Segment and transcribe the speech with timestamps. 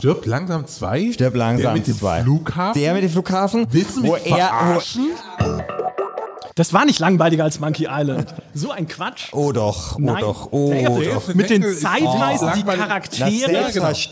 [0.00, 1.12] Stirb langsam zwei?
[1.12, 2.22] Stirb langsam Der mit dem zwei.
[2.22, 2.80] Flughafen?
[2.80, 5.10] Der mit dem Flughafen, Willst du mich wo er, verarschen?
[6.54, 8.34] Das war nicht langweiliger als Monkey Island.
[8.54, 9.28] So ein Quatsch.
[9.32, 10.20] oh doch, oh Nein.
[10.20, 11.34] doch, oh Der- doch.
[11.34, 12.62] Mit den Zeitreisen, die.
[12.62, 13.30] Charaktere.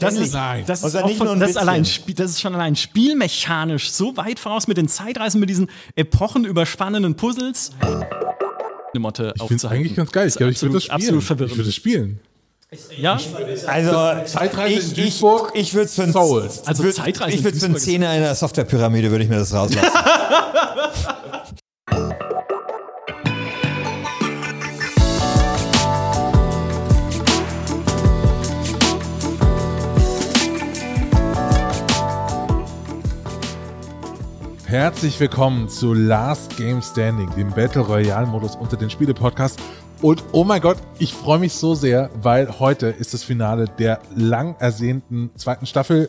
[0.01, 0.35] Das ist,
[0.67, 3.91] das ist, auch nicht von, nur ein das, ist allein, das ist schon allein spielmechanisch
[3.91, 7.71] so weit voraus mit den Zeitreisen, mit diesen epochenüberspannenden Puzzles.
[7.81, 10.29] Eine Motte Ich finde es eigentlich ganz geil.
[10.29, 10.95] Ich glaube, ich würde das spielen.
[10.97, 11.67] Absolut Ich würde verwirrend.
[11.67, 12.21] das spielen.
[12.99, 13.19] Ja,
[13.67, 16.51] Also, Zeitreise in ich, ich, Duisburg, ich würde es für ein, Soul.
[16.67, 19.39] Also würd, Zeitreise ich in würde für einen Zehner in der Softwarepyramide würde ich mir
[19.39, 19.89] das rauslassen.
[34.67, 39.59] Herzlich willkommen zu Last Game Standing, dem Battle Royale Modus unter den Spiele Podcast.
[40.01, 44.01] Und oh mein Gott, ich freue mich so sehr, weil heute ist das Finale der
[44.15, 46.09] lang ersehnten zweiten Staffel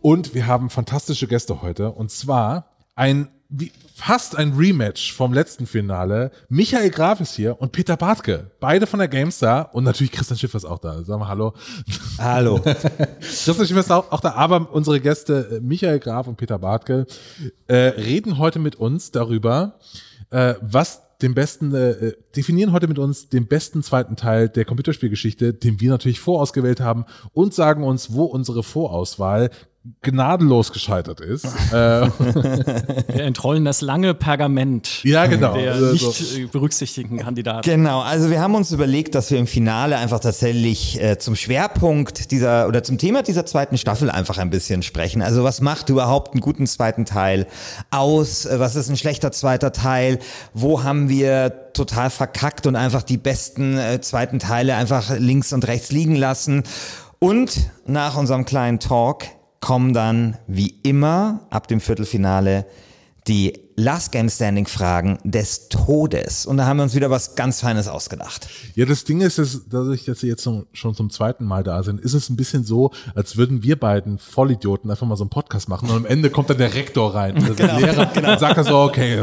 [0.00, 5.66] und wir haben fantastische Gäste heute und zwar ein wie, fast ein Rematch vom letzten
[5.66, 6.30] Finale.
[6.48, 10.58] Michael Graf ist hier und Peter Bartke, beide von der GameStar und natürlich Christian Schiffer
[10.58, 11.02] ist auch da.
[11.02, 11.54] Sagen wir Hallo.
[12.18, 12.60] Hallo.
[13.20, 17.06] Christian Schiffer ist auch, auch da, aber unsere Gäste äh, Michael Graf und Peter Bartke
[17.66, 19.78] äh, reden heute mit uns darüber,
[20.30, 25.52] äh, was den besten, äh, definieren heute mit uns den besten zweiten Teil der Computerspielgeschichte,
[25.52, 29.50] den wir natürlich vorausgewählt haben und sagen uns, wo unsere Vorauswahl
[30.02, 31.44] gnadenlos gescheitert ist.
[31.72, 35.54] äh, wir entrollen das lange Pergament ja, genau.
[35.54, 37.68] der Also, nicht äh, berücksichtigten Kandidaten.
[37.68, 42.30] Genau, also wir haben uns überlegt, dass wir im Finale einfach tatsächlich äh, zum Schwerpunkt
[42.30, 45.22] dieser oder zum Thema dieser zweiten Staffel einfach ein bisschen sprechen.
[45.22, 47.46] Also was macht überhaupt einen guten zweiten Teil
[47.90, 48.48] aus?
[48.50, 50.18] Was ist ein schlechter zweiter Teil?
[50.54, 55.66] Wo haben wir total verkackt und einfach die besten äh, zweiten Teile einfach links und
[55.66, 56.64] rechts liegen lassen?
[57.20, 59.24] Und nach unserem kleinen Talk
[59.60, 62.66] kommen dann wie immer ab dem Viertelfinale
[63.26, 66.46] die Last Game Standing Fragen des Todes.
[66.46, 68.48] Und da haben wir uns wieder was ganz Feines ausgedacht.
[68.74, 72.00] Ja, das Ding ist, dass, dass sie jetzt zum, schon zum zweiten Mal da sind,
[72.00, 75.68] ist es ein bisschen so, als würden wir beiden Vollidioten einfach mal so einen Podcast
[75.68, 78.64] machen und am Ende kommt dann der Rektor rein, also der Lehrer, und sagt dann
[78.64, 79.22] so, okay,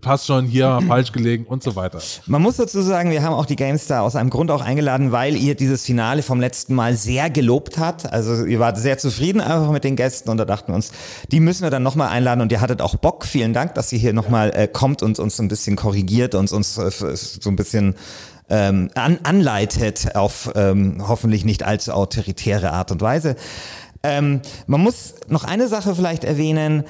[0.00, 2.00] passt schon, hier falsch gelegen und so weiter.
[2.26, 5.36] Man muss dazu sagen, wir haben auch die GameStar aus einem Grund auch eingeladen, weil
[5.36, 8.12] ihr dieses Finale vom letzten Mal sehr gelobt hat.
[8.12, 10.90] Also ihr wart sehr zufrieden einfach mit den Gästen und da dachten wir uns,
[11.30, 13.24] die müssen wir dann nochmal einladen und ihr hattet auch Bock.
[13.24, 16.78] Vielen Dank, dass ihr hier nochmal äh, kommt und uns ein bisschen korrigiert und uns
[16.78, 17.94] äh, so ein bisschen
[18.48, 23.36] ähm, an, anleitet auf ähm, hoffentlich nicht allzu autoritäre Art und Weise.
[24.02, 26.84] Ähm, man muss noch eine Sache vielleicht erwähnen.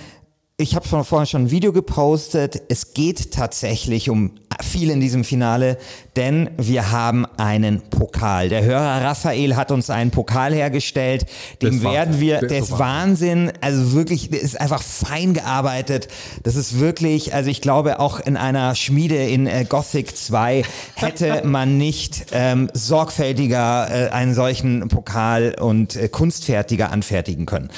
[0.57, 2.63] Ich habe schon vorhin schon ein Video gepostet.
[2.69, 5.79] Es geht tatsächlich um viel in diesem Finale,
[6.17, 8.49] denn wir haben einen Pokal.
[8.49, 11.27] Der Hörer Raphael hat uns einen Pokal hergestellt.
[11.61, 11.93] Dem Wahnsinn.
[11.93, 13.53] werden wir, Der ist ist Wahnsinn.
[13.61, 16.09] Also wirklich, der ist einfach fein gearbeitet.
[16.43, 20.65] Das ist wirklich, also ich glaube auch in einer Schmiede in äh, Gothic 2
[20.95, 27.71] hätte man nicht ähm, sorgfältiger äh, einen solchen Pokal und äh, kunstfertiger anfertigen können.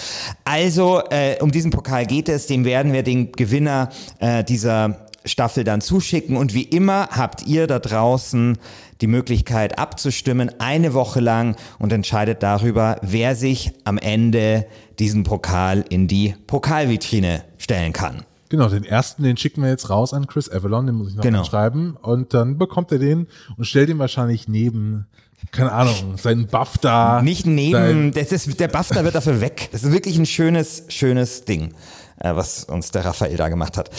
[0.45, 5.65] Also äh, um diesen Pokal geht es, dem werden wir den Gewinner äh, dieser Staffel
[5.65, 8.59] dann zuschicken und wie immer habt ihr da draußen
[9.01, 14.67] die Möglichkeit abzustimmen, eine Woche lang und entscheidet darüber, wer sich am Ende
[14.99, 18.23] diesen Pokal in die Pokalvitrine stellen kann.
[18.51, 21.23] Genau, den ersten, den schicken wir jetzt raus an Chris Avalon, den muss ich noch
[21.23, 21.43] Genau.
[21.45, 25.07] schreiben und dann bekommt er den und stellt ihn wahrscheinlich neben,
[25.51, 27.21] keine Ahnung, seinen Buff da.
[27.23, 29.71] Nicht neben, das ist, der BAFTA wird dafür weg.
[29.73, 31.75] Das ist wirklich ein schönes, schönes Ding,
[32.19, 33.91] was uns der Raphael da gemacht hat.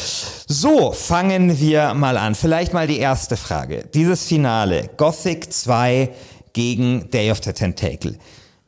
[0.47, 2.35] So, fangen wir mal an.
[2.35, 3.85] Vielleicht mal die erste Frage.
[3.93, 6.09] Dieses Finale, Gothic 2
[6.53, 8.17] gegen Day of the Tentacle.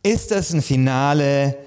[0.04, 1.58] Ist das ein Finale,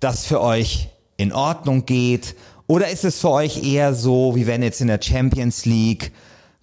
[0.00, 2.34] das für euch in Ordnung geht?
[2.66, 6.12] Oder ist es für euch eher so, wie wenn jetzt in der Champions League,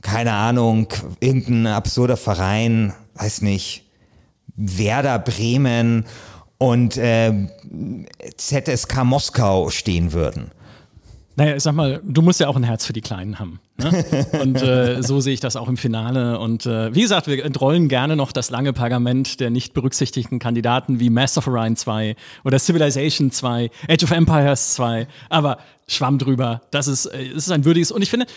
[0.02, 0.88] keine Ahnung,
[1.20, 3.84] irgendein absurder Verein, weiß nicht,
[4.56, 6.06] Werder Bremen
[6.58, 7.34] und äh,
[8.38, 10.52] ZSK Moskau stehen würden.
[11.42, 13.60] Naja, ich sag mal, du musst ja auch ein Herz für die Kleinen haben.
[13.78, 14.28] Ne?
[14.44, 16.38] Und äh, so sehe ich das auch im Finale.
[16.38, 21.00] Und äh, wie gesagt, wir entrollen gerne noch das lange Pergament der nicht berücksichtigten Kandidaten
[21.00, 25.08] wie Master of Orion 2 oder Civilization 2, Age of Empires 2.
[25.30, 25.58] Aber
[25.88, 26.62] Schwamm drüber.
[26.70, 27.92] Das ist, äh, das ist ein würdiges.
[27.92, 28.28] Und ich finde,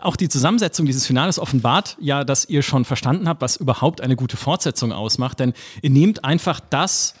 [0.00, 4.14] auch die Zusammensetzung dieses Finales offenbart ja, dass ihr schon verstanden habt, was überhaupt eine
[4.14, 5.40] gute Fortsetzung ausmacht.
[5.40, 7.14] Denn ihr nehmt einfach das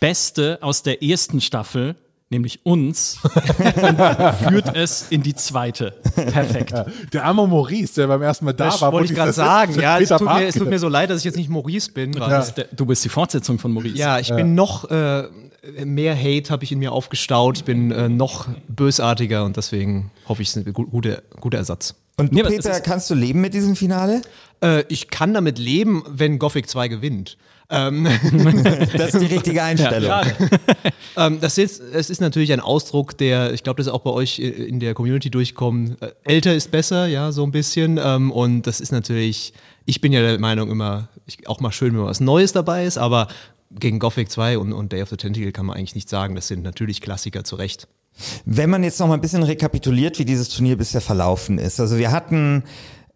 [0.00, 1.96] Beste aus der ersten Staffel,
[2.32, 3.18] nämlich uns,
[4.48, 5.92] führt es in die zweite.
[6.14, 6.74] Perfekt.
[7.12, 8.92] Der arme Maurice, der beim ersten Mal da Das war.
[8.92, 9.78] wollte ich gerade sagen.
[9.80, 12.12] Ja, es tut, mir, es tut mir so leid, dass ich jetzt nicht Maurice bin.
[12.12, 13.96] Der- Du bist die Fortsetzung von Maurice.
[13.96, 15.24] ja, ich bin noch äh,
[15.84, 17.58] mehr Hate habe ich in mir aufgestaut.
[17.58, 21.94] Ich bin äh, noch bösartiger und deswegen hoffe ich, es ist ein guter, guter Ersatz.
[22.16, 24.22] Und du, Nee, aber Peter, kannst du leben mit diesem Finale?
[24.62, 27.36] Äh, ich kann damit leben, wenn Gothic 2 gewinnt.
[27.72, 28.06] Ähm,
[28.96, 30.12] Das ist die richtige Einstellung.
[31.16, 34.10] ähm, das ist, es ist natürlich ein Ausdruck, der, ich glaube, das ist auch bei
[34.10, 35.96] euch in der Community durchkommen.
[36.00, 37.98] Äh, älter ist besser, ja, so ein bisschen.
[38.02, 39.54] Ähm, und das ist natürlich,
[39.86, 42.98] ich bin ja der Meinung immer, ich, auch mal schön, wenn was Neues dabei ist,
[42.98, 43.28] aber
[43.70, 46.34] gegen Gothic 2 und, und Day of the Tentacle kann man eigentlich nicht sagen.
[46.34, 47.88] Das sind natürlich Klassiker zu Recht.
[48.44, 51.80] Wenn man jetzt noch mal ein bisschen rekapituliert, wie dieses Turnier bisher verlaufen ist.
[51.80, 52.64] Also wir hatten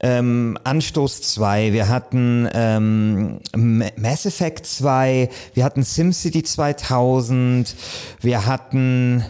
[0.00, 7.74] ähm, Anstoß 2, wir hatten ähm, Ma- Mass Effect 2, wir hatten SimCity 2000,
[8.20, 9.24] wir hatten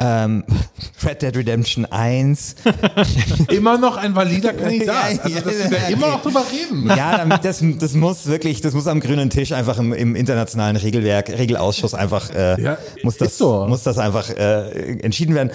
[0.00, 0.42] ähm,
[1.04, 2.56] Red Dead Redemption 1.
[3.48, 5.20] Immer noch ein valider Kandidat.
[5.24, 6.88] Also, dass wir da immer noch drüber reden.
[6.88, 10.76] Ja, damit, das, das muss wirklich, das muss am grünen Tisch einfach im, im internationalen
[10.76, 13.66] Regelwerk, Regelausschuss einfach, äh, Ja, muss, das, so.
[13.68, 15.50] muss das einfach äh, entschieden werden.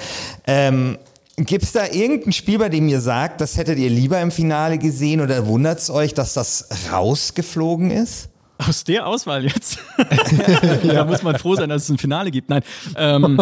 [0.48, 0.98] Ähm,
[1.46, 4.78] Gibt es da irgendein Spiel, bei dem ihr sagt, das hättet ihr lieber im Finale
[4.78, 8.30] gesehen oder wundert es euch, dass das rausgeflogen ist?
[8.68, 9.80] Aus der Auswahl jetzt.
[10.84, 12.50] da muss man froh sein, dass es ein Finale gibt.
[12.50, 12.62] Nein.
[12.98, 13.40] Ähm,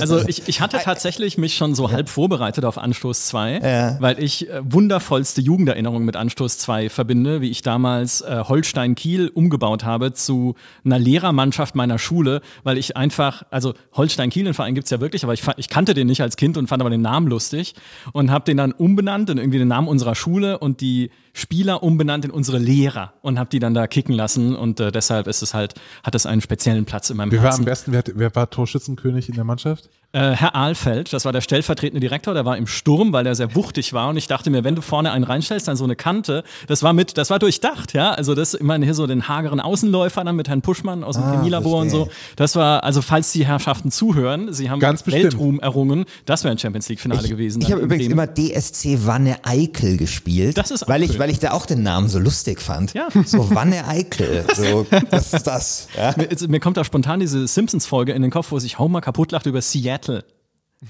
[0.00, 3.96] also ich, ich hatte tatsächlich mich schon so halb vorbereitet auf Anstoß 2, Ja.
[4.00, 9.30] weil ich äh, wundervollste Jugenderinnerungen mit Anstoß 2 verbinde, wie ich damals äh, Holstein Kiel
[9.32, 14.74] umgebaut habe zu einer Lehrermannschaft meiner Schule, weil ich einfach, also Holstein Kiel, den Verein
[14.74, 17.00] gibt's ja wirklich, aber ich, ich kannte den nicht als Kind und fand aber den
[17.02, 17.74] Namen lustig
[18.12, 22.24] und habe den dann umbenannt in irgendwie den Namen unserer Schule und die Spieler umbenannt
[22.24, 25.54] in unsere Lehrer und habe die dann da kicken lassen und äh, deshalb ist es
[25.54, 27.92] halt, hat es einen speziellen Platz in meinem Wer war am besten?
[27.92, 29.88] Wer, wer war Torschützenkönig in der Mannschaft?
[30.14, 33.54] Äh, Herr Ahlfeld, das war der stellvertretende Direktor, der war im Sturm, weil der sehr
[33.54, 36.44] wuchtig war und ich dachte mir, wenn du vorne einen reinstellst, dann so eine Kante,
[36.66, 40.22] das war mit, das war durchdacht, ja, also das, meine hier so den hageren Außenläufer
[40.22, 43.46] dann mit Herrn Puschmann aus dem Ah, Chemielabor und so, das war, also falls die
[43.46, 45.06] Herrschaften zuhören, sie haben Ganz.
[45.06, 47.62] Weltruhm errungen, das wäre ein Champions League Finale gewesen.
[47.62, 50.58] Ich habe übrigens immer DSC Wanne Eickel gespielt.
[50.58, 51.20] Das ist auch weil ich, schön.
[51.20, 52.92] weil ich da auch den Namen so lustig fand.
[52.92, 53.08] Ja.
[53.24, 54.44] So Wanne Eickel.
[54.54, 55.88] So, was ist das?
[55.96, 56.14] Ja?
[56.18, 59.46] Mir, mir kommt da spontan diese Simpsons-Folge in den Kopf, wo sich Homer kaputt lacht
[59.46, 60.01] über Seattle.
[60.08, 60.41] metal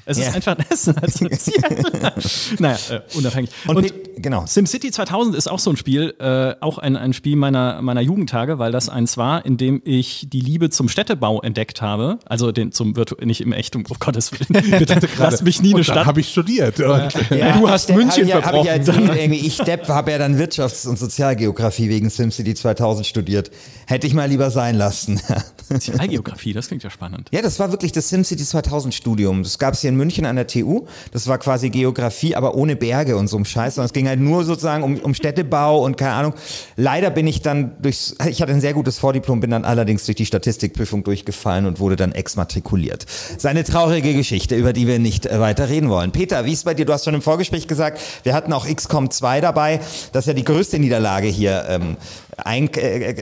[0.04, 0.24] Es Ja.
[0.28, 0.88] ist einfach das.
[0.88, 2.12] Also Seattle.
[2.58, 3.50] naja, äh, unabhängig.
[3.66, 4.44] Und, Und, genau.
[4.46, 8.58] SimCity 2000 ist auch so ein Spiel, äh, auch ein, ein Spiel meiner, meiner Jugendtage,
[8.58, 12.18] weil das eins war, in dem ich die Liebe zum Städtebau entdeckt habe.
[12.26, 14.70] Also den zum Virtu nicht im echten, um Gottes Willen.
[14.78, 16.06] Bitte, Lass mich nie eine Stadt.
[16.06, 16.80] habe ich studiert.
[16.80, 19.32] Und Du hast München hab ich, hab ich ja verbrochen.
[19.32, 23.50] ich Depp habe ja dann Wirtschafts- und Sozialgeografie wegen SimCity 2000 studiert.
[23.86, 25.20] Hätte ich mal lieber sein lassen.
[25.68, 27.28] Sozialgeografie, das klingt ja spannend.
[27.32, 29.42] Ja, das war wirklich das SimCity 2000 Studium.
[29.42, 30.86] Das gab es hier in München an der TU.
[31.12, 33.74] Das war quasi Geografie, aber ohne Berge und so einem Scheiß.
[33.74, 36.34] sondern es ging halt nur sozusagen um, um Städtebau und keine Ahnung.
[36.76, 40.16] Leider bin ich dann durchs, ich hatte ein sehr gutes Vordiplom, bin dann allerdings durch
[40.16, 43.06] die Statistikprüfung durchgefallen und wurde dann exmatrikuliert.
[43.38, 46.12] Seine traurige Geschichte, über die wir nicht äh, weiter reden wollen.
[46.12, 46.84] Peter, wie ist bei dir?
[46.84, 49.80] Du hast schon im Vorgespräch gesagt, wir hatten auch XCOM 2 dabei.
[50.12, 51.96] Das ist ja die größte Niederlage hier ähm,
[52.38, 52.70] ein,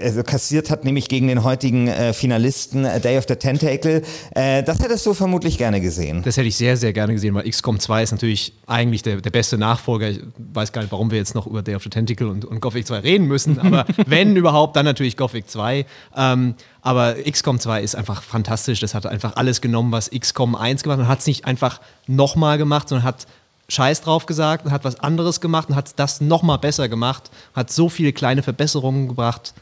[0.02, 4.02] also kassiert hat, nämlich gegen den heutigen äh, Finalisten äh, Day of the Tentacle.
[4.34, 6.22] Äh, das hättest du vermutlich gerne gesehen.
[6.22, 9.30] Das hätte ich sehr, sehr gerne gesehen, weil XCOM 2 ist natürlich eigentlich der, der
[9.30, 10.10] beste Nachfolger.
[10.10, 12.60] Ich weiß gar nicht, warum wir jetzt noch über Day of the Tentacle und, und
[12.60, 15.86] Gothic 2 reden müssen, aber wenn überhaupt, dann natürlich Gothic 2.
[16.16, 18.80] Ähm, aber XCOM 2 ist einfach fantastisch.
[18.80, 21.05] Das hat einfach alles genommen, was XCOM 1 gemacht hat.
[21.05, 23.26] Und hat es nicht einfach nochmal gemacht, sondern hat
[23.70, 27.31] Scheiß drauf gesagt und hat was anderes gemacht und hat das nochmal besser gemacht.
[27.55, 29.55] Hat so viele kleine Verbesserungen gebracht.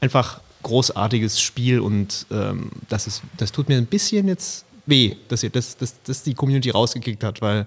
[0.00, 5.42] Einfach großartiges Spiel und ähm, das, ist, das tut mir ein bisschen jetzt weh, dass,
[5.42, 7.66] ihr, dass, dass, dass die Community rausgekickt hat, weil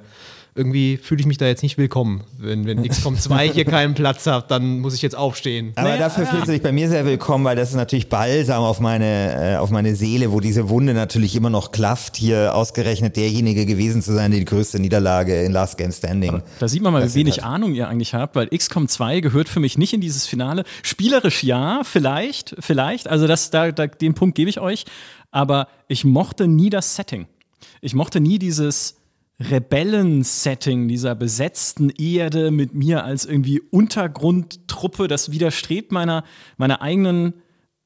[0.56, 2.24] irgendwie fühle ich mich da jetzt nicht willkommen.
[2.38, 5.74] Wenn, wenn XCOM 2 hier keinen Platz hat, dann muss ich jetzt aufstehen.
[5.76, 6.32] Aber Naja, dafür ja.
[6.32, 9.56] fühlst du dich bei mir sehr willkommen, weil das ist natürlich Balsam auf meine, äh,
[9.58, 14.14] auf meine Seele, wo diese Wunde natürlich immer noch klafft, hier ausgerechnet derjenige gewesen zu
[14.14, 16.42] sein, der die größte Niederlage in Last Game Standing.
[16.60, 19.50] Da sieht man mal, wie wenig sind Ahnung ihr eigentlich habt, weil XCOM 2 gehört
[19.50, 20.64] für mich nicht in dieses Finale.
[20.84, 23.08] Spielerisch ja, vielleicht, vielleicht.
[23.08, 24.86] Also das, da, da, den Punkt gebe ich euch.
[25.32, 27.28] Aber ich mochte nie das Setting.
[27.82, 28.99] Ich mochte nie dieses
[29.40, 35.08] Rebellen-Setting dieser besetzten Erde mit mir als irgendwie Untergrundtruppe.
[35.08, 36.24] Das widerstrebt meiner,
[36.58, 37.34] meiner eigenen,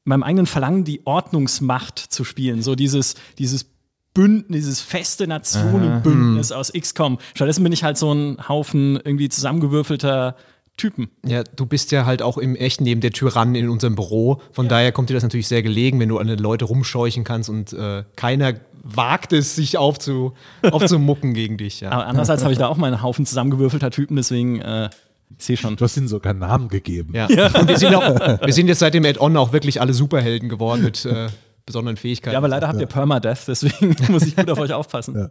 [0.04, 2.62] meinem eigenen Verlangen, die Ordnungsmacht zu spielen.
[2.62, 3.66] So dieses, dieses
[4.14, 7.20] Bündnis, dieses feste Nationenbündnis aus XCOM.
[7.36, 10.36] Stattdessen bin ich halt so ein Haufen irgendwie zusammengewürfelter
[10.76, 11.10] Typen.
[11.24, 14.42] Ja, du bist ja halt auch im echten Leben der Tyrann in unserem Büro.
[14.52, 17.50] Von daher kommt dir das natürlich sehr gelegen, wenn du an den Leute rumscheuchen kannst
[17.50, 21.82] und äh, keiner wagt es, sich aufzu, aufzumucken gegen dich.
[21.82, 21.92] Ja.
[21.92, 24.90] Aber andererseits habe ich da auch mal einen Haufen zusammengewürfelter Typen, deswegen, äh,
[25.38, 25.76] ich sehe schon.
[25.76, 27.14] du hast ihnen sogar Namen gegeben.
[27.16, 27.26] Ja.
[27.26, 28.04] Und wir sind, auch,
[28.46, 31.30] wir sind jetzt seit dem Add-on auch wirklich alle Superhelden geworden mit, äh,
[31.66, 32.34] besonderen Fähigkeiten.
[32.34, 35.30] Ja, aber leider habt ihr Permadeath, deswegen muss ich gut auf euch aufpassen.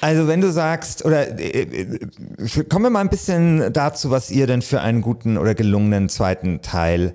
[0.00, 4.46] Also wenn du sagst, oder äh, äh, kommen wir mal ein bisschen dazu, was ihr
[4.46, 7.14] denn für einen guten oder gelungenen zweiten Teil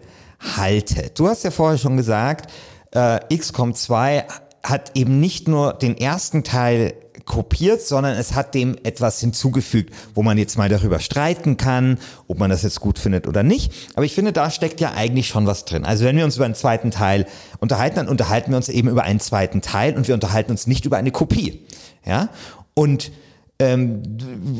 [0.57, 1.19] haltet.
[1.19, 2.51] Du hast ja vorher schon gesagt,
[2.91, 4.25] äh, XCOM 2
[4.69, 6.93] hat eben nicht nur den ersten Teil
[7.25, 12.39] kopiert, sondern es hat dem etwas hinzugefügt, wo man jetzt mal darüber streiten kann, ob
[12.39, 13.71] man das jetzt gut findet oder nicht.
[13.95, 15.85] Aber ich finde, da steckt ja eigentlich schon was drin.
[15.85, 17.25] Also wenn wir uns über einen zweiten Teil
[17.59, 20.85] unterhalten, dann unterhalten wir uns eben über einen zweiten Teil und wir unterhalten uns nicht
[20.85, 21.65] über eine Kopie.
[22.05, 22.29] Ja?
[22.75, 23.11] Und
[23.57, 24.03] ähm,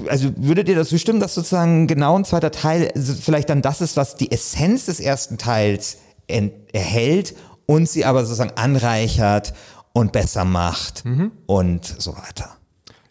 [0.07, 3.97] also würdet ihr dazu stimmen, dass sozusagen genau ein zweiter Teil vielleicht dann das ist,
[3.97, 5.97] was die Essenz des ersten Teils
[6.27, 7.35] erhält
[7.67, 9.53] und sie aber sozusagen anreichert
[9.95, 11.31] und besser macht mhm.
[11.45, 12.57] und so weiter.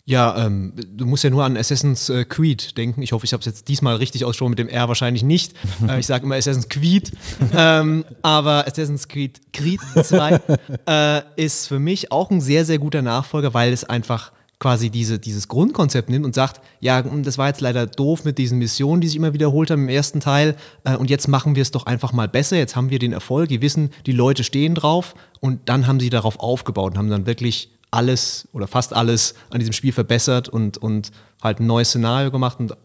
[0.05, 3.01] Ja, ähm, du musst ja nur an Assassin's äh, Creed denken.
[3.01, 5.55] Ich hoffe, ich habe es jetzt diesmal richtig ausgesprochen, mit dem R wahrscheinlich nicht.
[5.89, 7.13] Äh, ich sage immer Assassin's Creed.
[7.57, 10.41] ähm, aber Assassin's Creed, Creed 2
[10.87, 15.19] äh, ist für mich auch ein sehr, sehr guter Nachfolger, weil es einfach quasi diese,
[15.19, 19.09] dieses Grundkonzept nimmt und sagt, ja, das war jetzt leider doof mit diesen Missionen, die
[19.09, 22.13] sich immer wiederholt haben im ersten Teil äh, und jetzt machen wir es doch einfach
[22.13, 25.87] mal besser, jetzt haben wir den Erfolg, die wissen, die Leute stehen drauf und dann
[25.87, 29.93] haben sie darauf aufgebaut und haben dann wirklich alles oder fast alles an diesem Spiel
[29.93, 31.11] verbessert und, und
[31.43, 32.77] halt ein neues Szenario gemacht und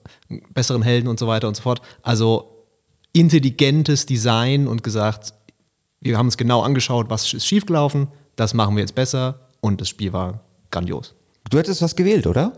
[0.53, 1.81] besseren Helden und so weiter und so fort.
[2.03, 2.67] Also
[3.13, 5.33] intelligentes Design und gesagt,
[6.01, 9.89] wir haben uns genau angeschaut, was ist schiefgelaufen, das machen wir jetzt besser und das
[9.89, 11.15] Spiel war grandios.
[11.49, 12.53] Du hättest was gewählt, oder?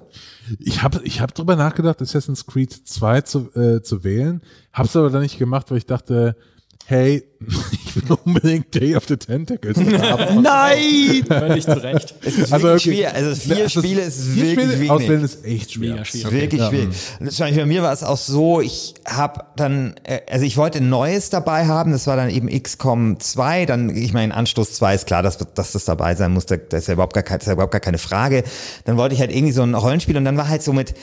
[0.60, 4.42] Ich habe ich hab drüber nachgedacht, Assassin's Creed 2 zu, äh, zu wählen,
[4.74, 6.36] habe es aber dann nicht gemacht, weil ich dachte,
[6.86, 7.24] hey,
[7.72, 10.42] ich will unbedingt Day of the Tentacles haben.
[10.42, 11.24] Nein!
[11.28, 12.16] Völlig zu Recht.
[12.24, 13.16] Es ist also, wirklich schwer.
[13.16, 14.92] Also vier also Spiele ist vier wirklich Spiele wenig.
[14.92, 15.92] Auswählen ist echt schwer.
[15.94, 16.26] Mega schwierig.
[16.26, 16.42] Okay.
[16.42, 17.40] Wirklich schwierig.
[17.40, 17.62] Ja.
[17.62, 21.66] Bei mir war es auch so, ich habe dann, äh, also ich wollte Neues dabei
[21.68, 25.38] haben, das war dann eben XCOM 2, dann, ich meine, Anstoß 2 ist klar, dass,
[25.38, 27.82] dass das dabei sein muss, da ist ja überhaupt gar, das ist ja überhaupt gar
[27.82, 28.44] keine Frage.
[28.86, 30.94] Dann wollte ich halt irgendwie so ein Rollenspiel und dann war halt so mit,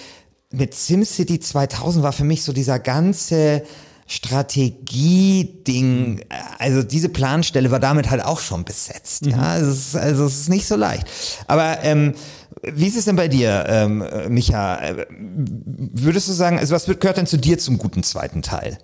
[0.50, 3.62] mit SimCity 2000 war für mich so dieser ganze,
[4.10, 6.24] Strategie-Ding,
[6.58, 9.26] also diese Planstelle war damit halt auch schon besetzt.
[9.26, 9.32] Mhm.
[9.32, 11.06] Ja, es ist, also es ist nicht so leicht.
[11.46, 12.14] Aber ähm,
[12.62, 14.80] wie ist es denn bei dir, ähm, Micha?
[15.10, 18.78] Würdest du sagen, also was gehört denn zu dir zum guten zweiten Teil?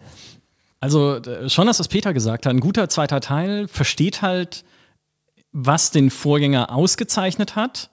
[0.80, 4.62] Also schon, dass was Peter gesagt hat, ein guter zweiter Teil versteht halt,
[5.52, 7.88] was den Vorgänger ausgezeichnet hat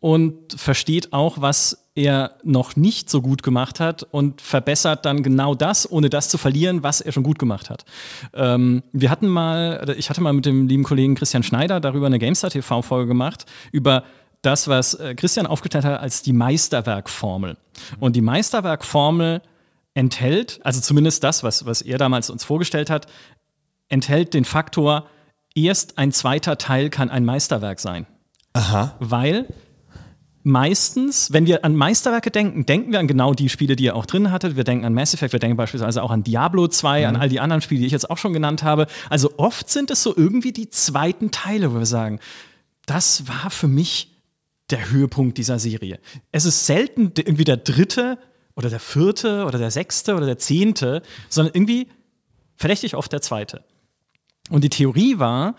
[0.00, 5.54] und versteht auch, was er noch nicht so gut gemacht hat und verbessert dann genau
[5.54, 7.84] das, ohne das zu verlieren, was er schon gut gemacht hat.
[8.32, 12.18] Ähm, wir hatten mal, ich hatte mal mit dem lieben Kollegen Christian Schneider darüber eine
[12.18, 14.04] GameStar TV-Folge gemacht, über
[14.40, 17.58] das, was äh, Christian aufgeteilt hat als die Meisterwerkformel.
[17.98, 19.42] Und die Meisterwerkformel
[19.92, 23.06] enthält, also zumindest das, was, was er damals uns vorgestellt hat,
[23.90, 25.06] enthält den Faktor,
[25.54, 28.06] erst ein zweiter Teil kann ein Meisterwerk sein.
[28.54, 28.96] Aha.
[29.00, 29.46] Weil
[30.42, 34.06] meistens, wenn wir an Meisterwerke denken, denken wir an genau die Spiele, die ihr auch
[34.06, 34.56] drin hattet.
[34.56, 37.06] Wir denken an Mass Effect, wir denken beispielsweise auch an Diablo 2, mhm.
[37.06, 38.86] an all die anderen Spiele, die ich jetzt auch schon genannt habe.
[39.08, 42.20] Also oft sind es so irgendwie die zweiten Teile, wo wir sagen,
[42.86, 44.16] das war für mich
[44.70, 45.98] der Höhepunkt dieser Serie.
[46.32, 48.18] Es ist selten irgendwie der dritte
[48.54, 51.88] oder der vierte oder der sechste oder der zehnte, sondern irgendwie
[52.56, 53.64] verdächtig oft der zweite.
[54.50, 55.56] Und die Theorie war,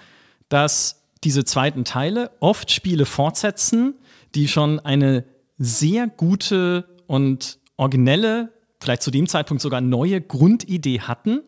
[0.49, 3.95] dass diese zweiten Teile oft Spiele fortsetzen,
[4.35, 5.25] die schon eine
[5.57, 11.41] sehr gute und originelle, vielleicht zu dem Zeitpunkt sogar neue Grundidee hatten,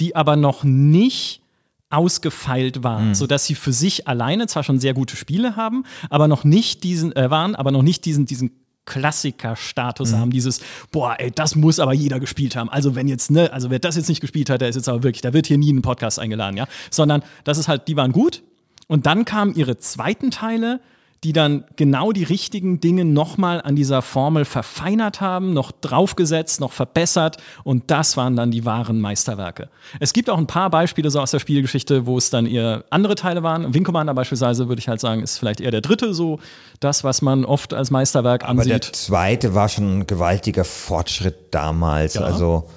[0.00, 1.42] die aber noch nicht
[1.90, 3.14] ausgefeilt war, mhm.
[3.14, 7.16] sodass sie für sich alleine zwar schon sehr gute Spiele haben, aber noch nicht diesen
[7.16, 8.50] äh, waren, aber noch nicht diesen diesen
[8.88, 10.16] Klassiker-Status mhm.
[10.16, 12.70] haben, dieses, boah, ey, das muss aber jeder gespielt haben.
[12.70, 15.02] Also wenn jetzt, ne, also wer das jetzt nicht gespielt hat, der ist jetzt aber
[15.02, 16.66] wirklich, da wird hier nie ein Podcast eingeladen, ja.
[16.90, 18.42] Sondern das ist halt, die waren gut.
[18.86, 20.80] Und dann kamen ihre zweiten Teile,
[21.24, 26.72] die dann genau die richtigen Dinge nochmal an dieser Formel verfeinert haben, noch draufgesetzt, noch
[26.72, 29.68] verbessert und das waren dann die wahren Meisterwerke.
[29.98, 33.16] Es gibt auch ein paar Beispiele so aus der Spielgeschichte, wo es dann eher andere
[33.16, 33.74] Teile waren.
[33.74, 36.38] Wing Commander beispielsweise würde ich halt sagen, ist vielleicht eher der dritte so,
[36.78, 38.72] das, was man oft als Meisterwerk Aber ansieht.
[38.72, 42.22] Aber der zweite war schon ein gewaltiger Fortschritt damals, ja.
[42.22, 42.68] also,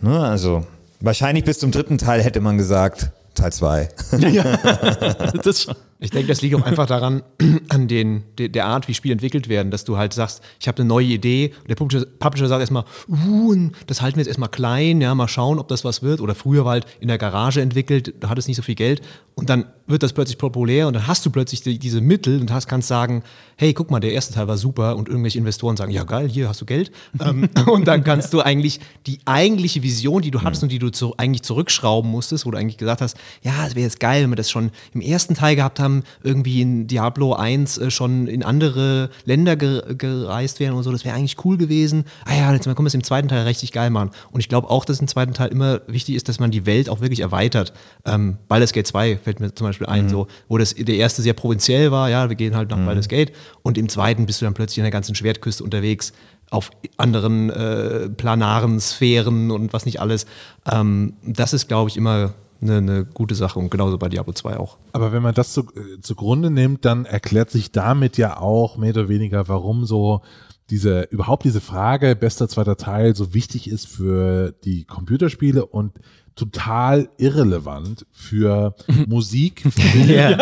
[0.00, 0.66] ne, also
[1.00, 3.88] wahrscheinlich bis zum dritten Teil hätte man gesagt, Teil 2.
[4.18, 4.56] ja,
[5.42, 5.74] das schon.
[6.02, 7.22] Ich denke, das liegt auch einfach daran,
[7.68, 10.78] an den, de, der Art, wie Spiele entwickelt werden, dass du halt sagst, ich habe
[10.78, 14.48] eine neue Idee und der Publisher, Publisher sagt erstmal, uh, das halten wir jetzt erstmal
[14.48, 16.20] klein, ja, mal schauen, ob das was wird.
[16.20, 19.00] Oder früher war halt in der Garage entwickelt, da hat es nicht so viel Geld
[19.34, 22.50] und dann wird das plötzlich populär und dann hast du plötzlich die, diese Mittel und
[22.52, 23.22] hast, kannst sagen,
[23.56, 26.48] hey, guck mal, der erste Teil war super und irgendwelche Investoren sagen, ja geil, hier
[26.48, 26.90] hast du Geld.
[27.20, 30.90] ähm, und dann kannst du eigentlich die eigentliche Vision, die du hattest und die du
[30.90, 34.30] zu, eigentlich zurückschrauben musstest, wo du eigentlich gesagt hast, ja, es wäre jetzt geil, wenn
[34.30, 35.91] wir das schon im ersten Teil gehabt haben,
[36.22, 41.04] irgendwie in Diablo 1 äh, schon in andere Länder ge gereist wären und so, das
[41.04, 42.04] wäre eigentlich cool gewesen.
[42.24, 44.10] Ah ja, jetzt mal können wir es im zweiten Teil richtig geil machen.
[44.30, 46.88] Und ich glaube auch, dass im zweiten Teil immer wichtig ist, dass man die Welt
[46.88, 47.72] auch wirklich erweitert.
[48.04, 51.34] Ähm, Baldur's Gate 2 fällt mir zum Beispiel ein, so, wo das der erste sehr
[51.34, 53.32] provinziell war, ja, wir gehen halt nach Baldur's Gate
[53.62, 56.12] und im zweiten bist du dann plötzlich in der ganzen Schwertküste unterwegs
[56.52, 60.26] auf anderen äh, planaren Sphären und was nicht alles.
[60.70, 64.56] Ähm, das ist, glaube ich, immer eine, eine gute Sache und genauso bei Diablo 2
[64.56, 64.78] auch.
[64.92, 68.90] Aber wenn man das zu, äh, zugrunde nimmt, dann erklärt sich damit ja auch mehr
[68.90, 70.22] oder weniger, warum so
[70.70, 75.92] diese, überhaupt diese Frage, bester zweiter Teil, so wichtig ist für die Computerspiele und
[76.34, 78.74] total irrelevant für
[79.06, 79.64] Musik,
[80.06, 80.36] Ja,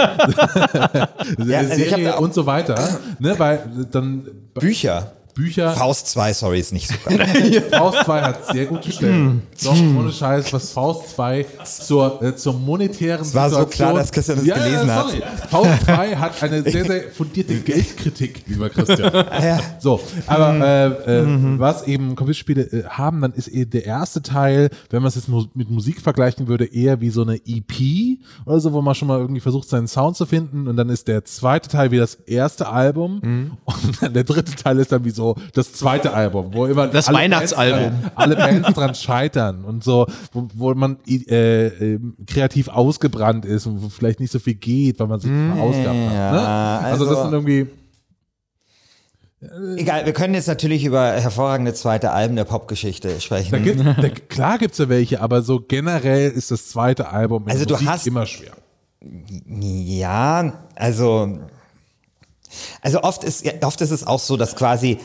[1.37, 3.01] also Serie auch- und so weiter.
[3.19, 5.13] Ne, weil dann Bücher.
[5.41, 7.63] Bücher, Faust 2, sorry, ist nicht so geil.
[7.71, 9.43] Faust 2 hat sehr gute Stellen.
[9.65, 14.13] Doch, ohne Scheiß, was Faust 2 zur, äh, zur monetären Es war so klar, dass
[14.13, 15.07] Christian das gelesen hat.
[15.11, 15.23] sorry.
[15.51, 19.13] Faust 2 hat eine sehr, sehr fundierte Geldkritik, lieber Christian.
[19.15, 19.59] ja.
[19.79, 20.55] So, aber
[21.07, 21.27] äh, äh,
[21.59, 25.29] was eben Computerspiele äh, haben, dann ist eben der erste Teil, wenn man es jetzt
[25.29, 29.09] mu- mit Musik vergleichen würde, eher wie so eine EP oder so, wo man schon
[29.09, 30.69] mal irgendwie versucht, seinen Sound zu finden.
[30.69, 33.21] Und dann ist der zweite Teil wie das erste Album.
[33.65, 37.09] Und dann der dritte Teil ist dann wie so das zweite Album, wo immer Das
[37.09, 37.91] alle Weihnachtsalbum.
[38.01, 43.67] Bands alle Bands dran scheitern und so, wo, wo man äh, äh, kreativ ausgebrannt ist
[43.67, 46.33] und wo vielleicht nicht so viel geht, weil man sich verausgabt hat.
[46.33, 46.49] Ne?
[46.49, 47.67] Also, das also- sind irgendwie
[49.77, 53.53] Egal, wir können jetzt natürlich über hervorragende zweite Alben der Popgeschichte sprechen.
[53.53, 57.65] Da gibt, da, klar gibt's ja welche, aber so generell ist das zweite Album Also
[57.65, 58.53] du Musik hast- immer schwer.
[59.49, 61.39] Ja, also,
[62.83, 64.99] also oft ist, oft ist es auch so, dass quasi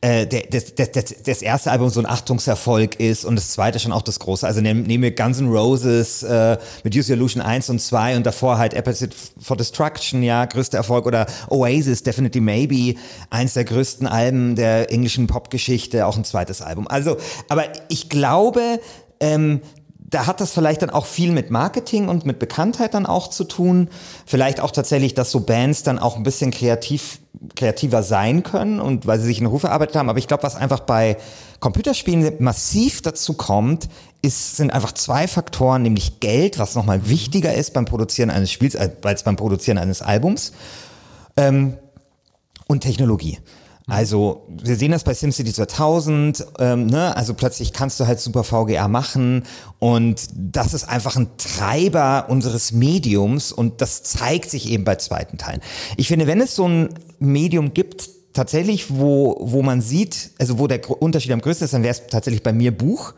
[0.00, 3.80] äh, der, das, das, das, das erste Album so ein Achtungserfolg ist und das zweite
[3.80, 4.46] schon auch das große.
[4.46, 8.16] Also nehmen nehmen wir Guns N' Roses äh, mit Use Your Illusion 1 und 2
[8.16, 12.94] und davor halt Appetite for Destruction, ja, größter Erfolg oder Oasis, Definitely Maybe,
[13.30, 16.86] eins der größten Alben der englischen Popgeschichte, auch ein zweites Album.
[16.86, 17.16] Also,
[17.48, 18.78] aber ich glaube,
[19.18, 19.62] ähm,
[20.10, 23.44] da hat das vielleicht dann auch viel mit Marketing und mit Bekanntheit dann auch zu
[23.44, 23.90] tun.
[24.24, 27.20] Vielleicht auch tatsächlich, dass so Bands dann auch ein bisschen kreativ,
[27.56, 30.08] kreativer sein können und weil sie sich einen Ruf erarbeitet haben.
[30.08, 31.18] Aber ich glaube, was einfach bei
[31.60, 33.88] Computerspielen massiv dazu kommt,
[34.22, 38.76] ist, sind einfach zwei Faktoren, nämlich Geld, was nochmal wichtiger ist beim Produzieren eines Spiels
[38.76, 40.52] als beim Produzieren eines Albums
[41.36, 43.38] und Technologie.
[43.88, 47.16] Also wir sehen das bei SimCity 2000, ähm, ne?
[47.16, 49.44] also plötzlich kannst du halt super VGA machen
[49.78, 55.38] und das ist einfach ein Treiber unseres Mediums und das zeigt sich eben bei zweiten
[55.38, 55.62] Teilen.
[55.96, 60.66] Ich finde, wenn es so ein Medium gibt, tatsächlich, wo, wo man sieht, also wo
[60.66, 63.14] der Unterschied am größten ist, dann wäre es tatsächlich bei mir Buch,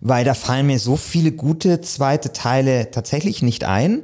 [0.00, 4.02] weil da fallen mir so viele gute zweite Teile tatsächlich nicht ein.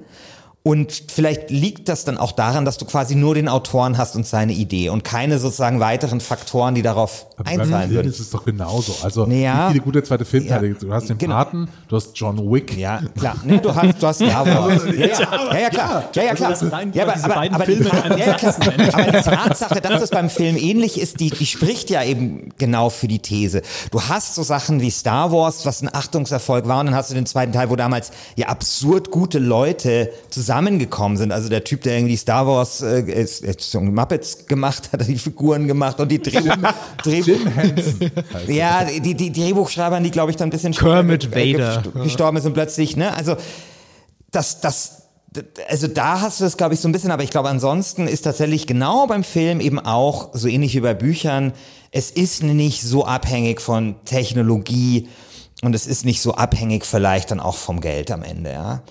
[0.66, 4.26] Und vielleicht liegt das dann auch daran, dass du quasi nur den Autoren hast und
[4.26, 8.08] seine Idee und keine sozusagen weiteren Faktoren, die darauf einzahlen würden.
[8.08, 8.94] ist es doch genauso.
[9.02, 9.68] Also Ja.
[9.68, 10.74] wie viele gute zweite Filmteile Ja.
[10.80, 11.34] Du hast den Genau.
[11.36, 12.76] Paten, du hast John Wick.
[12.76, 13.36] Ja, klar.
[13.44, 14.82] Nee, du hast, du hast Star Wars.
[14.96, 16.04] Ja, ja, ja, klar.
[16.14, 16.50] Ja, ja, klar.
[16.50, 18.54] Also Ja, aber, aber, aber, einem ja, klar.
[18.58, 22.90] aber die Tatsache, dass das beim Film ähnlich ist, die, die spricht ja eben genau
[22.90, 23.62] für die These.
[23.90, 27.14] Du hast so Sachen wie Star Wars, was ein Achtungserfolg war, und dann hast du
[27.14, 31.32] den zweiten Teil, wo damals ja absurd gute Leute zusammengekommen sind.
[31.32, 33.26] Also der Typ, der irgendwie Star Wars äh,
[33.58, 36.40] so Muppets gemacht hat, die Figuren gemacht und die Dreh,
[37.02, 38.10] Dreh, Jim Henson.
[38.48, 41.82] ja, die, die Drehbuchschreibern, die glaube ich dann ein bisschen Kermit äh, Vader.
[41.82, 43.14] gest- gestorben ist und plötzlich, ne?
[43.14, 43.36] Also
[44.30, 45.02] das, das,
[45.68, 48.22] also da hast du es, glaube ich, so ein bisschen, aber ich glaube, ansonsten ist
[48.22, 51.52] tatsächlich genau beim Film eben auch, so ähnlich wie bei Büchern,
[51.90, 55.08] es ist nicht so abhängig von Technologie
[55.62, 58.82] und es ist nicht so abhängig vielleicht dann auch vom Geld am Ende, ja.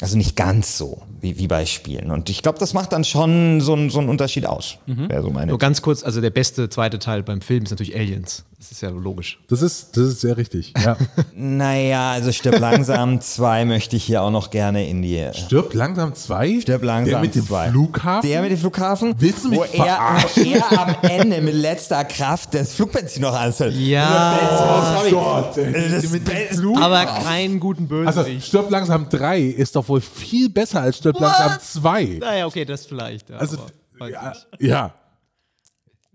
[0.00, 2.10] Also nicht ganz so wie, wie bei Spielen.
[2.10, 4.78] Und ich glaube, das macht dann schon so, einen- so einen Unterschied aus.
[4.86, 7.96] Wäre so meine Nur ganz kurz, also der beste zweite Teil beim Film ist natürlich
[7.96, 8.44] Aliens.
[8.58, 9.38] Das ist ja logisch.
[9.48, 10.74] Das ist, das ist sehr richtig.
[10.84, 10.96] Ja.
[11.40, 15.30] Naja, also stirb langsam zwei möchte ich hier auch noch gerne in die.
[15.32, 16.60] Stirb langsam zwei?
[16.60, 17.70] Stirb langsam Der mit dem zwei.
[17.70, 18.28] Flughafen?
[18.28, 19.14] Der mit dem Flughafen?
[19.18, 23.34] Willst du mich wo er, wo er am Ende mit letzter Kraft das Flugbenzin noch
[23.34, 23.76] anfällt.
[23.76, 24.96] Ja.
[24.96, 25.10] sorry.
[25.10, 25.90] Gott, ey.
[25.90, 26.76] Das mit dem.
[26.76, 28.48] Aber keinen guten Also Bösewicht.
[28.48, 32.18] Stirb langsam 3 ist doch wohl viel besser als Stirb stirbt langsam 2.
[32.20, 33.30] Naja, okay, das vielleicht.
[33.30, 33.58] Ja, Also,
[34.00, 34.94] ja, ja.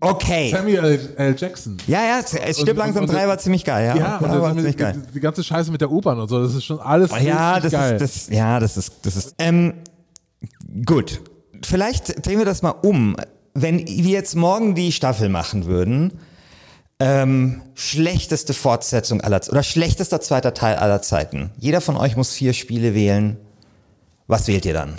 [0.00, 0.50] Okay.
[0.50, 1.36] Samuel L.
[1.38, 1.78] Jackson.
[1.86, 3.96] Ja, ja, es stirbt langsam und- drei war ziemlich geil, ja.
[3.96, 5.02] Ja, und war ziemlich geil.
[5.08, 7.70] die, die ganze Scheiße mit der U-Bahn und so, das ist schon alles Ja, richtig
[7.72, 7.94] das geil.
[8.02, 9.34] ist, das, ja, das ist, das ist.
[9.38, 9.74] Ähm,
[10.84, 11.20] gut.
[11.64, 13.16] Vielleicht drehen wir das mal um.
[13.54, 16.12] Wenn wir jetzt morgen die Staffel machen würden,
[17.00, 21.50] ähm, schlechteste Fortsetzung aller oder schlechtester zweiter Teil aller Zeiten.
[21.56, 23.36] Jeder von euch muss vier Spiele wählen.
[24.26, 24.98] Was wählt ihr dann?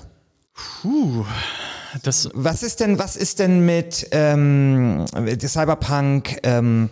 [2.04, 5.06] Das, Was ist denn, was ist denn mit ähm,
[5.48, 6.40] Cyberpunk?
[6.44, 6.90] Ähm,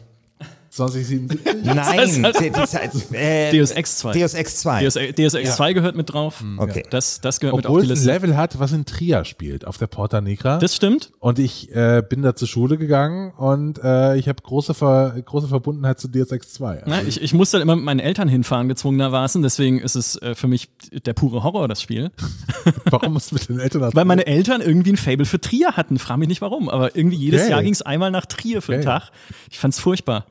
[0.76, 1.64] 2077?
[1.64, 2.34] nein,
[2.66, 4.14] Zeit- äh, Deus Ex 2.
[4.14, 4.82] Deus Ex 2.
[4.84, 6.44] Deus, Deus Ex 2 gehört mit drauf.
[6.58, 6.84] Okay.
[6.90, 8.12] Das, das gehört mit auf Obwohl die ein Liste.
[8.12, 10.58] Level hat, was in Trier spielt, auf der Porta Negra.
[10.58, 11.12] Das stimmt.
[11.20, 15.48] und ich äh, bin da zur Schule gegangen und äh, ich habe große, Ver große
[15.48, 16.68] Verbundenheit zu DSX 2.
[16.70, 19.42] Also, Na, ich, ich muss dann immer mit meinen Eltern hinfahren, gezwungenermaßen.
[19.42, 20.70] Deswegen ist es äh, für mich
[21.06, 22.12] der pure Horror, das Spiel.
[22.86, 26.00] warum musst du mit den Eltern Weil meine Eltern irgendwie ein Fable für Trier hatten.
[26.00, 27.52] Frag mich nicht warum, aber irgendwie jedes Okay.
[27.52, 28.90] Jahr ging es einmal nach Trier für einen Okay.
[29.00, 29.12] Tag.
[29.52, 30.26] Ich fand's furchtbar.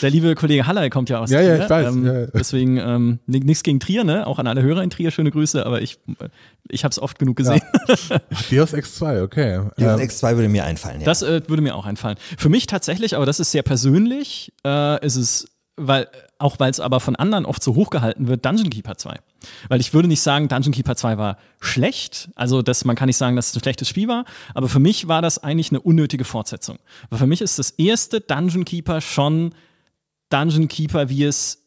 [0.00, 1.64] Der liebe Kollege Halley kommt ja aus Ja, ja, Trier.
[1.64, 2.26] ich weiß, Ähm, ja, ja.
[2.28, 4.26] Deswegen ähm, nichts gegen Trier, ne?
[4.26, 5.98] Auch an alle Hörer in Trier schöne Grüße, aber ich,
[6.68, 7.60] ich habe es oft genug gesehen.
[8.50, 9.60] Deus Ex 2, okay.
[9.76, 11.04] Deus Ähm, Ex 2 würde mir einfallen, ja.
[11.04, 12.16] Das äh, würde mir auch einfallen.
[12.38, 16.06] Für mich tatsächlich, aber das ist sehr persönlich, äh, ist es, weil,
[16.38, 19.16] auch weil es aber von anderen oft so hochgehalten wird, Dungeon Keeper 2.
[19.68, 22.28] Weil ich würde nicht sagen, Dungeon Keeper 2 war schlecht.
[22.36, 24.24] Also das, man kann nicht sagen, dass es ein schlechtes Spiel war,
[24.54, 26.78] aber für mich war das eigentlich eine unnötige Fortsetzung.
[27.10, 29.54] Weil für mich ist das erste Dungeon Keeper schon
[30.32, 31.58] Dungeon Keeper, wie es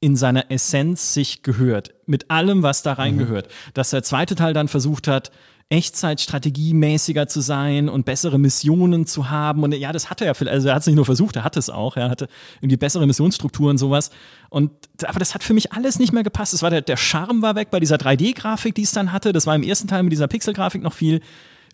[0.00, 1.94] in seiner Essenz sich gehört.
[2.06, 3.48] Mit allem, was da reingehört.
[3.72, 5.30] Dass der zweite Teil dann versucht hat,
[5.70, 9.62] Echtzeitstrategiemäßiger zu sein und bessere Missionen zu haben.
[9.62, 11.58] Und ja, das hatte er, vielleicht- also er hat es nicht nur versucht, er hatte
[11.58, 11.96] es auch.
[11.96, 12.28] Er hatte
[12.60, 14.10] irgendwie bessere Missionsstrukturen und sowas.
[14.50, 14.70] Und,
[15.04, 16.54] aber das hat für mich alles nicht mehr gepasst.
[16.54, 19.32] Es war der, der Charme war weg bei dieser 3D-Grafik, die es dann hatte.
[19.32, 21.20] Das war im ersten Teil mit dieser Pixel-Grafik noch viel,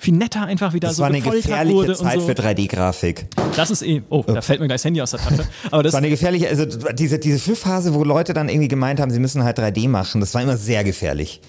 [0.00, 2.26] viel netter einfach, wie da Das so war eine gefährliche Zeit so.
[2.26, 3.26] für 3D-Grafik.
[3.54, 5.44] Das ist eh, oh, da fällt mir gleich das Handy aus der Tasche.
[5.70, 8.98] Aber das, Das war eine gefährliche, also diese, diese Frühphase, wo Leute dann irgendwie gemeint
[8.98, 11.42] haben, sie müssen halt 3D machen, das war immer sehr gefährlich.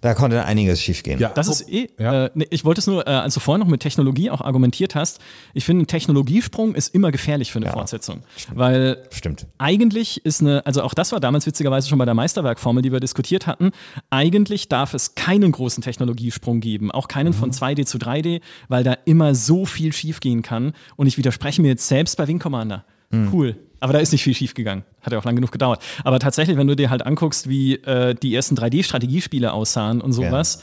[0.00, 1.18] Da konnte einiges schiefgehen.
[1.18, 1.88] ja, Das ist eh.
[1.98, 2.26] Ja.
[2.26, 4.94] Äh, nee, ich wollte es nur, äh, als du vorhin noch mit Technologie auch argumentiert
[4.94, 5.20] hast,
[5.54, 8.22] ich finde, ein Technologiesprung ist immer gefährlich für eine Fortsetzung.
[8.54, 9.46] Weil Stimmt.
[9.58, 13.00] eigentlich ist eine, also auch das war damals witzigerweise schon bei der Meisterwerkformel, die wir
[13.00, 13.70] diskutiert hatten,
[14.10, 18.96] eigentlich darf es keinen großen Technologiesprung geben, auch keinen von 2D zu 3D, weil da
[19.04, 20.72] immer so viel schiefgehen kann.
[20.96, 22.84] Und ich widerspreche mir jetzt selbst bei Wing Commander.
[23.32, 23.56] Cool.
[23.80, 24.84] Aber da ist nicht viel schief gegangen.
[25.02, 25.82] Hat ja auch lang genug gedauert.
[26.04, 30.62] Aber tatsächlich, wenn du dir halt anguckst, wie äh, die ersten 3D-Strategiespiele aussahen und sowas,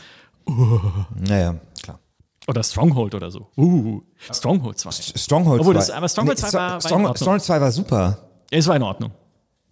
[1.16, 2.00] Naja, klar.
[2.48, 3.48] oder Stronghold oder so.
[3.58, 4.92] Uh, Stronghold 2.
[5.18, 5.80] Stronghold Obwohl, 2.
[5.80, 6.82] das- aber Stronghold 2 war- war.
[6.82, 8.18] Stronghold 2 war super.
[8.52, 9.12] Es war in Ordnung.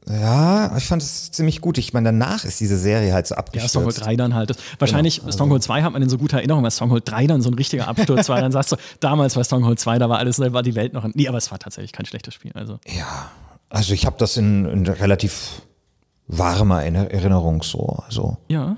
[0.09, 1.77] Ja, ich fand es ziemlich gut.
[1.77, 3.71] Ich meine, danach ist diese Serie halt so Ja, abgestürzt.
[3.71, 4.49] Stronghold 3 dann halt.
[4.49, 7.27] Das, wahrscheinlich Genau, also Stronghold 2 hat man in so guter Erinnerung, weil Stronghold 3
[7.27, 8.41] dann so ein richtiger Absturz war.
[8.41, 11.07] Dann sagst du, damals war Stronghold 2, da war alles, da war die Welt noch.
[11.13, 12.51] Nee, aber es war tatsächlich kein schlechtes Spiel.
[12.55, 12.79] Also.
[12.87, 13.29] Ja,
[13.69, 15.61] also ich habe das in, in relativ
[16.27, 17.99] warmer Erinner- Erinnerung so.
[18.07, 18.37] Also.
[18.47, 18.77] Ja.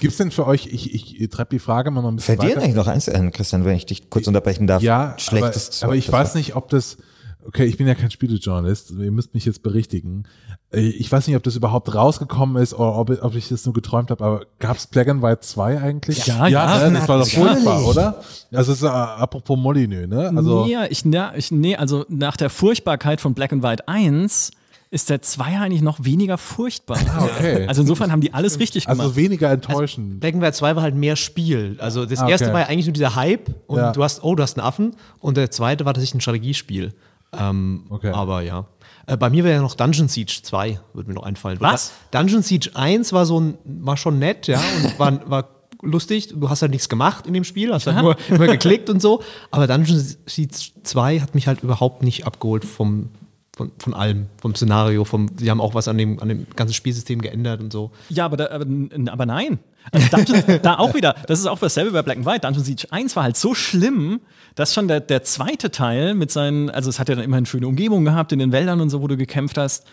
[0.00, 2.62] Gibt's denn für euch, ich, ich treibe die Frage mal noch ein bisschen Fällt dir
[2.62, 4.82] eigentlich noch eins ein, Christian, wenn ich dich kurz unterbrechen darf?
[4.82, 6.98] Ja, aber, Schlechtes aber ich Zeug, weiß nicht, ob das,
[7.46, 10.24] okay, ich bin ja kein Spielejournalist, ihr müsst mich jetzt berichtigen.
[10.72, 13.72] Äh, Ich weiß nicht, ob das überhaupt rausgekommen ist oder ob, ob ich das nur
[13.74, 16.26] geträumt habe, aber gab's Black and White 2 eigentlich?
[16.26, 16.98] Ja, ja, ne?
[16.98, 18.22] das war doch furchtbar, oder?
[18.52, 20.32] Also es ist äh, apropos Molyneux, ne?
[20.36, 24.50] Also nee, ich, na, ich, nee, also nach der Furchtbarkeit von Black and White 1
[24.88, 26.98] ist der 2 eigentlich noch weniger furchtbar.
[27.20, 27.66] okay.
[27.66, 29.00] Also insofern haben die alles richtig gemacht.
[29.00, 30.20] also weniger enttäuschend.
[30.20, 31.76] Black and White 2 war halt mehr Spiel.
[31.80, 32.32] Also das Ah, okay.
[32.32, 33.90] erste war ja eigentlich nur dieser Hype und Ja.
[33.92, 34.94] du hast, oh, du hast einen Affen.
[35.18, 36.94] Und der zweite war tatsächlich ein Strategiespiel.
[37.32, 38.10] Ähm, Okay.
[38.10, 38.66] Aber ja.
[39.06, 41.58] Äh, bei mir wäre ja noch Dungeon Siege 2, würde mir noch einfallen.
[41.60, 41.92] Was?
[42.10, 45.48] Dungeon Siege 1 war so ein, war schon nett, ja, und war, war
[45.82, 46.28] lustig.
[46.34, 49.22] Du hast halt nichts gemacht in dem Spiel, hast halt nur, nur geklickt und so.
[49.50, 53.10] Aber Dungeon Siege 2 hat mich halt überhaupt nicht abgeholt vom,
[53.56, 56.74] von, von allem, vom Szenario, vom, sie haben auch was an dem, an dem ganzen
[56.74, 57.90] Spielsystem geändert und so.
[58.08, 58.66] Ja, aber, da, aber,
[59.10, 59.58] aber nein.
[59.92, 62.40] Also Dungeon, da auch wieder, das ist auch dasselbe bei Black and White.
[62.40, 64.20] Dungeon Siege 1 war halt so schlimm,
[64.54, 67.68] dass schon der, der zweite Teil mit seinen, also es hat ja dann immerhin schöne
[67.68, 69.84] Umgebung gehabt in den Wäldern und so, wo du gekämpft hast.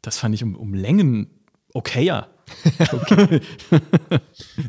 [0.00, 1.28] Das fand ich um, um Längen
[1.74, 2.28] okayer.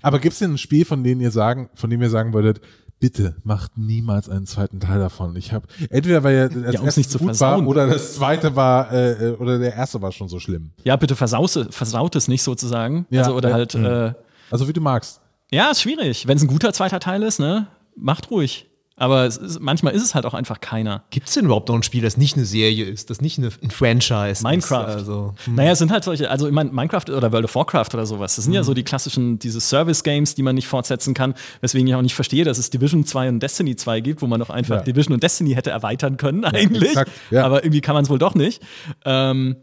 [0.02, 2.62] Aber gibt's denn ein Spiel, von dem ihr sagen, von dem ihr sagen würdet,
[3.04, 5.36] bitte macht niemals einen zweiten Teil davon.
[5.36, 8.56] Ich habe entweder weil er das um's erste nicht zu gut war oder das zweite
[8.56, 10.72] war äh, äh, oder der erste war schon so schlimm.
[10.86, 13.06] Ja, bitte versaut es nicht sozusagen.
[13.10, 14.14] Ja, also, oder ja, halt, äh,
[14.54, 15.20] Also wie du magst.
[15.52, 16.28] ja, ist schwierig.
[16.28, 18.70] Wenn es ein guter zweiter Teil ist, ne, macht ruhig.
[18.96, 21.04] Aber es ist, manchmal ist es halt auch einfach keiner.
[21.10, 23.50] Gibt es denn überhaupt noch ein Spiel, das nicht eine Serie ist, das nicht eine,
[23.64, 24.88] ein Franchise Minecraft.
[24.90, 24.96] ist?
[24.98, 28.06] Also, Naja, es sind halt solche, also ich meine, Minecraft oder World of Warcraft oder
[28.06, 28.58] sowas, das sind Mhm.
[28.58, 32.14] ja so die klassischen, diese Service-Games, die man nicht fortsetzen kann, weswegen ich auch nicht
[32.14, 34.82] verstehe, dass es Division 2 und Destiny 2 gibt, wo man doch einfach Ja.
[34.84, 36.90] Division und Destiny hätte erweitern können eigentlich.
[36.90, 37.44] exakt, ja.
[37.46, 38.62] Aber irgendwie kann man es wohl doch nicht.
[39.06, 39.56] Ähm,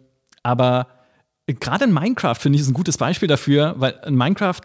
[0.43, 0.89] aber
[1.55, 4.61] gerade in Minecraft finde ich es ein gutes Beispiel dafür, weil in Minecraft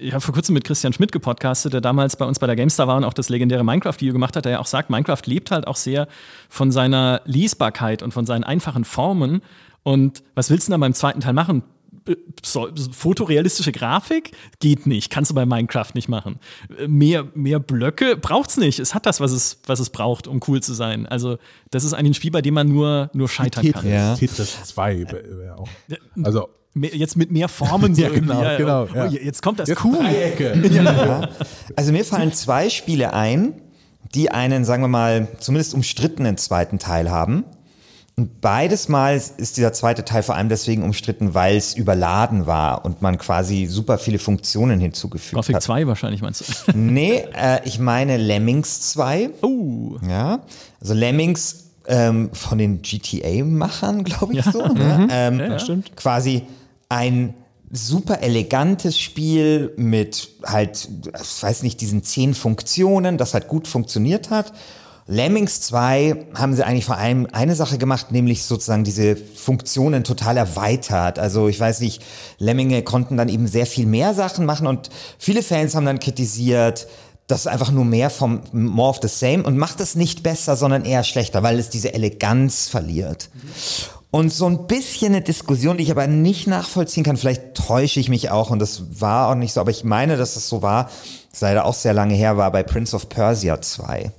[0.00, 2.86] ich habe vor kurzem mit Christian Schmidt gepodcastet, der damals bei uns bei der GameStar
[2.86, 5.66] war und auch das legendäre Minecraft-Video gemacht hat, der ja auch sagt, Minecraft lebt halt
[5.66, 6.08] auch sehr
[6.48, 9.42] von seiner Lesbarkeit und von seinen einfachen Formen.
[9.82, 11.62] Und was willst du denn da beim zweiten Teil machen?
[12.08, 16.38] Äh, So, fotorealistische Grafik geht nicht, kannst du bei Minecraft nicht machen.
[16.78, 18.78] Äh, Mehr, mehr Blöcke braucht's nicht.
[18.78, 21.06] Es hat das, was es, was es braucht, um cool zu sein.
[21.06, 21.38] Also,
[21.70, 23.82] das ist eigentlich ein Spiel, bei dem man nur, nur scheitern kann.
[23.82, 24.14] Tetris, Ja.
[24.14, 25.68] Tetris 2 wäre auch.
[26.22, 28.56] Also, Mehr- Jetzt mit mehr Formen so Ja, genau, irgendwie.
[28.58, 29.06] genau, Oh, ja.
[29.06, 29.96] jetzt kommt das jetzt cool.
[29.98, 31.28] Dreiecke.
[31.76, 33.60] Also mir fallen zwei Spiele ein,
[34.14, 37.44] die einen, sagen wir mal, zumindest umstrittenen zweiten Teil haben.
[38.18, 42.84] Und beides Mal ist dieser zweite Teil vor allem deswegen umstritten, weil es überladen war
[42.84, 45.62] und man quasi super viele Funktionen hinzugefügt Gothic hat.
[45.62, 46.72] 2 wahrscheinlich meinst du.
[46.76, 49.30] Nee, äh, ich meine Lemmings 2.
[49.42, 49.98] Oh.
[50.08, 50.40] Ja,
[50.80, 54.66] also Lemmings ähm, von den GTA-Machern, glaube ich so.
[54.66, 55.06] Ne?
[55.12, 55.58] Ähm, ja.
[55.60, 55.96] stimmt.
[55.96, 56.42] Quasi
[56.88, 57.34] ein
[57.70, 60.88] super elegantes Spiel mit halt,
[61.22, 64.52] ich weiß nicht, diesen zehn Funktionen, das halt gut funktioniert hat.
[65.10, 70.36] Lemmings 2 haben sie eigentlich vor allem eine Sache gemacht, nämlich sozusagen diese Funktionen total
[70.36, 71.18] erweitert.
[71.18, 72.04] Also ich weiß nicht,
[72.36, 76.88] Lemminge konnten dann eben sehr viel mehr Sachen machen und viele Fans haben dann kritisiert,
[77.26, 80.56] das ist einfach nur mehr vom more of the same und macht es nicht besser,
[80.56, 83.30] sondern eher schlechter, weil es diese Eleganz verliert.
[84.10, 88.10] Und so ein bisschen eine Diskussion, die ich aber nicht nachvollziehen kann, vielleicht täusche ich
[88.10, 90.84] mich auch und das war auch nicht so, aber ich meine, dass es so war,
[90.84, 94.12] das ist leider auch sehr lange her, war bei Prince of Persia 2.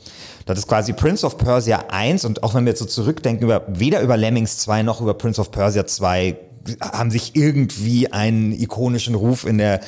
[0.50, 3.66] Das ist quasi Prince of Persia 1 und auch wenn wir jetzt so zurückdenken, über,
[3.68, 6.36] weder über Lemmings 2 noch über Prince of Persia 2
[6.82, 9.82] haben sich irgendwie einen ikonischen Ruf in der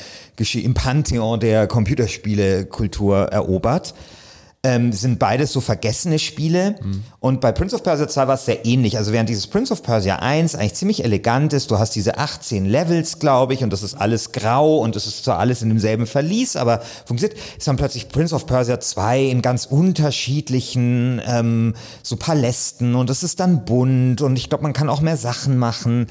[0.54, 3.94] im Pantheon der Computerspielekultur erobert.
[4.64, 6.76] Ähm, sind beides so vergessene Spiele.
[7.18, 8.96] Und bei Prince of Persia 2 war es sehr ähnlich.
[8.96, 12.66] Also während dieses Prince of Persia 1 eigentlich ziemlich elegant ist, du hast diese 18
[12.66, 16.06] Levels, glaube ich, und das ist alles grau und es ist zwar alles in demselben
[16.06, 22.14] Verlies, aber funktioniert, ist dann plötzlich Prince of Persia 2 in ganz unterschiedlichen ähm, so
[22.14, 26.06] Palästen und es ist dann bunt und ich glaube, man kann auch mehr Sachen machen.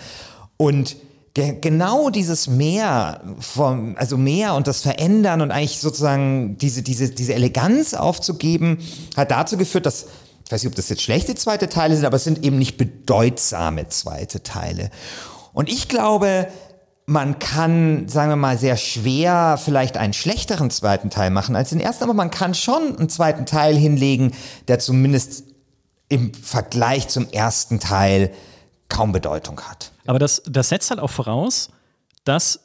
[0.58, 0.98] Und
[1.34, 7.34] genau dieses Mehr vom, also mehr und das Verändern und eigentlich sozusagen diese, diese, diese
[7.34, 8.80] Eleganz aufzugeben,
[9.16, 10.08] hat dazu geführt, dass,
[10.46, 12.78] ich weiß nicht, ob das jetzt schlechte zweite Teile sind, aber es sind eben nicht
[12.78, 14.92] bedeutsame zweite Teile.
[15.54, 16.48] Und ich glaube,
[17.06, 21.80] man kann, sagen wir mal, sehr schwer vielleicht einen schlechteren zweiten Teil machen als den
[21.80, 24.34] ersten, aber man kann schon einen zweiten Teil hinlegen,
[24.68, 25.46] der zumindest
[26.10, 28.32] im Vergleich zum ersten Teil
[28.90, 29.92] kaum Bedeutung hat.
[30.06, 31.70] Aber das, das setzt halt auch voraus,
[32.24, 32.64] dass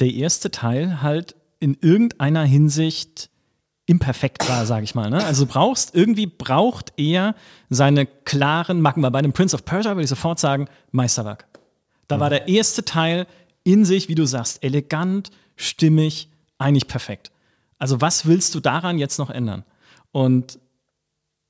[0.00, 3.30] der erste Teil halt in irgendeiner Hinsicht
[3.86, 5.10] imperfekt war, sage ich mal.
[5.10, 5.22] Ne?
[5.24, 7.34] Also du brauchst, irgendwie braucht er
[7.68, 9.02] seine klaren Macken.
[9.02, 11.46] Weil bei einem Prince of Persia würde ich sofort sagen, Meisterwerk.
[12.08, 13.26] Da war der erste Teil
[13.62, 17.30] in sich, wie du sagst, elegant, stimmig, eigentlich perfekt.
[17.78, 19.64] Also was willst du daran jetzt noch ändern?
[20.12, 20.58] Und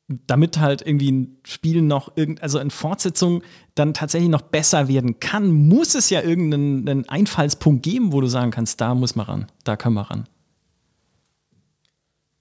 [0.09, 3.43] damit halt irgendwie ein Spiel noch irgend, also in Fortsetzung
[3.75, 8.27] dann tatsächlich noch besser werden kann, muss es ja irgendeinen einen Einfallspunkt geben, wo du
[8.27, 10.25] sagen kannst, da muss man ran, da können wir ran.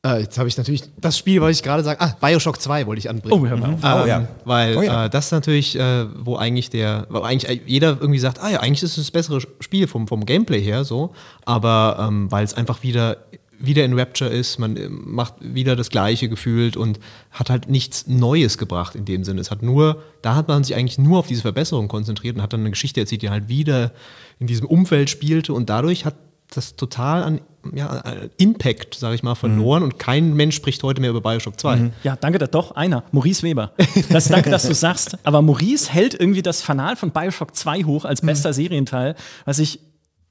[0.05, 1.97] Äh, jetzt habe ich natürlich das Spiel, wollte ich gerade sagen.
[2.03, 3.41] Ah, Bioshock 2 wollte ich anbringen.
[3.41, 3.83] Oh, hör mal auf.
[3.83, 4.27] Ähm, Oh, ja.
[4.43, 5.05] Weil Oh, ja.
[5.05, 8.83] äh, das natürlich, äh, wo eigentlich der, wo eigentlich jeder irgendwie sagt, ah ja, eigentlich
[8.83, 11.13] ist es das bessere Spiel vom, vom Gameplay her so,
[11.45, 13.15] aber ähm, weil es einfach wieder
[13.65, 16.99] wieder in Rapture ist, man äh, macht wieder das Gleiche gefühlt und
[17.31, 19.39] hat halt nichts Neues gebracht in dem Sinne.
[19.39, 22.51] Es hat nur, da hat man sich eigentlich nur auf diese Verbesserung konzentriert und hat
[22.51, 23.93] dann eine Geschichte erzählt, die halt wieder
[24.39, 26.15] in diesem Umfeld spielte und dadurch hat
[26.53, 27.41] das total an
[27.73, 31.57] ja, an Impact, sage ich mal, verloren und kein Mensch spricht heute mehr über Bioshock
[31.57, 31.91] 2.
[32.03, 33.71] Ja, danke, da doch einer, Maurice Weber.
[34.09, 35.17] Das, danke, dass du sagst.
[35.23, 39.79] Aber Maurice hält irgendwie das Fanal von Bioshock 2 hoch als bester Serienteil, was ich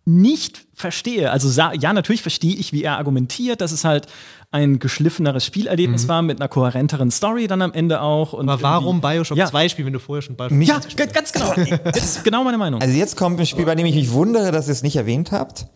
[0.04, 1.30] nicht verstehe.
[1.30, 4.06] Also ja, natürlich verstehe ich, wie er argumentiert, dass es halt
[4.50, 8.32] ein geschliffeneres Spielerlebnis war mit einer kohärenteren Story dann am Ende auch.
[8.32, 9.46] Und Aber warum Bioshock ja.
[9.46, 11.54] 2 spielen, wenn du vorher schon Bioshock Ja, 1 gespielt g- ganz genau.
[11.84, 12.80] Das ist genau meine Meinung.
[12.82, 15.32] Also jetzt kommt ein Spiel, bei dem ich mich wundere, dass ihr es nicht erwähnt
[15.32, 15.66] habt.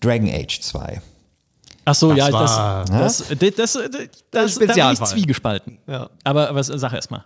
[0.00, 1.02] Dragon Age 2.
[1.84, 3.72] Ach so, ja, war- das, das, das, das,
[4.30, 5.78] das, das, da bin ich zwiegespalten.
[5.86, 6.08] Ja.
[6.24, 7.24] Aber, aber sag erst mal.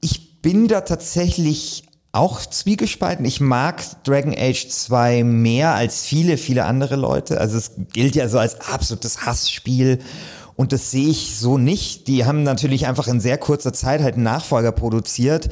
[0.00, 3.24] Ich bin da tatsächlich auch zwiegespalten.
[3.24, 7.40] Ich mag Dragon Age 2 mehr als viele, viele andere Leute.
[7.40, 9.98] Also es gilt ja so als absolutes Hassspiel.
[10.54, 12.06] Und das sehe ich so nicht.
[12.06, 15.50] Die haben natürlich einfach in sehr kurzer Zeit halt einen Nachfolger produziert,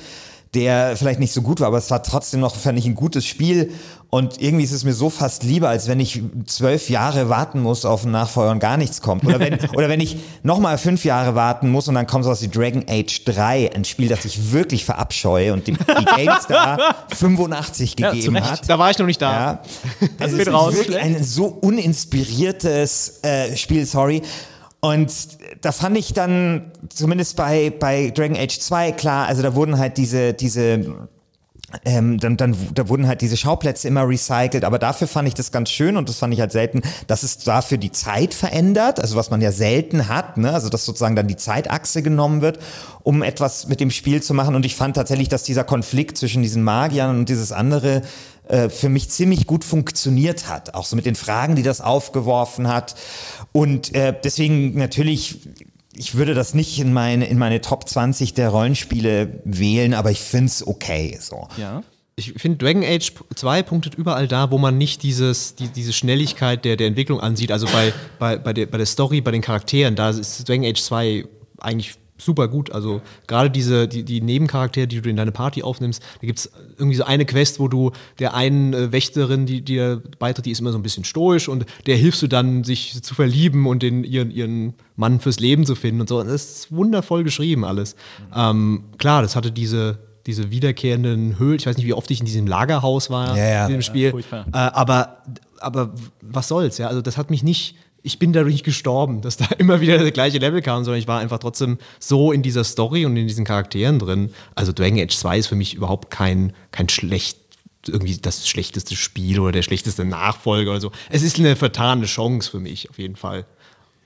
[0.54, 3.26] der vielleicht nicht so gut war, aber es war trotzdem noch, fand ich, ein gutes
[3.26, 3.72] Spiel.
[4.14, 7.86] Und irgendwie ist es mir so fast lieber, als wenn ich zwölf Jahre warten muss
[7.86, 9.24] auf einen Nachfolger und gar nichts kommt.
[9.24, 12.48] Oder wenn, oder wenn ich nochmal fünf Jahre warten muss und dann kommt sowas wie
[12.48, 18.36] Dragon Age 3, ein Spiel, das ich wirklich verabscheue und die, die GameStar 85 gegeben
[18.36, 18.68] ja, hat.
[18.68, 19.32] Da war ich noch nicht da.
[19.32, 19.62] Ja.
[20.18, 20.74] Das Es wird ist raus.
[20.74, 24.20] wirklich ein so uninspiriertes äh, Spiel, sorry.
[24.80, 25.10] Und
[25.62, 29.96] da fand ich dann, zumindest bei, bei Dragon Age 2, klar, also da wurden halt
[29.96, 31.08] diese, diese
[31.84, 35.52] ähm, dann, dann da wurden halt diese Schauplätze immer recycelt, aber dafür fand ich das
[35.52, 39.16] ganz schön und das fand ich halt selten, dass es dafür die Zeit verändert, also
[39.16, 40.52] was man ja selten hat, ne?
[40.52, 42.58] also dass sozusagen dann die Zeitachse genommen wird,
[43.02, 44.54] um etwas mit dem Spiel zu machen.
[44.54, 48.02] Und ich fand tatsächlich, dass dieser Konflikt zwischen diesen Magiern und dieses andere
[48.48, 52.68] äh, für mich ziemlich gut funktioniert hat, auch so mit den Fragen, die das aufgeworfen
[52.68, 52.94] hat.
[53.52, 55.40] Und äh, deswegen natürlich
[55.94, 60.20] ich würde das nicht in meine, in meine Top 20 der Rollenspiele wählen, aber ich
[60.20, 61.18] finde es okay.
[61.20, 61.48] So.
[61.58, 61.82] Ja.
[62.16, 66.64] Ich finde, Dragon Age 2 punktet überall da, wo man nicht dieses, die, diese Schnelligkeit
[66.64, 67.52] der, der Entwicklung ansieht.
[67.52, 70.80] Also bei, bei, bei, der, bei der Story, bei den Charakteren, da ist Dragon Age
[70.80, 71.24] 2
[71.58, 72.72] eigentlich super gut.
[72.72, 76.50] Also gerade diese, die, die Nebencharaktere, die du in deine Party aufnimmst, da gibt es
[76.78, 80.60] irgendwie so eine Quest, wo du der einen äh, Wächterin, die dir beitritt, die ist
[80.60, 84.04] immer so ein bisschen stoisch und der hilfst du dann, sich zu verlieben und den,
[84.04, 86.20] ihren, ihren Mann fürs Leben zu finden und so.
[86.20, 87.96] Und das ist wundervoll geschrieben alles.
[88.34, 91.56] Ähm, klar, das hatte diese, diese wiederkehrenden Höhlen.
[91.58, 93.66] Ich weiß nicht, wie oft ich in diesem Lagerhaus war Ja, ja.
[93.66, 94.10] in dem Spiel.
[94.12, 94.46] furchtbar.
[94.52, 95.22] äh, aber,
[95.60, 96.88] aber was soll's, ja?
[96.88, 97.76] Also das hat mich nicht.
[98.02, 101.08] Ich bin dadurch nicht gestorben, dass da immer wieder der gleiche Level kam, sondern ich
[101.08, 104.30] war einfach trotzdem so in dieser Story und in diesen Charakteren drin.
[104.54, 107.38] Also Dragon Age 2 ist für mich überhaupt kein, kein schlecht,
[107.86, 110.92] irgendwie das schlechteste Spiel oder der schlechteste Nachfolger oder so.
[111.10, 113.46] Es ist eine vertane Chance für mich, auf jeden Fall.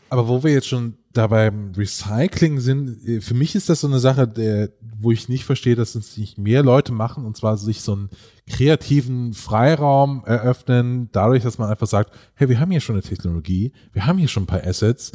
[0.08, 3.86] Aber wo wir jetzt schon da beim Recycling sind, äh, für mich ist das so
[3.86, 7.56] eine Sache, der, wo ich nicht verstehe, dass es nicht mehr Leute machen und zwar
[7.56, 8.10] sich so einen
[8.48, 13.72] kreativen Freiraum eröffnen, dadurch, dass man einfach sagt, hey, wir haben hier schon eine Technologie,
[13.92, 15.12] wir haben hier schon ein paar Assets,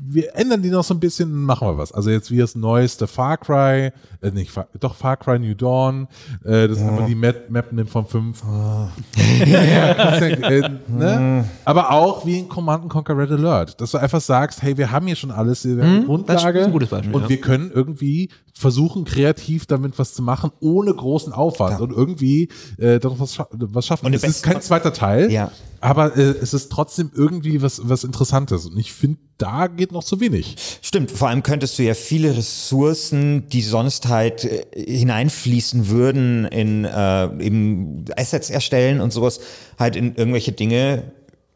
[0.00, 1.92] wir ändern die noch so ein bisschen und machen wir was.
[1.92, 6.08] Also jetzt wie das neueste Far Cry, äh, nicht Far, doch Far Cry New Dawn,
[6.44, 8.42] äh, das ist einfach die Map, Map nimmt von 5.
[9.40, 11.44] äh, ne?
[11.64, 15.06] Aber auch wie in Command Conquer Red Alert, dass du einfach sagst, hey, wir haben
[15.06, 17.28] hier schon alles, wir haben die Grundlage ist ein gutes Beispiel, und ja.
[17.28, 22.98] wir können irgendwie versuchen, kreativ damit was zu machen, ohne großen Aufwand und irgendwie äh,
[23.00, 24.06] doch was, scha was schaffen.
[24.06, 25.50] Und es ist kein zweiter Teil, Ja.
[25.80, 30.04] aber äh, es ist trotzdem irgendwie was, was Interessantes und ich finde, da geht noch
[30.04, 30.56] zu wenig.
[30.82, 36.84] Stimmt, vor allem könntest du ja viele Ressourcen, die sonst halt äh, hineinfließen würden in
[36.84, 39.40] äh, eben Assets erstellen und sowas,
[39.78, 41.12] halt in irgendwelche Dinge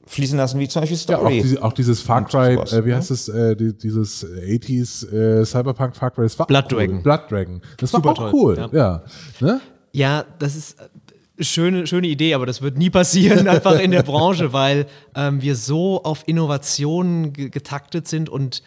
[0.06, 1.42] fließen lassen, wie zum Beispiel Ja, auch, Story.
[1.42, 2.96] diese, auch dieses Far Cry, äh, wie ne?
[2.96, 6.78] heißt es, äh, die, dieses 80s äh, Cyberpunk Far Cry, das war Blood cool.
[6.78, 7.02] Dragon.
[7.02, 7.62] Blood Dragon.
[7.78, 8.68] Das Super war auch toll, cool, ja.
[8.72, 9.02] ja.
[9.40, 9.60] Ne?
[9.92, 10.76] Ja, das ist
[11.38, 15.42] äh, schöne, schöne Idee, aber das wird nie passieren, einfach in der Branche, weil ähm,
[15.42, 18.62] wir so auf Innovationen ge getaktet sind und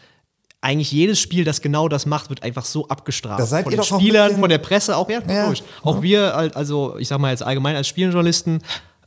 [0.62, 3.48] eigentlich jedes Spiel, das genau das macht, wird einfach so abgestraft.
[3.48, 5.54] Von ihr den Spielern, von der Presse, auch ja, Ja.
[5.84, 8.60] Auch wir, al- also ich sag mal jetzt allgemein als Spieljournalisten,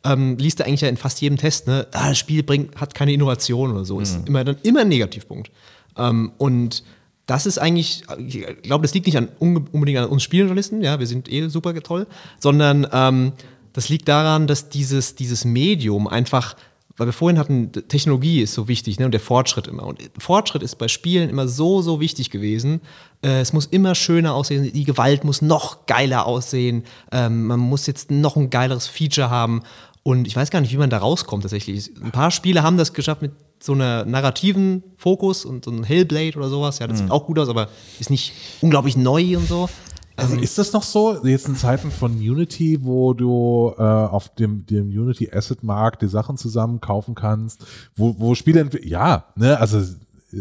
[0.05, 2.95] ähm, liest du eigentlich ja in fast jedem Test, ne, ah, das Spiel bringt, hat
[2.95, 3.97] keine Innovation oder so.
[3.97, 4.03] Mhm.
[4.03, 5.51] Ist immer dann immer ein Negativpunkt.
[5.97, 6.83] Ähm, und
[7.27, 11.07] das ist eigentlich, ich glaube, das liegt nicht an, unbedingt an uns Spieljournalisten, ja, wir
[11.07, 12.07] sind eh super toll,
[12.41, 13.33] sondern ähm,
[13.73, 16.57] das liegt daran, dass dieses, dieses Medium einfach,
[16.97, 19.87] weil wir vorhin hatten, Technologie ist so wichtig ne, und der Fortschritt immer.
[19.87, 22.81] Und Fortschritt ist bei Spielen immer so, so wichtig gewesen.
[23.23, 27.87] Äh, es muss immer schöner aussehen, die Gewalt muss noch geiler aussehen, ähm, man muss
[27.87, 29.63] jetzt noch ein geileres Feature haben.
[30.05, 31.93] Und ich weiß gar nicht, wie man da rauskommt tatsächlich.
[32.03, 36.37] Ein paar Spiele haben das geschafft mit so einer narrativen Fokus und so ein Hellblade
[36.37, 36.81] oder sowas.
[36.81, 37.69] Ja, das sieht auch gut aus, aber
[38.01, 39.69] ist nicht unglaublich neu und so.
[40.17, 44.67] Also ist das noch so, jetzt in Zeiten von Unity, wo du äh, auf dem,
[44.67, 47.65] dem Unity Asset Markt die Sachen zusammen kaufen kannst,
[47.97, 49.81] wo, wo Spiele entwickeln, ja, ne, also,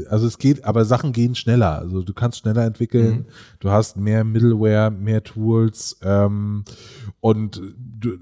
[0.10, 3.28] also es geht, aber Sachen gehen schneller, also du kannst schneller entwickeln,
[3.60, 6.66] du hast mehr Middleware, mehr Tools ähm,
[7.22, 8.18] und du,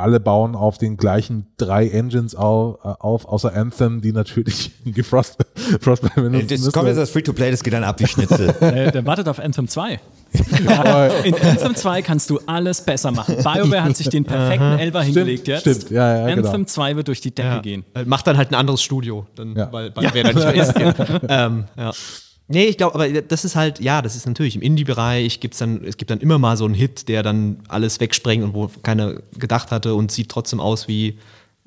[0.00, 5.36] alle bauen auf den gleichen drei Engines auf, auf außer Anthem, die natürlich Frost,
[5.80, 6.72] Frostbite benutzen das müssen.
[6.72, 8.54] kommt jetzt als Free-to-Play, das geht dann ab wie Schnitzel.
[8.60, 10.00] Äh, der wartet auf Anthem 2.
[10.78, 13.36] Aber- In Anthem 2 kannst du alles besser machen.
[13.36, 15.60] BioWare hat sich den perfekten Elfer hingelegt jetzt.
[15.62, 16.64] stimmt, ja, ja, Anthem genau.
[16.64, 17.84] 2 wird durch die Decke gehen.
[17.94, 19.72] Äh, Macht dann halt ein anderes Studio, dann, Ja.
[19.72, 20.74] weil, weil wer da nicht mehr ist.
[21.28, 21.90] ähm, ja.
[22.52, 25.96] Nee, ich glaube, aber das ist halt, ja, das ist natürlich im Indie-Bereich dann, es
[25.96, 29.70] gibt dann immer mal so einen Hit, der dann alles wegsprengt und wo keiner gedacht
[29.70, 31.16] hatte und sieht trotzdem aus wie,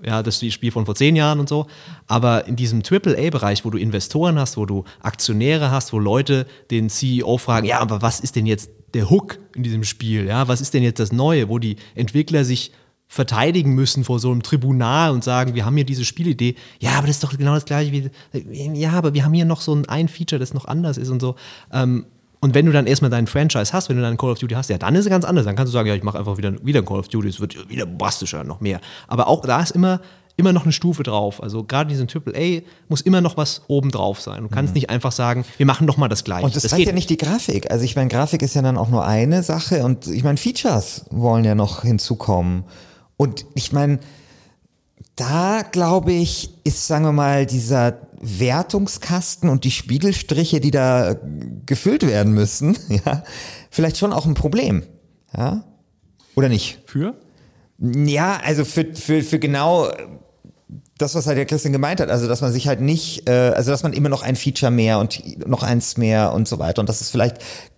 [0.06, 1.68] Ja, das Spiel von vor zehn Jahren und so.
[2.08, 6.90] Aber in diesem AAA-Bereich, wo du Investoren hast, wo du Aktionäre hast, wo Leute den
[6.90, 10.26] CEO fragen, ja, aber was ist denn jetzt der Hook in diesem Spiel?
[10.26, 12.72] Ja, was ist denn jetzt das Neue, wo die Entwickler sich
[13.14, 16.56] verteidigen müssen vor so einem Tribunal und sagen, wir haben hier diese Spielidee.
[16.80, 18.10] Ja, aber das ist doch genau das gleiche wie,
[18.74, 21.22] ja, aber wir haben hier noch so ein, ein Feature, das noch anders ist und
[21.22, 21.36] so.
[21.72, 22.08] Ähm,
[22.40, 24.72] und wenn du dann erstmal deinen Franchise hast, wenn du dann Call of Duty hast,
[24.72, 25.46] ja, dann ist es ganz anders.
[25.46, 27.40] Dann kannst du sagen, ja, ich mache einfach wieder, wieder ein Call of Duty, es
[27.40, 28.82] wird wieder bombastischer, noch mehr.
[29.08, 30.02] Aber auch da ist immer,
[30.36, 31.42] immer noch eine Stufe drauf.
[31.42, 34.42] Also gerade diesen AAA muss immer noch was oben drauf sein.
[34.42, 34.80] Du kannst mhm.
[34.80, 36.46] nicht einfach sagen, wir machen doch mal das Gleiche.
[36.46, 37.70] Und das, das reicht ja nicht die Grafik.
[37.70, 41.06] Also ich meine, Grafik ist ja dann auch nur eine Sache und ich meine, Features
[41.12, 42.64] wollen ja noch hinzukommen.
[43.18, 44.00] Und ich meine,
[45.16, 51.16] da glaube ich, ist, sagen wir mal, dieser Wertungskasten und die Spiegelstriche, die da
[51.66, 53.24] gefüllt werden müssen, ja,
[53.70, 54.84] vielleicht schon auch ein Problem.
[55.36, 55.64] Ja?
[56.36, 56.80] Oder nicht?
[56.86, 57.16] Für?
[57.80, 59.90] Ja, also für, für, für genau
[60.98, 63.72] das, was halt der Christian gemeint hat, also dass man sich halt nicht, äh, also
[63.72, 66.88] dass man immer noch ein Feature mehr und noch eins mehr und so weiter und
[66.88, 67.38] dass es vielleicht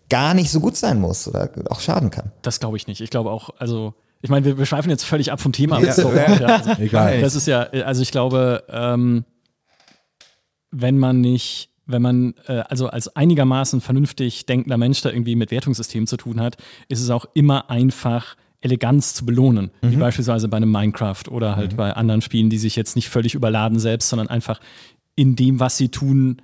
[0.09, 2.31] gar nicht so gut sein muss oder auch schaden kann.
[2.43, 3.01] Das glaube ich nicht.
[3.01, 5.80] Ich glaube auch, also ich meine, wir, wir schweifen jetzt völlig ab vom Thema.
[5.82, 5.93] Ja.
[5.93, 7.22] So, ja, also, Egal.
[7.22, 9.26] Das ist ja, also ich glaube, ähm,
[10.72, 15.51] wenn man nicht, wenn man äh, also als einigermaßen vernünftig denkender Mensch da irgendwie mit
[15.51, 16.57] Wertungssystemen zu tun hat,
[16.89, 18.36] ist es auch immer einfach,
[18.66, 19.91] Eleganz zu belohnen, mhm.
[19.91, 21.78] wie beispielsweise bei einem Minecraft oder halt mhm.
[21.78, 24.59] bei anderen Spielen, die sich jetzt nicht völlig überladen selbst, sondern einfach
[25.16, 26.41] in dem, was sie tun,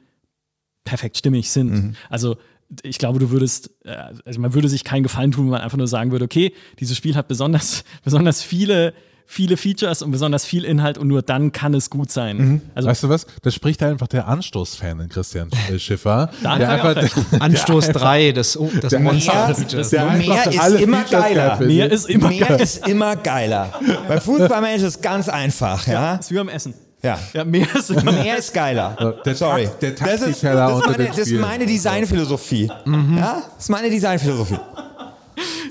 [0.84, 1.72] perfekt stimmig sind.
[1.72, 1.96] Mhm.
[2.10, 2.38] Also
[2.84, 3.96] ich glaube, du würdest, äh,
[4.26, 6.98] also man würde sich keinen Gefallen tun, wenn man einfach nur sagen würde, okay, dieses
[6.98, 8.94] Spiel hat besonders, besonders viele
[9.32, 12.38] viele Features und besonders viel Inhalt und nur dann kann es gut sein.
[12.38, 12.62] Mhm.
[12.76, 13.26] Also, weißt du was?
[13.44, 16.32] Das spricht einfach der Anstoß-Fan in Christian Schiffer.
[16.44, 16.94] der einfach,
[17.32, 19.56] der, Anstoß 3, das, das Monster.
[19.90, 21.60] Mehr, mehr ist immer geiler.
[21.62, 22.60] Mehr ist immer mehr geiler.
[22.60, 23.74] ist immer geiler.
[24.08, 25.88] Bei Fußballmensch ist es ganz einfach.
[25.88, 25.94] Ja?
[25.94, 26.74] ja, ist wie beim Essen.
[27.02, 27.20] Ja.
[27.34, 29.16] ja mehr, ist mehr ist geiler.
[29.26, 29.70] Der Sorry.
[29.82, 32.72] Der das ist, das, ist meine, das ist meine Designphilosophie.
[32.86, 33.18] Mhm.
[33.18, 33.44] Ja?
[33.56, 34.60] Das ist meine Designphilosophie.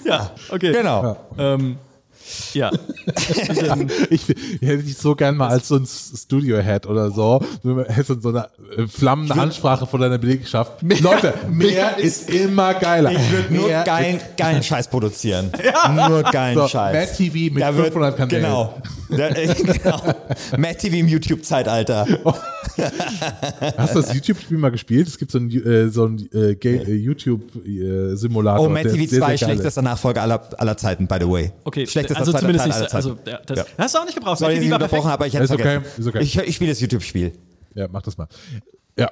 [0.04, 0.72] Ja, okay.
[0.72, 1.16] Genau.
[1.36, 1.54] Ja.
[1.54, 1.78] Ähm,
[2.54, 2.70] ja.
[4.10, 4.28] ich, ich,
[4.60, 7.40] hätte dich so gern mal als so ein Studio-Head oder so.
[7.62, 10.82] Du hättest so eine äh, flammende Ansprache von deiner Belegschaft.
[10.82, 13.12] Mehr, Leute, mehr, ist immer geiler.
[13.12, 15.50] Ich würde nur geilen, geilen Scheiß produzieren.
[15.62, 16.08] Ja.
[16.08, 16.94] Nur geilen so, Scheiß.
[16.94, 18.42] Mad TV mit da 500 Kanälen.
[18.42, 18.74] Genau.
[19.10, 20.02] Äh, genau.
[20.56, 22.06] Mad TV im YouTube-Zeitalter.
[23.76, 25.08] Hast du das YouTube-Spiel mal gespielt?
[25.08, 28.66] Es gibt so einen, äh, so einen äh, äh, YouTube-Simulator.
[28.66, 31.52] Oh, Mad TV 2, schlechtester Nachfolger aller, aller Zeiten, by the way.
[31.64, 33.16] Okay, schlechtester also zumindest nicht, also
[33.46, 33.64] das, ja.
[33.78, 34.38] hast du auch nicht gebraucht.
[34.38, 36.20] Sorry, ich unterbrochen habe, ich hätte okay, okay.
[36.20, 37.32] Ich, ich spiele das YouTube-Spiel.
[37.74, 38.28] Ja, mach das mal.
[38.96, 39.10] Ja.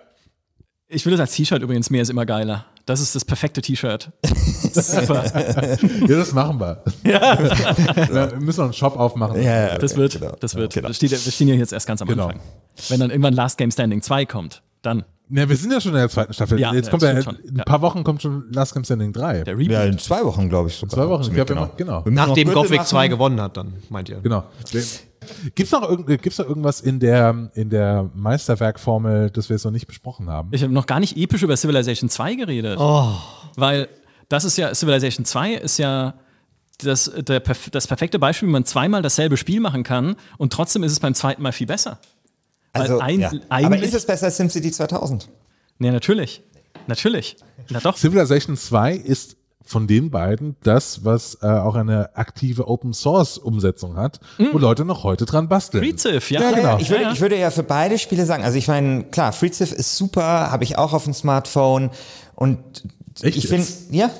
[0.88, 2.66] Ich will das als T-Shirt übrigens, mehr ist immer geiler.
[2.86, 4.10] Das ist das perfekte T-Shirt.
[4.72, 5.24] Super.
[5.24, 6.82] ja, das machen wir.
[7.04, 7.38] Ja.
[7.38, 9.42] wir müssen noch einen Shop aufmachen.
[9.42, 10.34] Ja, ja das wird, genau.
[10.40, 10.72] das wird.
[10.72, 10.88] Genau.
[10.88, 12.28] Wir, stehen, wir stehen ja jetzt erst ganz am genau.
[12.28, 12.40] Anfang.
[12.88, 15.04] Wenn dann irgendwann Last Game Standing 2 kommt, dann.
[15.30, 16.58] Ja, wir sind ja schon in der zweiten Staffel.
[16.58, 17.26] Ja, jetzt kommt ja, in
[17.58, 19.44] ein paar Wochen kommt schon Last Game Standing 3.
[19.44, 19.72] Der Reboot.
[19.72, 20.76] Ja, in zwei Wochen, glaube ich.
[20.76, 20.92] Sogar.
[20.92, 21.70] In zwei Wochen, ich genau.
[21.76, 22.04] genau.
[22.06, 24.20] Nachdem Gothic 2 gewonnen hat, dann meint ihr.
[24.20, 24.44] Genau.
[25.54, 29.72] Gibt es noch, gibt's noch irgendwas in der, in der Meisterwerkformel, das wir jetzt noch
[29.72, 30.48] nicht besprochen haben?
[30.52, 32.78] Ich habe noch gar nicht episch über Civilization 2 geredet.
[32.80, 33.12] Oh.
[33.56, 33.88] Weil
[34.28, 36.14] das ist ja, Civilization 2 ist ja
[36.78, 40.92] das, der, das perfekte Beispiel, wie man zweimal dasselbe Spiel machen kann und trotzdem ist
[40.92, 41.98] es beim zweiten Mal viel besser.
[42.80, 43.32] Also, ein, ja.
[43.48, 45.28] Aber ist es besser als SimCity 2000?
[45.78, 46.42] Nee, natürlich.
[46.86, 47.36] Natürlich.
[47.68, 47.96] Na doch.
[47.96, 49.36] Civilization 2 ist
[49.68, 54.46] von den beiden das, was äh, auch eine aktive Open Source Umsetzung hat, mm.
[54.52, 55.84] wo Leute noch heute dran basteln.
[55.84, 56.40] FreeCiv, ja.
[56.40, 56.78] ja, genau.
[56.78, 59.96] Ich würde, ich würde ja für beide Spiele sagen, also ich meine, klar, FreeCiv ist
[59.96, 61.90] super, habe ich auch auf dem Smartphone
[62.34, 62.58] und
[63.20, 64.10] Echt ich finde, ja.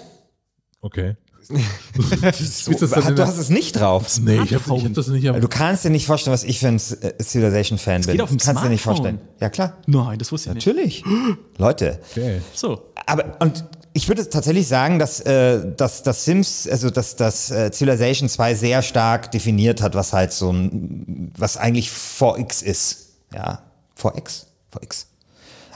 [0.82, 1.16] Okay.
[1.48, 2.72] So,
[3.12, 4.06] du hast es nicht drauf.
[4.20, 5.26] Nee, ich habe hab das nicht.
[5.26, 8.12] Du kannst dir nicht vorstellen, was ich für ein Civilization-Fan bin.
[8.12, 9.18] Geht auf dem kannst dir nicht vorstellen.
[9.40, 9.78] Ja, klar.
[9.86, 11.04] Nein, das wusste ich Natürlich.
[11.04, 11.06] nicht.
[11.06, 11.38] Natürlich.
[11.58, 12.00] Leute.
[12.10, 12.42] Okay.
[12.54, 12.82] So.
[13.06, 17.72] Aber, und ich würde tatsächlich sagen, dass, äh, dass das Sims, also dass das äh,
[17.72, 23.06] Civilization 2 sehr stark definiert hat, was halt so ein, was eigentlich 4X ist.
[23.32, 23.62] Ja,
[24.00, 24.44] 4X?
[24.72, 25.07] 4X.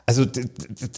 [0.04, 0.26] Also,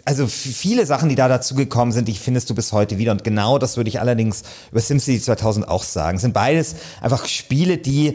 [0.05, 3.13] also viele Sachen, die da dazugekommen sind, die findest du bis heute wieder.
[3.13, 6.17] Und genau das würde ich allerdings über SimCity 2000 auch sagen.
[6.17, 8.15] Es sind beides einfach Spiele, die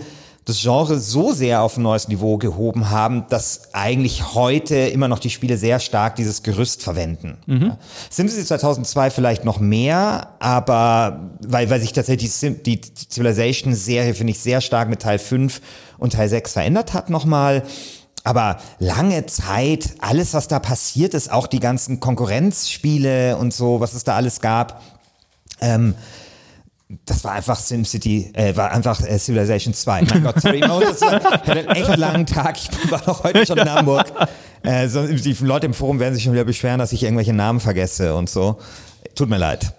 [0.50, 5.20] das Genre so sehr auf ein neues Niveau gehoben haben, dass eigentlich heute immer noch
[5.20, 7.38] die Spiele sehr stark dieses Gerüst verwenden.
[7.46, 7.74] Mhm.
[8.10, 12.82] SimCity 2002 vielleicht noch mehr, aber weil, weil sich tatsächlich die, die
[13.12, 15.62] Civilization-Serie, finde ich, sehr stark mit Teil 5
[16.00, 17.64] und Teil 6 verändert hat nochmal.
[18.24, 23.94] Aber lange Zeit, alles, was da passiert ist, auch die ganzen Konkurrenzspiele und so, was
[23.94, 24.82] es da alles gab,
[25.62, 25.96] ähm,
[27.06, 30.02] Das war einfach SimCity, äh, war einfach äh, Civilization 2.
[30.10, 32.58] Mein Gott, sorry, Moses, hatte einen echt langen Tag.
[32.58, 34.12] Ich war noch heute schon in Hamburg.
[34.64, 37.60] Äh, so, die Leute im Forum werden sich schon wieder beschweren, dass ich irgendwelche Namen
[37.60, 38.58] vergesse und so.
[39.16, 39.74] Tut mir leid.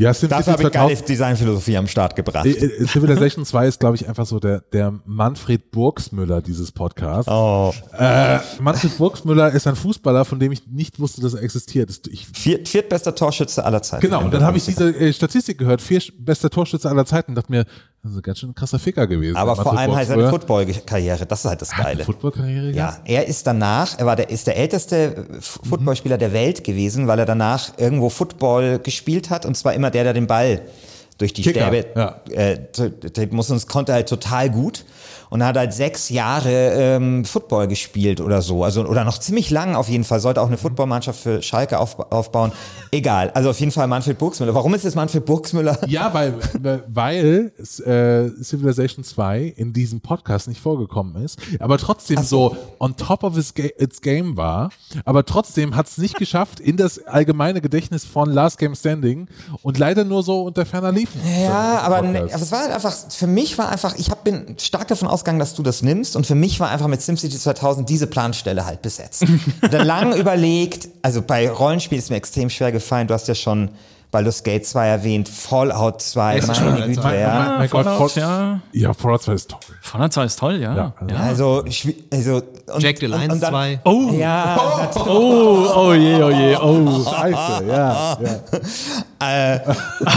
[0.00, 2.46] Ja, SimCity Dafür habe ich 2000 geile Designphilosophie am Start gebracht.
[2.46, 7.30] Äh, äh, Civilization 2 ist, glaube ich, einfach so der, der Manfred Burgsmüller dieses Podcasts.
[7.30, 7.72] Oh.
[7.98, 11.90] Äh, Manfred Burgsmüller ist ein Fußballer, von dem ich nicht wusste, dass er existiert.
[12.10, 14.02] Ich, Viert, viertbester Torschütze aller Zeiten.
[14.02, 17.36] genau, und dann habe ich diese äh, Statistik gehört, vier bester Torschütze aller Zeiten, und
[17.36, 17.64] dachte mir,
[18.02, 19.36] das ist ein ganz schön krasser Ficker gewesen.
[19.36, 20.28] Aber vor allem halt seine.
[20.28, 22.04] Football-Karriere, das ist halt das Geile.
[22.04, 26.64] Footballkarriere Ja, er ist danach, er war der, ist der älteste F- Footballspieler der Welt
[26.64, 30.62] gewesen, weil er danach irgendwo Football gespielt hat und zwar immer der, der den Ball
[31.18, 32.20] durch die Kicker, Stäbe ja.
[32.30, 34.84] äh, t- muss und es konnte halt total gut
[35.34, 39.74] und hat halt sechs Jahre ähm, Football gespielt oder so, also oder noch ziemlich lang
[39.74, 40.20] auf jeden Fall.
[40.20, 42.52] Sollte auch eine Footballmannschaft für Schalke auf, aufbauen.
[42.92, 44.54] Egal, also auf jeden Fall Manfred Burgsmüller.
[44.54, 45.76] Warum ist es Manfred Burgsmüller?
[45.88, 46.34] Ja, weil,
[46.86, 53.24] weil äh, Civilization 2 in diesem Podcast nicht vorgekommen ist, aber trotzdem so on top
[53.24, 54.70] of its, ga its game war,
[55.04, 59.26] aber trotzdem hat es nicht geschafft in das allgemeine Gedächtnis von Last Game Standing
[59.62, 61.20] und leider nur so unter ferner liefen.
[61.42, 64.54] Ja, aber, ne, aber es war halt einfach, für mich war einfach, ich hab, bin
[64.60, 67.88] stark davon ausgegangen, dass du das nimmst und für mich war einfach mit SimCity 2000
[67.88, 69.24] diese Planstelle halt besetzt.
[69.70, 73.70] Dann lang überlegt, also bei Rollenspielen ist mir extrem schwer gefallen, du hast ja schon
[74.14, 77.56] Baldur's Gate 2 erwähnt, Fallout 2, ist meine Güte, ja.
[77.58, 78.60] mein Gott, Fallout, Fall- ja.
[78.70, 79.58] Ja, Fallout 2 ist toll.
[79.82, 80.76] Fallout 2 ist toll, ja.
[80.76, 81.16] Ja, ja.
[81.16, 81.64] also-
[82.12, 82.42] Also,
[82.72, 83.80] und, Jack the Lions und dann- 2.
[83.84, 84.56] Oh, Ja,
[85.04, 87.04] oh, oh je, oh je, oh.
[87.10, 88.18] Scheiße, ja.
[88.18, 88.18] ja.
[89.26, 89.58] Äh,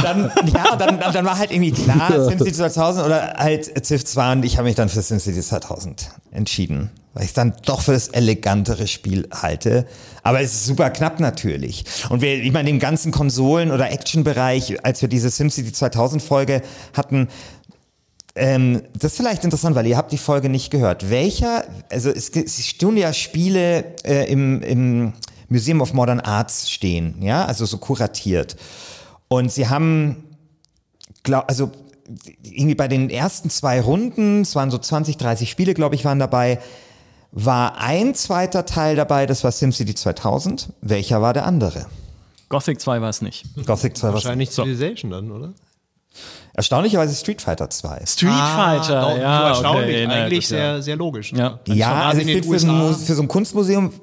[0.04, 4.44] dann, ja, dann, dann war halt irgendwie klar, SimCity 2000 oder halt Civ 2 und
[4.46, 8.86] ich habe mich dann für SimCity 2000 entschieden, weil ich dann doch für das elegantere
[8.86, 9.88] Spiel halte.
[10.22, 11.84] Aber es ist super knapp natürlich.
[12.10, 16.62] Und wir, ich meine, den ganzen Konsolen- oder Action-Bereich, als wir diese SimCity 2000 Folge
[16.94, 17.28] hatten,
[18.36, 21.10] ähm, das ist vielleicht interessant, weil ihr habt die Folge nicht gehört.
[21.10, 25.14] Welcher, also es, es stehen ja Spiele äh, im, im
[25.50, 28.58] Museum of Modern Arts stehen, ja, also so kuratiert.
[29.28, 30.24] Und sie haben,
[31.24, 31.72] glaub, also
[32.44, 36.20] irgendwie bei den ersten zwei Runden, es waren so 20, 30 Spiele, glaube ich, waren
[36.20, 36.60] dabei,
[37.32, 40.70] war ein zweiter Teil dabei, das war SimCity 2000.
[40.82, 41.86] Welcher war der andere?
[42.50, 43.46] Gothic 2 war es nicht.
[43.66, 45.54] Gothic 2 war Wahrscheinlich Civilization dann, oder?
[46.54, 48.02] erstaunlicherweise Street Fighter 2.
[48.08, 49.50] Street Fighter, doch, ja.
[49.50, 49.84] erstaunlich.
[49.86, 50.58] Okay, ne, Eigentlich ja.
[50.58, 51.32] sehr, sehr logisch.
[51.32, 51.60] ne?
[51.68, 51.74] Ja.
[51.76, 53.94] Ja, also ich finde für, so für so ein Kunstmuseum,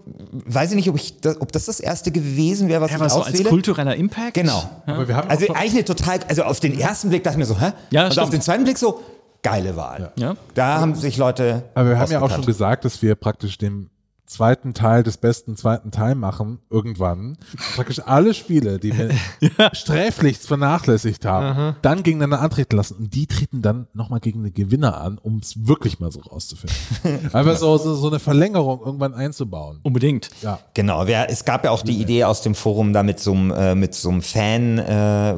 [0.47, 3.01] weiß ich nicht, ob, ich das, ob das das erste gewesen wäre, was Ja, ich
[3.03, 3.49] aber so als auswähle.
[3.49, 4.35] kultureller Impact.
[4.35, 4.63] Genau.
[4.87, 7.47] Aber wir haben Also eigentlich eine total, also auf den ersten Blick dachte ich mir
[7.53, 7.73] so, hä?
[7.91, 8.25] Ja, Und stimmt.
[8.25, 9.01] auf den zweiten Blick so,
[9.45, 10.11] geile Wahl.
[10.17, 10.35] Ja.
[10.55, 11.63] Da haben sich Leute.
[11.75, 13.91] Aber wir haben ja auch schon gesagt, dass wir praktisch den
[14.35, 17.39] zweiten Teil des besten zweiten Teil machen, irgendwann.
[17.77, 19.11] Praktisch alle Spiele, die wir
[19.73, 22.97] sträflichst vernachlässigt haben, dann gegeneinander antreten lassen.
[22.97, 26.77] Und die treten dann nochmal gegen den Gewinner an, um es wirklich mal so rauszufinden.
[27.33, 29.79] Einfach so, so, so eine Verlängerung irgendwann einzubauen.
[29.83, 30.31] Unbedingt.
[30.43, 30.59] Ja.
[30.75, 33.51] Genau, wer, es gab ja auch die Idee aus dem Forum, da mit so einem,
[33.53, 35.35] äh, mit so einem Fan äh,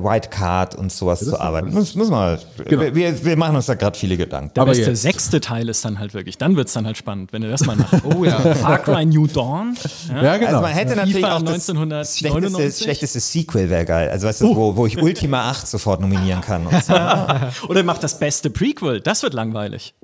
[0.78, 1.72] und sowas zu arbeiten.
[1.72, 2.94] Muss, muss mal, Genau.
[2.94, 4.52] wir, wir, machen uns da gerade viele Gedanken.
[4.54, 5.02] Der Aber beste jetzt.
[5.02, 7.66] sechste Teil ist dann halt wirklich, dann wird es dann halt spannend, wenn du das
[7.66, 8.38] mal nach Oh ja.
[8.54, 9.76] Far Cry New Dawn.
[10.08, 10.22] Ja.
[10.22, 10.48] Ja, genau.
[10.48, 12.18] Also man hätte natürlich FIFA auch das 1999.
[12.18, 14.10] schlechteste, schlechteste Sequel wäre geil.
[14.10, 16.66] Also weißt du, wo, wo ich Ultima 8 sofort nominieren kann.
[16.66, 16.94] Und so.
[17.68, 19.00] Oder macht das beste Prequel.
[19.00, 19.94] Das wird langweilig.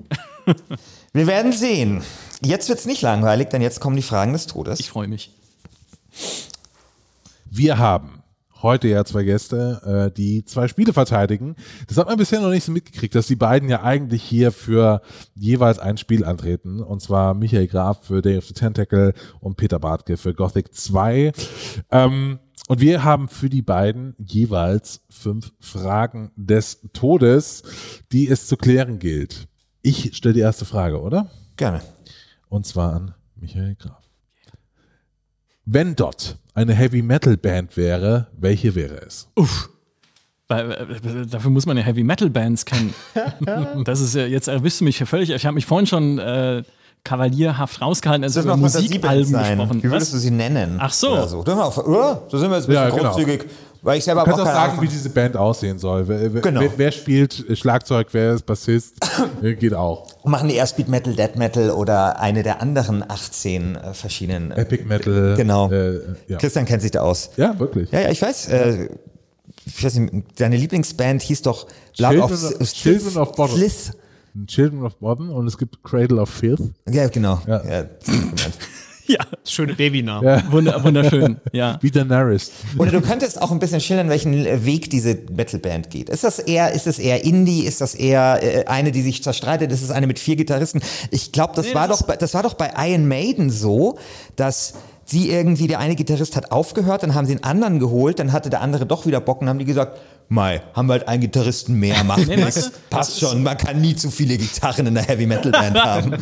[1.13, 2.03] Wir werden sehen.
[2.43, 4.79] Jetzt wird's nicht langweilig, denn jetzt kommen die Fragen des Todes.
[4.79, 5.31] Ich freue mich.
[7.49, 8.22] Wir haben
[8.63, 11.55] heute ja zwei Gäste, äh, die zwei Spiele verteidigen.
[11.87, 15.01] Das hat man bisher noch nicht so mitgekriegt, dass die beiden ja eigentlich hier für
[15.35, 16.81] jeweils ein Spiel antreten.
[16.81, 21.33] Und zwar Michael Graf für Day of the Tentacle und Peter Bartke für Gothic 2.
[21.91, 22.39] Ähm,
[22.69, 27.63] und wir haben für die beiden jeweils fünf Fragen des Todes,
[28.11, 29.47] die es zu klären gilt.
[29.81, 31.29] Ich stelle die erste Frage, oder?
[31.57, 31.81] Gerne.
[32.47, 34.12] Und zwar an Michael Graf.
[35.65, 39.29] Wenn Dot eine Heavy Metal Band wäre, welche wäre es?
[40.47, 42.93] Weil, äh, Dafür muss man ja Heavy Metal Bands kennen.
[43.85, 45.29] das ist ja, jetzt erwischst du mich hier völlig.
[45.29, 46.63] Ich habe mich vorhin schon äh,
[47.03, 49.57] kavalierhaft rausgehalten, als Das über Musikalben sein.
[49.57, 49.83] gesprochen.
[49.83, 50.77] Wie würdest du sie nennen?
[50.79, 51.11] Ach so.
[51.11, 51.43] Oder so.
[51.43, 52.21] Dürfen wir auch, oder?
[52.29, 53.11] So sind wir jetzt ein Ja, bisschen genau.
[53.13, 53.45] großzügig.
[53.81, 56.07] Weil ich selber Du kannst auch sagen, Ahnung- wie diese Band aussehen soll.
[56.07, 56.61] Wer, Genau.
[56.61, 58.95] wer, wer spielt Schlagzeug, wer ist Bassist?
[59.43, 60.07] Äh, Geht auch.
[60.23, 64.51] Machen die erst Speed Metal, Dead Metal oder eine der anderen 18 äh, verschiedenen.
[64.51, 65.33] Äh, Epic Metal.
[65.35, 65.69] Genau.
[65.69, 65.99] Äh,
[66.29, 66.37] ja.
[66.37, 67.31] Christian kennt sich da aus.
[67.35, 67.91] ja, wirklich.
[67.91, 68.47] Ja, ja, ich weiß.
[68.47, 68.87] Äh,
[69.65, 72.23] ich weiß nicht, deine Lieblingsband hieß doch Blood Children
[72.53, 73.51] of, of- Children of.
[73.51, 73.91] Slith.
[74.47, 76.61] Children of Bodom und es gibt Cradle of Filth.
[76.89, 77.41] Ja, genau.
[77.47, 77.63] Ja.
[77.65, 77.85] Ja.
[79.05, 80.49] Ja, Schöne Babynamen.
[80.49, 81.35] wunder, wunderschön.
[81.51, 81.77] Ja.
[81.81, 82.51] Wie Daenerys.
[82.77, 84.33] Oder du könntest auch ein bisschen schildern, welchen
[84.65, 86.07] Weg diese Metalband geht.
[86.07, 87.65] Ist das eher, ist es eher Indie?
[87.65, 89.73] Ist das eher äh, eine, die sich zerstreitet?
[89.73, 90.81] Ist es eine mit vier Gitarristen?
[91.11, 93.97] Ich glaube, das Nee, war das doch, bei- das war doch bei Iron Maiden so,
[94.37, 94.75] dass
[95.05, 98.49] sie irgendwie, der eine Gitarrist hat aufgehört, dann haben sie einen anderen geholt, dann hatte
[98.49, 99.99] der andere doch wieder Bock und haben die gesagt,
[100.29, 102.71] Mai, haben wir halt einen Gitarristen mehr, macht Nee, nichts.
[102.89, 106.15] Passt schon, man kann nie zu viele Gitarren in einer Heavy Metal Band haben.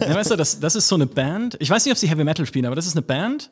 [0.00, 1.56] Ja, weißt du, das, das ist so eine Band.
[1.58, 3.50] Ich weiß nicht, ob sie Heavy Metal spielen, aber das ist eine Band.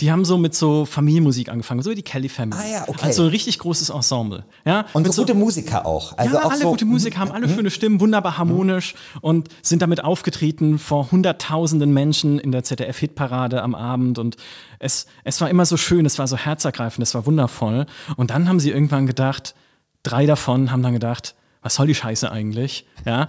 [0.00, 2.58] Die haben so mit so Familienmusik angefangen, so wie die Kelly Family.
[2.58, 3.04] Ah ja, okay.
[3.06, 4.44] Also ein richtig großes Ensemble.
[4.64, 6.16] Ja, Und mit so gute Musiker auch.
[6.16, 9.82] Also ja, auch alle so, gute Musik haben alle schöne Stimmen, wunderbar harmonisch und sind
[9.82, 14.18] damit aufgetreten vor hunderttausenden Menschen in der ZDF-Hitparade am Abend.
[14.18, 14.36] Und
[14.78, 17.86] es, es war immer so schön, es war so herzergreifend, es war wundervoll.
[18.16, 19.54] Und dann haben sie irgendwann gedacht,
[20.02, 22.86] drei davon haben dann gedacht, was soll die Scheiße eigentlich?
[23.04, 23.28] Ja.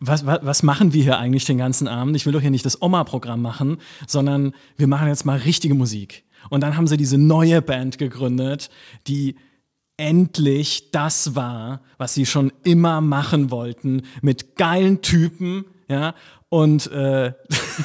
[0.00, 2.16] Was, was, was machen wir hier eigentlich den ganzen Abend?
[2.16, 6.24] Ich will doch hier nicht das Oma-Programm machen, sondern wir machen jetzt mal richtige Musik.
[6.50, 8.70] Und dann haben sie diese neue Band gegründet,
[9.06, 9.36] die
[9.96, 16.14] endlich das war, was sie schon immer machen wollten, mit geilen Typen, ja,
[16.48, 17.32] und, äh,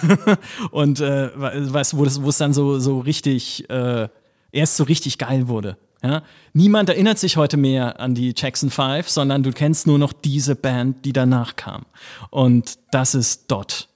[0.72, 4.08] und äh, was, wo, es dann so, so richtig, äh,
[4.52, 5.78] erst so richtig geil wurde.
[6.04, 6.22] Ja?
[6.54, 10.56] Niemand erinnert sich heute mehr an die Jackson Five, sondern du kennst nur noch diese
[10.56, 11.86] Band, die danach kam.
[12.30, 13.88] Und das ist Dot.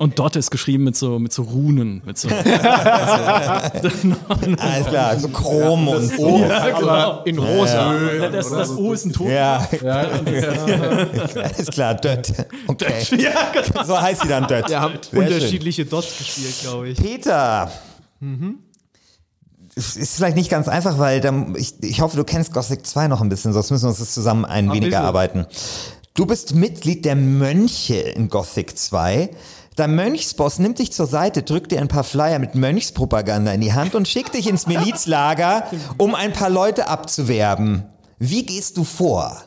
[0.00, 2.28] Und Dot ist geschrieben mit so, mit so Runen, mit so.
[4.58, 6.44] alles klar, so Chrom und so.
[6.44, 7.94] Aber in rosa.
[8.32, 9.30] das, das O ist ein Ton.
[9.36, 9.64] Ja,
[11.36, 12.32] alles klar, Dött.
[12.66, 13.04] Okay.
[13.16, 13.84] Ja, genau.
[13.84, 14.68] So heißt sie dann Dött.
[14.68, 15.34] Wir haben Sehr schön.
[15.34, 16.98] unterschiedliche Dots gespielt, glaube ich.
[16.98, 17.70] Peter.
[18.20, 18.65] Es
[19.76, 23.20] ist vielleicht nicht ganz einfach, weil dann, ich, ich hoffe, du kennst Gothic 2 noch
[23.20, 24.94] ein bisschen, sonst müssen wir uns das zusammen ein wenig bisschen.
[24.94, 25.46] erarbeiten.
[26.14, 29.28] Du bist Mitglied der Mönche in Gothic 2.
[29.76, 33.74] Der Mönchsboss nimmt dich zur Seite, drückt dir ein paar Flyer mit Mönchspropaganda in die
[33.74, 35.64] Hand und schickt dich ins Milizlager,
[35.98, 37.84] um ein paar Leute abzuwerben.
[38.18, 39.42] Wie gehst du vor?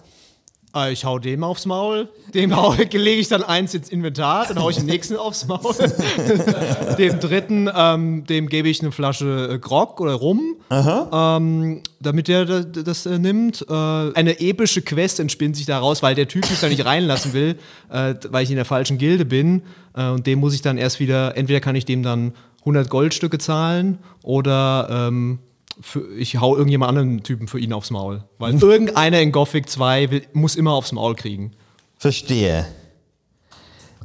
[0.75, 2.51] Äh, Ich hau dem aufs Maul, dem
[2.91, 5.73] lege ich dann eins ins Inventar, dann hau ich den nächsten aufs Maul.
[6.97, 12.45] dem dritten, ähm, dem gebe ich eine Flasche äh, Grog oder Rum, ähm, damit der
[12.45, 13.65] das, das äh, nimmt.
[13.69, 17.57] Äh, eine epische Quest entspinnt sich daraus, weil der Typ mich da nicht reinlassen will,
[17.89, 19.63] äh, weil ich in der falschen Gilde bin.
[19.95, 23.37] Äh, und dem muss ich dann erst wieder, entweder kann ich dem dann 100 Goldstücke
[23.37, 25.39] zahlen oder ähm,
[25.79, 28.23] für, ich hau irgendjemand anderen Typen für ihn aufs Maul.
[28.37, 31.51] Weil irgendeiner in Gothic 2 will, muss immer aufs Maul kriegen.
[31.97, 32.65] Verstehe.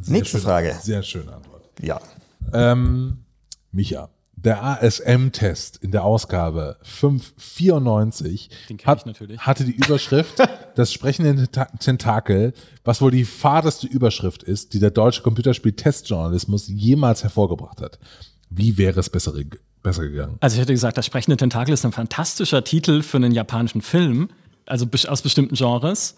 [0.06, 0.76] Nächste schöne- Frage.
[0.82, 1.68] Sehr schöne Antwort.
[1.80, 2.00] Ja.
[2.52, 3.18] Ähm,
[3.72, 9.40] Micha, der ASM-Test in der Ausgabe 594 Den kenn hat, ich natürlich.
[9.40, 10.34] hatte die Überschrift
[10.74, 12.52] Das sprechende Tenta- Tentakel,
[12.82, 17.98] was wohl die fadeste Überschrift ist, die der deutsche Computerspiel-Testjournalismus jemals hervorgebracht hat.
[18.50, 19.32] Wie wäre es besser,
[19.84, 20.36] besser gegangen?
[20.40, 24.28] Also ich hätte gesagt, das sprechende Tentakel ist ein fantastischer Titel für einen japanischen Film,
[24.66, 26.16] also aus bestimmten Genres.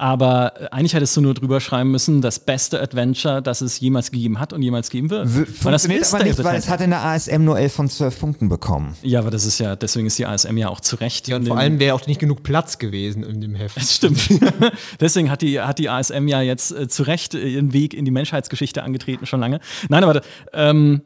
[0.00, 4.12] Aber äh, eigentlich hättest du nur drüber schreiben müssen, das beste Adventure, das es jemals
[4.12, 5.26] gegeben hat und jemals geben wird.
[5.34, 7.72] W- Weil das Funktioniert ist aber nicht, weil es hat in der ASM nur 11
[7.72, 8.94] von 12 Punkten bekommen.
[9.02, 11.26] Ja, aber das ist ja, deswegen ist die ASM ja auch zu Recht.
[11.26, 13.76] Ja, und vor allem wäre auch nicht genug Platz gewesen in dem Heft.
[13.76, 14.20] Das stimmt.
[15.00, 18.04] Deswegen hat die, hat die ASM ja jetzt äh, zu Recht äh, ihren Weg in
[18.04, 19.58] die Menschheitsgeschichte angetreten, schon lange.
[19.88, 20.20] Nein, aber
[20.52, 21.02] ähm,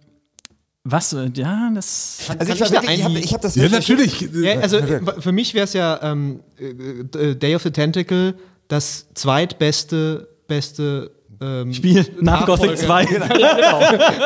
[0.85, 3.69] was, äh, ja, das Also ich, Kann ich da wirklich, ich habe hab das Ja,
[3.69, 4.21] natürlich.
[4.33, 8.35] Ja, also äh, für mich wäre es ja ähm, äh, Day of the Tentacle
[8.69, 11.11] das zweitbeste beste
[11.41, 12.47] ähm, Spiel nach.
[12.47, 13.05] Gothic 2.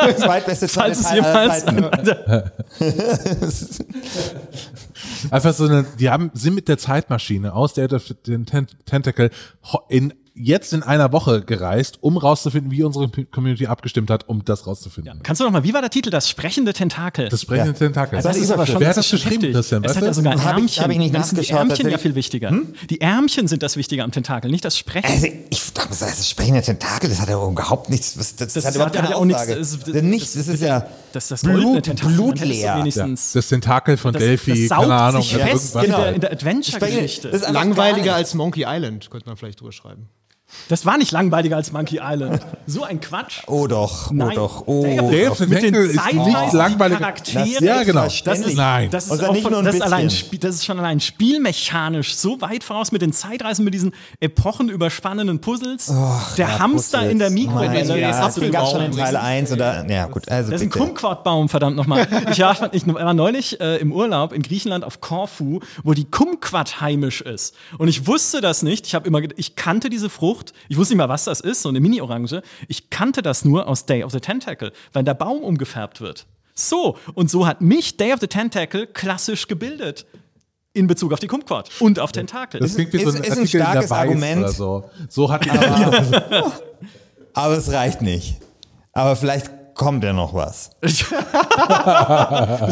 [0.06, 1.64] das zweitbeste Falls es jemals.
[5.30, 9.30] Einfach so eine, die haben, sind mit der Zeitmaschine aus der Tent- Tentacle
[9.88, 14.66] in, jetzt in einer Woche gereist, um rauszufinden, wie unsere Community abgestimmt hat, um das
[14.66, 15.20] rauszufinden.
[15.22, 16.10] Kannst du noch mal, wie war der Titel?
[16.10, 17.28] Das sprechende Tentakel.
[17.30, 17.78] Das sprechende Ja.
[17.78, 18.16] Tentakel.
[18.16, 19.54] Also das ist aber schon- Wer hat das schon geschrieben, heftig.
[19.54, 19.82] Christian?
[19.84, 20.84] Es Weißt hat ja sogar Hab ich- Ärmchen.
[20.84, 22.00] hab ich nicht nachgeschaut, Die Ärmchen ja tatsächlich.
[22.02, 22.52] viel wichtiger.
[22.90, 25.10] Die Ärmchen sind das Wichtige am Tentakel, nicht das Sprechen.
[25.10, 28.52] Also ich dachte, das ist das sprechende Tentakel, das hat ja überhaupt nichts, das, das,
[28.52, 31.28] Das hat überhaupt hat keine ja auch nichts- das- Das, nichts, das ist ja das,
[31.28, 32.14] das goldene Blut, Tentakel.
[32.14, 32.54] Blutleer.
[32.66, 35.84] Ja, wenigstens- das Tentakel von das, Delphi, das saugt keine Ahnung, sich oder fest irgendwas.
[35.84, 37.28] in der, in der Adventure-Geschichte.
[37.52, 40.08] Langweiliger als Monkey Island, könnte man vielleicht drüber schreiben.
[40.68, 42.40] Das war nicht langweiliger als Monkey Island.
[42.66, 43.42] So ein Quatsch.
[43.46, 44.34] Oh doch, oh Nein.
[44.36, 44.84] doch, oh.
[44.86, 46.98] Of Day of the Mit den ist nicht langweilig.
[46.98, 47.64] Charakteren.
[47.64, 48.06] Ja, genau.
[48.24, 48.90] Das ist, Nein.
[48.90, 50.08] das ist, dann auch nicht von, nur ein das, ist allein,
[50.40, 55.92] das ist schon allein spielmechanisch so weit voraus mit den Zeitreisen, mit diesen epochenüberspannenden Puzzles.
[56.36, 57.80] der Hamster in der Mikrowelle.
[57.86, 59.20] Das ja, hast du den gab schon in Teil nicht.
[59.22, 60.84] 1 oder, ja gut, also Das ist ein bitte.
[60.84, 62.06] Kumquatbaum, verdammt nochmal.
[62.30, 66.80] Ich, war- ich war neulich äh, im Urlaub in Griechenland auf Korfu, wo die Kumquat
[66.80, 67.54] heimisch ist.
[67.78, 68.86] Und ich wusste das nicht.
[68.86, 70.52] Ich, immer, ich kannte diese Frucht Frucht.
[70.68, 72.42] Ich wusste nicht mal, was das ist, so eine Mini-Orange.
[72.68, 76.26] Ich kannte das nur aus Day of the Tentacle, weil der Baum umgefärbt wird.
[76.54, 80.06] So, und so hat mich Day of the Tentacle klassisch gebildet.
[80.72, 82.60] In Bezug auf die Kumquat und auf Tentakel.
[82.60, 84.38] Das klingt wie so ist- ein ist ein Artikel in der starkes Argument.
[84.42, 84.90] Oder so.
[85.08, 85.46] so hat
[87.32, 88.36] Aber es reicht nicht.
[88.92, 90.70] Aber vielleicht kommt ja noch was.
[90.80, 91.04] Bist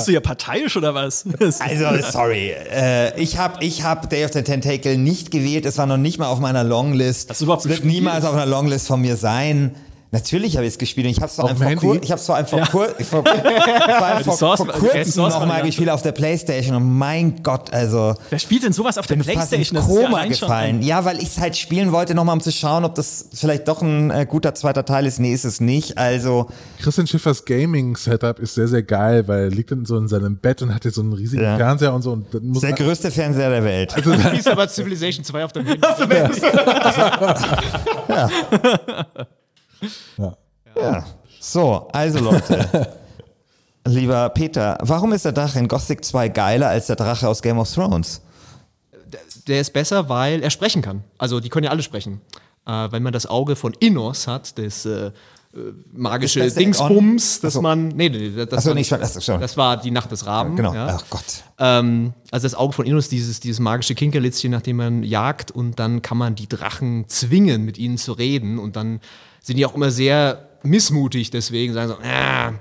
[0.09, 1.24] du ja parteiisch oder was?
[1.61, 2.50] Also, sorry.
[2.50, 5.66] Äh, ich habe ich hab Day of the Tentacle nicht gewählt.
[5.66, 7.30] Es war noch nicht mal auf meiner Longlist.
[7.30, 7.94] Hast du überhaupt es wird gespielt?
[7.94, 9.74] niemals auf einer Longlist von mir sein.
[10.14, 12.36] Natürlich habe ich es gespielt und ich habe es vor dem vor, ich hab's vor
[12.36, 16.96] allem vor, kur vor, vor, allem vor, vor kurzem nochmal gespielt auf der Playstation und
[16.96, 19.76] mein Gott, also Wer spielt denn sowas auf der bin fast in Playstation?
[19.76, 20.82] Das ist ja Koma schon gefallen.
[20.82, 23.82] Ja, weil ich es halt spielen wollte, nochmal um zu schauen, ob das vielleicht doch
[23.82, 25.18] ein äh, guter zweiter Teil ist.
[25.18, 25.98] Nee, ist es nicht.
[25.98, 26.46] Also,
[26.80, 30.62] Christian Schiffers Gaming-Setup ist sehr, sehr geil, weil er liegt dann so in seinem Bett
[30.62, 31.56] und hat jetzt so einen riesigen Ja.
[31.56, 32.12] Fernseher und so.
[32.12, 33.94] Und dann muss der größte Fernseher der Welt.
[33.96, 35.80] Wie ist aber Civilization 2 auf dem Handy?
[38.08, 38.28] Ja.
[41.41, 42.97] So, also Leute.
[43.87, 47.59] Lieber Peter, warum ist der Drache in Gothic 2 geiler als der Drache aus Game
[47.59, 48.22] of Thrones?
[49.47, 51.05] Der ist besser, weil er sprechen kann.
[51.18, 52.22] Also die können ja alle sprechen.
[52.66, 55.12] Äh, wenn man das Auge von Innos hat, das äh, äh,
[55.92, 57.62] magische Ist das Dingsbums, das Achso.
[57.62, 57.88] man.
[57.88, 58.92] Nee, nee, nee, das, Achso, war, nicht.
[58.92, 59.40] Achso, schon.
[59.40, 60.57] das war die Nacht des Raben.
[60.57, 60.74] genau.
[60.74, 60.98] Ja.
[60.98, 61.44] Ach Gott.
[61.59, 65.78] Ähm, also das Auge von Innos, dieses, dieses magische Kinkerlitzchen, nach dem man jagt und
[65.78, 69.00] dann kann man die Drachen zwingen, mit ihnen zu reden und dann
[69.40, 72.52] sind die auch immer sehr missmutig, deswegen sagen so, ah,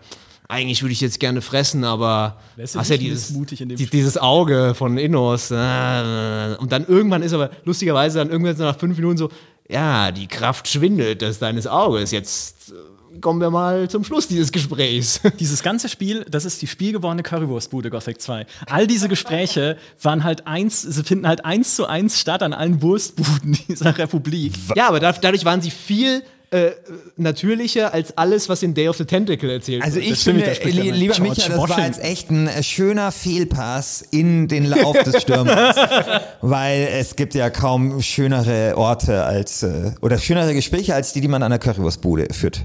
[0.49, 4.17] eigentlich würde ich jetzt gerne fressen, aber hast ja dieses, missmutig in dem die, dieses
[4.17, 8.97] Auge von Innos äh, und dann irgendwann ist aber lustigerweise dann irgendwann so nach fünf
[8.97, 9.29] Minuten so,
[9.73, 14.51] ja, die Kraft schwindet des deines Auges, jetzt äh, kommen wir mal zum Schluss dieses
[14.51, 15.19] Gesprächs.
[15.39, 18.45] Dieses ganze Spiel, das ist die spielgewordene Currywurstbude Gothic 2.
[18.67, 22.81] All diese Gespräche waren halt eins, sie finden halt eins zu eins statt an allen
[22.81, 24.53] Wurstbuden dieser Republik.
[24.75, 26.71] Ja, aber da- dadurch waren sie viel äh,
[27.17, 30.05] natürlicher als alles, was in Day of the Tentacle erzählt Also wird.
[30.11, 31.85] ich stimmt, finde, spricht li lieber George Micha, das war Washington.
[31.85, 35.75] jetzt echt ein äh, schöner Fehlpass in den Lauf des Stürmers.
[36.41, 41.27] weil es gibt ja kaum schönere Orte als, äh, oder schönere Gespräche als die, die
[41.27, 42.63] man an der Currywurstbude führt.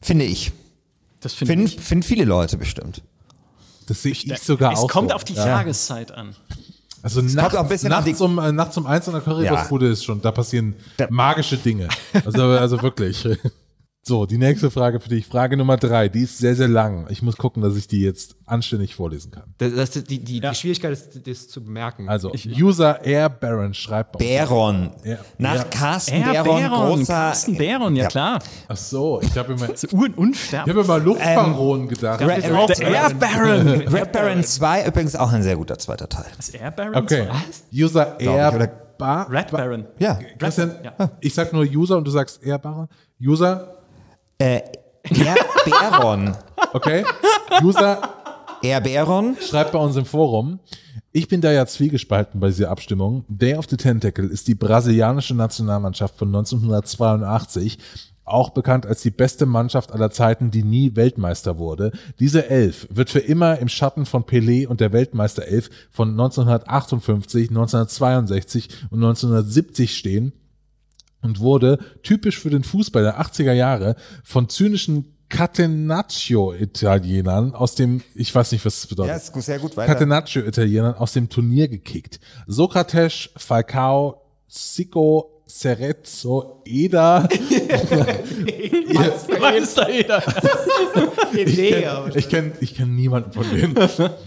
[0.00, 0.52] Finde ich.
[1.20, 1.80] Das finde Finden ich.
[1.80, 3.02] finden viele Leute bestimmt.
[3.86, 4.88] Das sehe ich sogar Es auch.
[4.88, 5.16] kommt so.
[5.16, 6.34] auf die Tageszeit an.
[7.02, 9.88] Also nachts, auch ein bisschen an nachts, um, äh, nachts um eins in der Currywurstbude
[9.88, 11.88] ist schon, da passieren Da- magische Dinge.
[12.24, 13.26] Also, also wirklich.
[14.02, 15.26] So, die nächste Frage für dich.
[15.26, 16.08] Frage Nummer drei.
[16.08, 17.06] Die ist sehr, sehr lang.
[17.10, 19.54] Ich muss gucken, dass ich die jetzt anständig vorlesen kann.
[19.58, 20.48] Das, das, die, die, Ja.
[20.50, 22.08] die Schwierigkeit ist, das zu bemerken.
[22.08, 24.38] Also, User Air Baron schreibt bei.
[24.38, 24.90] Baron.
[25.04, 25.18] Ja.
[25.36, 25.64] Nach Ja.
[25.64, 27.12] Carsten Er Baron, Baron, großer.
[27.12, 28.08] Carsten Baron, ja, Ja.
[28.08, 28.38] klar.
[28.68, 30.74] Ach so, ich habe immer, ich So un unsterblich.
[30.74, 32.20] habe immer Luftbaron gedacht.
[32.22, 33.68] Red, Der Red, Air Baron.
[33.68, 36.24] Red Baron 2 übrigens auch ein sehr guter zweiter Teil.
[36.38, 36.96] Das Air Baron?
[36.96, 37.28] Okay.
[37.70, 39.86] User ich, Air oder- Ba Red Ba- Baron.
[39.98, 40.18] Ja.
[40.38, 41.10] Christian, Ja.
[41.20, 42.88] ich sag nur User und du sagst Air Baron.
[43.22, 43.76] User,
[44.40, 44.62] Äh,
[45.04, 45.36] Air
[45.68, 46.34] Baron.
[46.72, 47.04] okay.
[47.62, 48.00] User
[48.62, 49.36] Air Baron.
[49.38, 50.60] schreibt bei uns im Forum.
[51.12, 53.24] Ich bin da ja zwiegespalten bei dieser Abstimmung.
[53.28, 57.78] Day of the Tentacle ist die brasilianische Nationalmannschaft von 1982,
[58.24, 61.92] auch bekannt als die beste Mannschaft aller Zeiten, die nie Weltmeister wurde.
[62.18, 68.68] Diese Elf wird für immer im Schatten von Pelé und der Weltmeisterelf von 1958, 1962
[68.90, 70.32] und 1970 stehen
[71.22, 78.34] und wurde typisch für den Fußball der 80er Jahre von zynischen Catenaccio-Italienern aus dem, ich
[78.34, 79.10] weiß nicht, was das bedeutet.
[79.10, 79.92] Ja, ist sehr gut weiter.
[79.92, 82.18] Catenaccio-Italienern aus dem Turnier gekickt.
[82.46, 87.28] Sokrates, Falcao, Sico, Cerezzo, Eder.
[88.90, 90.22] Weiß da jeder.
[92.14, 93.76] ich kenne ich kenn niemanden von denen.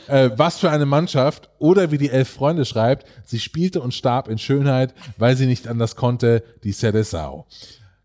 [0.07, 1.49] äh, was für eine Mannschaft.
[1.59, 5.67] Oder wie die Elf Freunde schreibt, sie spielte und starb in Schönheit, weil sie nicht
[5.67, 7.47] anders konnte, die Sedesau.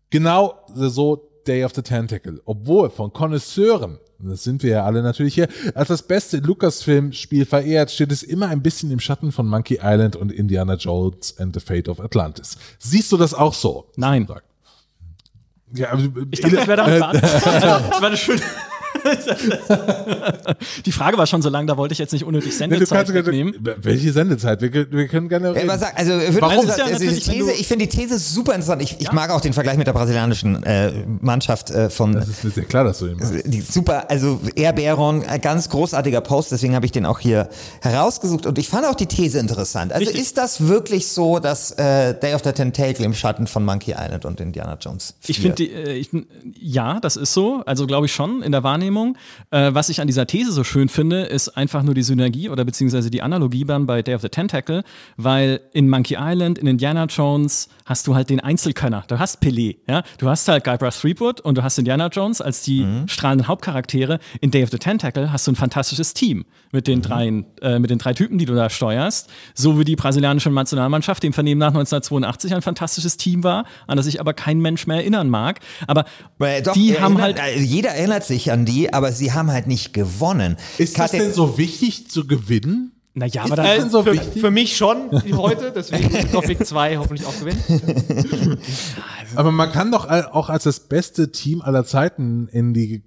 [0.09, 2.41] Genau so Day of the Tentacle.
[2.45, 7.91] Obwohl von Konnoisseuren, das sind wir ja alle natürlich hier, als das beste Lucasfilm-Spiel verehrt,
[7.91, 11.61] steht es immer ein bisschen im Schatten von Monkey Island und Indiana Jones and the
[11.61, 12.57] Fate of Atlantis.
[12.79, 13.89] Siehst du das auch so?
[13.95, 14.27] Nein.
[15.73, 15.97] Ja,
[16.31, 17.43] Ich dachte, das wäre damit beantwortet.
[17.43, 18.41] Das war eine schöne.
[20.85, 23.13] Die Frage war schon so lang, da wollte ich jetzt nicht unnötig Nee, Sendezeit kannst,
[23.13, 23.55] wegnehmen.
[23.81, 24.61] welche Sendezeit?
[24.61, 25.79] Wir, wir können gerne Ja, reden.
[25.79, 26.59] sag, also, Warum?
[26.67, 28.81] also, ja also wenn These, ich finde die These super interessant.
[28.81, 30.91] Ich, ich mag auch den Vergleich mit der brasilianischen äh,
[31.21, 33.33] Mannschaft äh, von das ist mir sehr klar, dass du ihn machst.
[33.45, 37.49] die super, also Air Baron, ein ganz großartiger Post, deswegen habe ich den auch hier
[37.81, 39.93] herausgesucht und ich fand auch die These interessant.
[39.93, 40.21] Also Richtig.
[40.21, 44.25] ist das wirklich so, dass äh, Day of the Tentacle im Schatten von Monkey Island
[44.25, 45.53] und Indiana Jones Ich 4?
[45.53, 46.09] finde, die, äh, ich,
[46.59, 47.61] ja, das ist so.
[47.65, 48.88] Also glaube ich schon in der Wahrnehmung.
[48.89, 49.17] Wahrnehmung.
[49.51, 52.65] Äh, was ich an dieser These so schön finde, ist einfach nur die Synergie oder
[52.65, 54.83] beziehungsweise die Analogie dann bei Day of the Tentacle,
[55.17, 59.03] weil in Monkey Island, in Indiana Jones hast du halt den Einzelkönner.
[59.07, 60.03] Du hast Pelé, ja.
[60.17, 63.07] Du hast halt Guybrush Threepwood und du hast Indiana Jones als die mhm.
[63.07, 64.19] strahlenden Hauptcharaktere.
[64.41, 67.03] In Day of the Tentacle hast du ein fantastisches Team mit den, mhm.
[67.03, 69.29] dreien, äh, mit den drei Typen, die du da steuerst.
[69.53, 74.05] So wie die brasilianische Nationalmannschaft, dem Vernehmen nach 1982 ein fantastisches Team war, an das
[74.05, 75.59] sich aber kein Mensch mehr erinnern mag.
[75.87, 76.05] Aber
[76.37, 77.39] Weil, doch, die haben halt.
[77.39, 80.55] Äh, jeder erinnert sich an die, aber sie haben halt nicht gewonnen.
[80.77, 82.93] Ist Kate das denn so wichtig zu gewinnen?
[83.15, 87.37] Naja, aber dann äh, so für, für, mich schon heute, deswegen Gothic 2 hoffentlich auch
[87.39, 88.59] gewinnen.
[89.35, 93.03] aber man kann doch auch als das beste Team aller Zeiten in die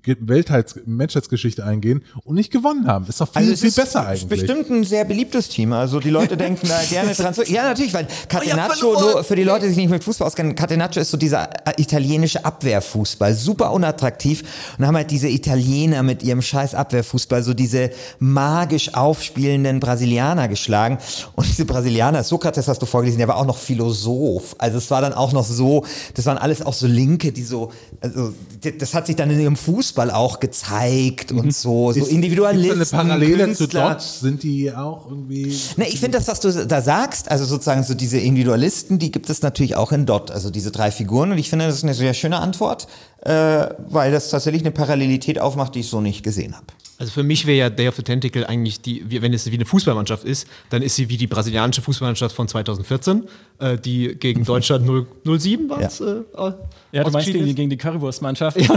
[0.85, 3.07] Menschheitsgeschichte eingehen und nicht gewonnen haben.
[3.07, 4.27] Ist doch viel, also viel ist besser eigentlich.
[4.27, 5.73] Bestimmt ein sehr beliebtes Team.
[5.73, 7.35] Also die Leute denken da gerne dran.
[7.47, 11.01] Ja, natürlich, weil Catenaccio, nur für die Leute, die sich nicht mit Fußball auskennen, Catenaccio
[11.01, 13.35] ist so dieser äh, italienische Abwehrfußball.
[13.35, 14.43] Super unattraktiv.
[14.79, 20.49] Und haben halt diese Italiener mit ihrem scheiß Abwehrfußball, so diese magisch aufspielenden Brasilianer Brasilianer
[20.49, 20.99] geschlagen.
[21.37, 24.57] Und diese Brasilianer, Sokrates hast du vorgelesen, der war auch noch Philosoph.
[24.59, 25.85] Also es war dann auch noch so,
[26.15, 28.33] das waren alles auch so Linke, die so, also
[28.79, 31.51] das hat sich dann in ihrem Fußball auch gezeigt und mhm.
[31.51, 32.81] so, so Individualisten.
[32.81, 33.67] Ist eine Parallele Künstler.
[33.67, 34.03] zu dort?
[34.03, 35.57] Sind die auch irgendwie?
[35.77, 39.31] Ne, ich finde das, was du da sagst, also sozusagen so diese Individualisten, die gibt
[39.31, 41.33] es natürlich auch in Dot, also diese drei Figuren.
[41.33, 42.89] Und ich finde, das ist eine sehr schöne Antwort,
[43.23, 46.66] äh, weil das tatsächlich eine Parallelität aufmacht, die ich so nicht gesehen habe.
[46.99, 49.64] Also für mich wäre ja Day of the Tentacle eigentlich die, wenn es wie eine
[49.64, 53.25] Fußballmannschaft ist, dann ist sie wie die brasilianische Fußballmannschaft von 2014,
[53.59, 55.99] äh, die gegen Deutschland 0, 07 war es.
[55.99, 56.07] Ja.
[56.12, 56.53] Äh,
[56.93, 58.61] ja, du meinst gegen, gegen die Currywurstmannschaft?
[58.61, 58.77] Ja,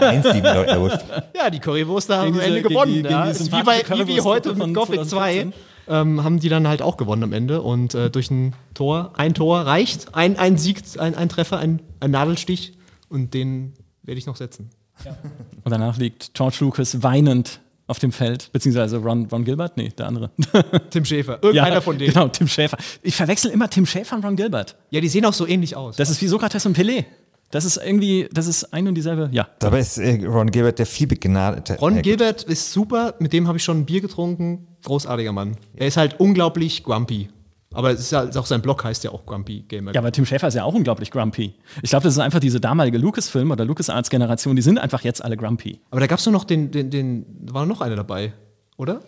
[0.00, 2.94] ja, die Currywurst da haben am Ende gewonnen.
[2.94, 3.30] Gegen, ja.
[3.30, 5.52] gegen wie, bei, wie, wie heute mit Gothic 2
[5.88, 9.34] ähm, haben die dann halt auch gewonnen am Ende und äh, durch ein Tor, ein
[9.34, 12.72] Tor reicht, ein, ein Sieg, ein, ein Treffer, ein, ein Nadelstich
[13.08, 13.74] und den
[14.08, 14.70] werde ich noch setzen.
[15.04, 15.16] Ja.
[15.62, 19.76] Und danach liegt George Lucas weinend auf dem Feld, beziehungsweise Ron, Ron Gilbert?
[19.76, 20.30] Nee, der andere.
[20.90, 21.38] Tim Schäfer.
[21.42, 22.12] Irgendeiner ja, von denen.
[22.12, 22.76] Genau, Tim Schäfer.
[23.02, 24.76] Ich verwechsel immer Tim Schäfer und Ron Gilbert.
[24.90, 25.96] Ja, die sehen auch so ähnlich aus.
[25.96, 27.04] Das ist wie Sokrates und Pelé.
[27.50, 29.48] Das ist irgendwie, das ist ein und dieselbe, ja.
[29.58, 31.78] Dabei ist äh, Ron Gilbert der viel begnadete.
[31.78, 34.66] Ron Gilbert ist super, mit dem habe ich schon ein Bier getrunken.
[34.84, 35.56] Großartiger Mann.
[35.74, 37.30] Er ist halt unglaublich grumpy.
[37.74, 39.92] Aber es ist ja auch sein Blog heißt ja auch Grumpy Gamer.
[39.92, 41.54] Ja, aber Tim Schäfer ist ja auch unglaublich grumpy.
[41.82, 45.36] Ich glaube, das ist einfach diese damalige Lucasfilm oder LucasArts-Generation, die sind einfach jetzt alle
[45.36, 45.80] grumpy.
[45.90, 48.32] Aber da gab es nur noch den, den, den, war noch einer dabei,
[48.78, 49.00] oder?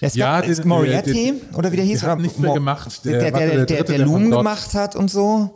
[0.00, 2.00] Ja, es ja, gab, den, Moriarty, den, oder wie der hieß?
[2.00, 3.04] Der hat nichts mehr gemacht.
[3.04, 5.54] Der, der, der, der, der Loom gemacht hat und so.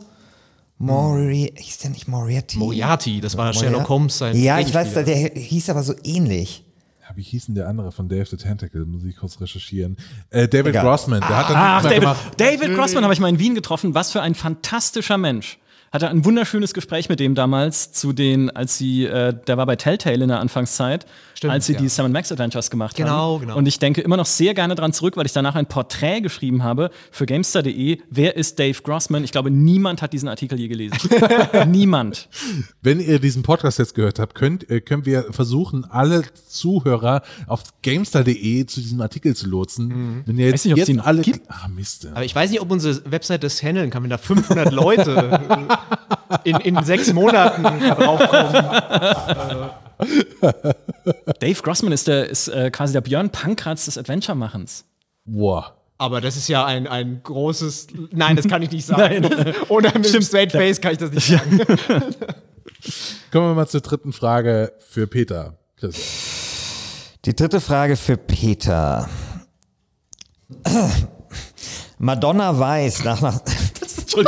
[0.79, 2.57] Mori, hieß der nicht Moriarty?
[2.57, 4.35] Moriarty, das war Sherlock Holmes sein.
[4.35, 6.63] Ja, ich weiß, der hieß aber so ähnlich
[7.15, 8.85] wie hieß denn der andere von Dave the Tentacle?
[8.85, 9.97] Muss ich kurz recherchieren.
[10.29, 10.85] Äh, David Egal.
[10.85, 12.31] Grossman, der ah, hat dann ach, David, gemacht.
[12.37, 13.95] David Grossman habe ich mal in Wien getroffen.
[13.95, 15.59] Was für ein fantastischer Mensch
[15.91, 19.75] hatte ein wunderschönes Gespräch mit dem damals zu den, als sie, äh, der war bei
[19.75, 21.05] Telltale in der Anfangszeit,
[21.39, 21.79] Stimmt, als sie ja.
[21.79, 23.41] die Sam Max Adventures gemacht genau, haben.
[23.43, 23.55] Genau.
[23.55, 26.63] Und ich denke immer noch sehr gerne dran zurück, weil ich danach ein Porträt geschrieben
[26.63, 27.99] habe für Gamestar.de.
[28.09, 29.23] Wer ist Dave Grossman?
[29.23, 30.97] Ich glaube, niemand hat diesen Artikel je gelesen.
[31.67, 32.27] niemand.
[32.81, 37.63] Wenn ihr diesen Podcast jetzt gehört habt, könnt, äh, können wir versuchen, alle Zuhörer auf
[37.83, 39.87] Gamestar.de zu diesem Artikel zu lotsen.
[39.87, 40.23] Mhm.
[40.25, 41.21] Wenn ihr jetzt, nicht, jetzt alle.
[41.21, 41.49] Gibt.
[41.49, 42.05] Ah, Mist.
[42.07, 45.39] Aber ich weiß nicht, ob unsere Website das handeln kann, wenn da 500 Leute
[46.43, 49.69] in, in sechs Monaten draufkommen.
[51.39, 54.85] Dave Grossman ist, der, ist äh, quasi der Björn Pankratz des Adventure-Machens.
[55.25, 55.71] Wow.
[55.97, 57.87] Aber das ist ja ein, ein großes.
[58.11, 59.21] Nein, das kann ich nicht sagen.
[59.21, 59.53] Nein.
[59.69, 60.25] Ohne mit Stimmt.
[60.25, 61.59] Straight Face kann ich das nicht sagen.
[63.31, 65.57] Kommen wir mal zur dritten Frage für Peter.
[65.75, 67.15] Chris.
[67.25, 69.09] Die dritte Frage für Peter.
[71.97, 73.41] Madonna weiß nach, nach
[74.07, 74.25] schon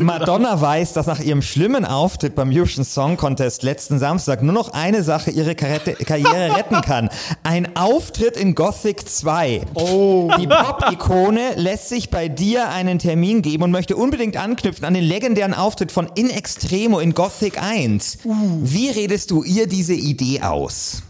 [0.00, 4.72] Madonna weiß, dass nach ihrem schlimmen Auftritt beim Eurovision Song Contest letzten Samstag nur noch
[4.72, 7.10] eine Sache ihre Karriere retten kann.
[7.42, 9.62] Ein Auftritt in Gothic 2.
[9.74, 10.30] Oh.
[10.38, 15.04] Die Pop-Ikone lässt sich bei dir einen Termin geben und möchte unbedingt anknüpfen an den
[15.04, 18.18] legendären Auftritt von In Extremo in Gothic 1.
[18.24, 18.34] Uh.
[18.62, 21.02] Wie redest du ihr diese Idee aus?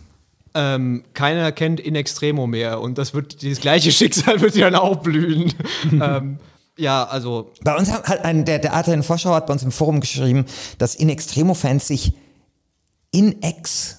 [0.54, 4.74] Ähm, keiner kennt In Extremo mehr und das wird dieses gleiche Schicksal wird sie dann
[4.74, 5.52] auch blühen.
[5.92, 6.38] ähm,
[6.80, 7.52] ja, also.
[7.62, 10.46] Bei uns hat ein, der, der Adrian Vorschau hat bei uns im Forum geschrieben,
[10.78, 12.12] dass In Extremo-Fans sich
[13.12, 13.98] in Ex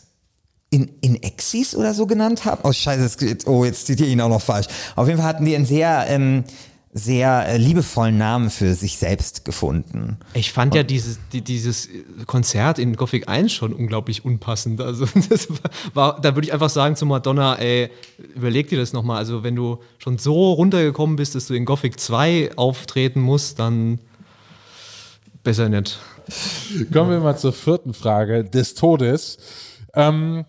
[0.73, 2.61] in, in Exis oder so genannt haben.
[2.63, 4.67] Oh, scheiße, oh, jetzt zitiere ich ihn auch noch falsch.
[4.95, 6.45] Auf jeden Fall hatten die einen sehr ähm,
[6.93, 10.17] sehr äh, liebevollen Namen für sich selbst gefunden.
[10.33, 11.87] Ich fand und ja dieses, die, dieses
[12.25, 14.81] Konzert in Gothic 1 schon unglaublich unpassend.
[14.81, 15.47] Also das
[15.93, 17.89] war, da würde ich einfach sagen zu Madonna, ey,
[18.35, 19.17] überleg dir das nochmal.
[19.17, 23.99] Also wenn du schon so runtergekommen bist, dass du in Gothic 2 auftreten musst, dann
[25.43, 25.97] besser nicht.
[26.91, 29.37] Kommen wir mal zur vierten Frage des Todes.
[29.93, 30.45] Ähm,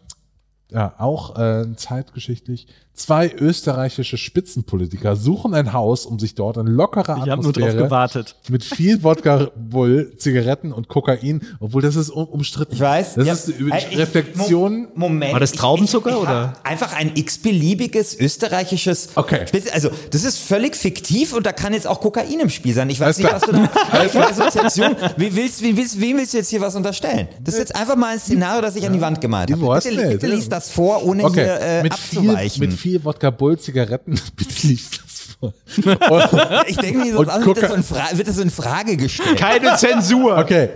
[0.70, 2.66] ja, auch äh, zeitgeschichtlich.
[2.94, 7.62] Zwei österreichische Spitzenpolitiker suchen ein Haus, um sich dort in lockerer Ich habe nur drauf
[7.64, 8.36] Atmosphäre gewartet.
[8.50, 12.74] mit viel Wodka, Bull, Zigaretten und Kokain, obwohl das ist um, umstritten.
[12.74, 13.14] Ich weiß.
[13.14, 14.82] Das ja, ist eine äh, ich- Reflexion.
[14.94, 15.32] Mo- Moment.
[15.32, 16.52] War das Traubenzucker, ich, ich, oder?
[16.64, 19.08] Einfach ein x-beliebiges österreichisches.
[19.14, 19.46] Okay.
[19.72, 22.90] Also, das ist völlig fiktiv und da kann jetzt auch Kokain im Spiel sein.
[22.90, 23.40] Ich weiß Alles nicht, klar.
[23.40, 23.70] was du da.
[24.00, 24.96] Welche Assoziation.
[25.16, 27.28] Wie willst, wie willst, wem willst du jetzt hier was unterstellen?
[27.42, 29.62] Das ist jetzt einfach mal ein Szenario, das ich an die Wand gemalt habe.
[29.82, 30.34] Bitte, bitte ja.
[30.34, 32.60] lies das vor, ohne Okay, hier äh, mit, viel, abzuweichen.
[32.60, 35.54] mit viel Wodka, Bull, Zigaretten, bitte liest das vor.
[36.66, 39.36] ich denke mir so, Und was, wird, das in wird das in Frage gestellt?
[39.36, 40.36] Keine Zensur.
[40.36, 40.70] Okay.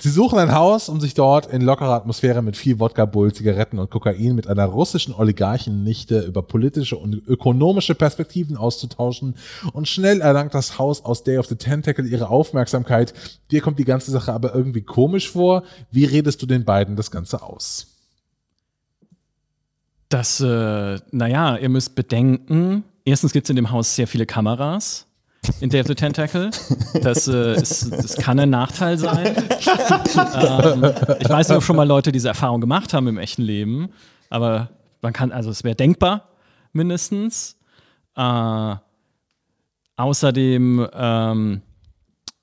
[0.00, 3.78] Sie suchen ein Haus, um sich dort in lockerer Atmosphäre mit viel Wodka, Bull, Zigaretten
[3.78, 9.36] und Kokain mit einer russischen Oligarchennichte über politische und ökonomische Perspektiven auszutauschen.
[9.72, 13.14] Und schnell erlangt das Haus aus Day of the Tentacle ihre Aufmerksamkeit.
[13.50, 15.62] Dir kommt die ganze Sache aber irgendwie komisch vor.
[15.90, 17.91] Wie redest du den beiden das Ganze aus?
[20.12, 25.06] Das, äh, naja, ihr müsst bedenken, erstens gibt es in dem Haus sehr viele Kameras
[25.60, 26.50] in of the Tentacle.
[27.02, 29.28] Das, äh, ist, das kann ein Nachteil sein.
[29.28, 33.88] ähm, ich weiß nicht, ob schon mal Leute diese Erfahrung gemacht haben im echten Leben,
[34.28, 34.68] aber
[35.00, 36.28] man kann, also es wäre denkbar,
[36.74, 37.56] mindestens.
[38.14, 38.74] Äh,
[39.96, 41.62] außerdem ähm,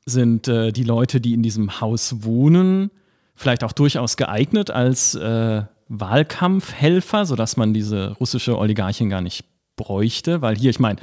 [0.07, 2.89] sind äh, die Leute, die in diesem Haus wohnen,
[3.35, 9.43] vielleicht auch durchaus geeignet als äh, Wahlkampfhelfer, sodass man diese russische Oligarchin gar nicht
[9.75, 10.99] bräuchte, weil hier, ich meine,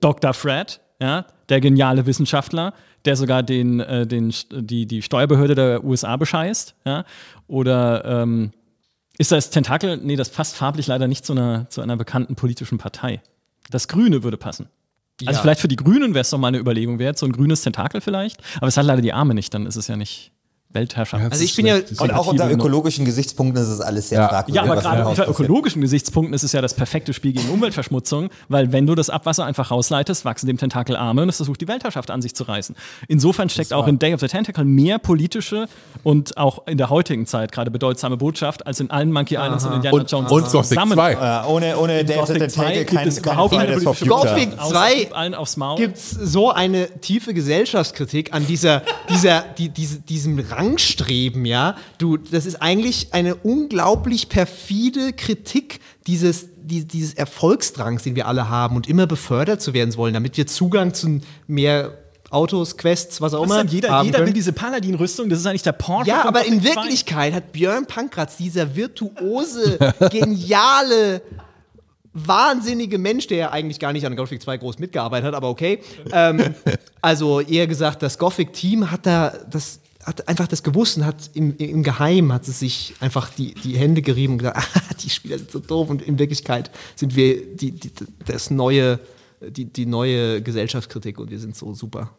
[0.00, 0.32] Dr.
[0.34, 2.72] Fred, ja, der geniale Wissenschaftler,
[3.04, 7.04] der sogar den, äh, den, die, die Steuerbehörde der USA bescheißt, ja,
[7.46, 8.52] oder ähm,
[9.18, 9.98] ist das Tentakel?
[9.98, 13.20] Nee, das passt farblich leider nicht zu einer, zu einer bekannten politischen Partei.
[13.70, 14.68] Das Grüne würde passen.
[15.26, 15.42] Also Ja.
[15.42, 18.00] vielleicht für die Grünen wäre es doch mal eine Überlegung wert, so ein grünes Tentakel
[18.00, 18.40] vielleicht.
[18.56, 20.32] Aber es hat leider die Arme nicht, dann ist es ja nicht
[20.72, 21.22] Weltherrschaft.
[21.24, 24.28] Ja, Also ich bin ja- Und auch unter ökologischen Gesichtspunkten ist es alles sehr Ja.
[24.28, 24.54] fragwürdig.
[24.54, 25.28] Ja, aber gerade unter passiert.
[25.40, 29.44] ökologischen Gesichtspunkten ist es ja das perfekte Spiel gegen Umweltverschmutzung, weil wenn du das Abwasser
[29.44, 32.76] einfach rausleitest, wachsen dem Tentakel Arme und es versucht, die Weltherrschaft an sich zu reißen.
[33.08, 35.66] Insofern steckt auch in Day of the Tentacle mehr politische
[36.04, 39.72] und auch in der heutigen Zeit gerade bedeutsame Botschaft als in allen Monkey Islands und
[39.74, 40.92] Indiana Und, Jones und Gothic zusammen.
[40.92, 41.12] 2.
[41.14, 44.06] Ja, ohne ohne David Gothic the 2 Tangle gibt kein, es überhaupt keine politische.
[44.06, 45.76] Gothic Außer 2 allen aufs Maul.
[45.78, 51.76] gibt es so eine tiefe Gesellschaftskritik an dieser, dieser, die, diese, diesem Rangstreben, ja.
[51.98, 58.48] Du, das ist eigentlich eine unglaublich perfide Kritik dieses, die, dieses Erfolgsdrangs, den wir alle
[58.48, 61.96] haben und immer befördert zu werden wollen, damit wir Zugang zu mehr
[62.30, 63.64] Autos, Quests, was auch immer?
[63.64, 64.34] Jeder, jeder will können.
[64.34, 66.10] diese Paladin-Rüstung, das ist eigentlich der Porsche.
[66.10, 66.80] Ja, aber in Gothic 2.
[66.82, 69.78] Wirklichkeit hat Björn Pankratz, dieser virtuose,
[70.12, 71.22] geniale,
[72.12, 75.80] wahnsinnige Mensch, der ja eigentlich gar nicht an Gothic 2 groß mitgearbeitet hat, aber okay.
[76.12, 76.54] Ähm,
[77.00, 79.80] also eher gesagt, das Gothic-Team hat da das
[80.10, 83.76] hat einfach das gewusst und hat im, im Geheim hat es sich einfach die, die
[83.78, 87.44] Hände gerieben und gesagt, ah, die Spieler sind so doof und in Wirklichkeit sind wir
[87.56, 87.90] die, die,
[88.26, 88.98] das neue,
[89.40, 92.10] die, die neue Gesellschaftskritik und wir sind so super.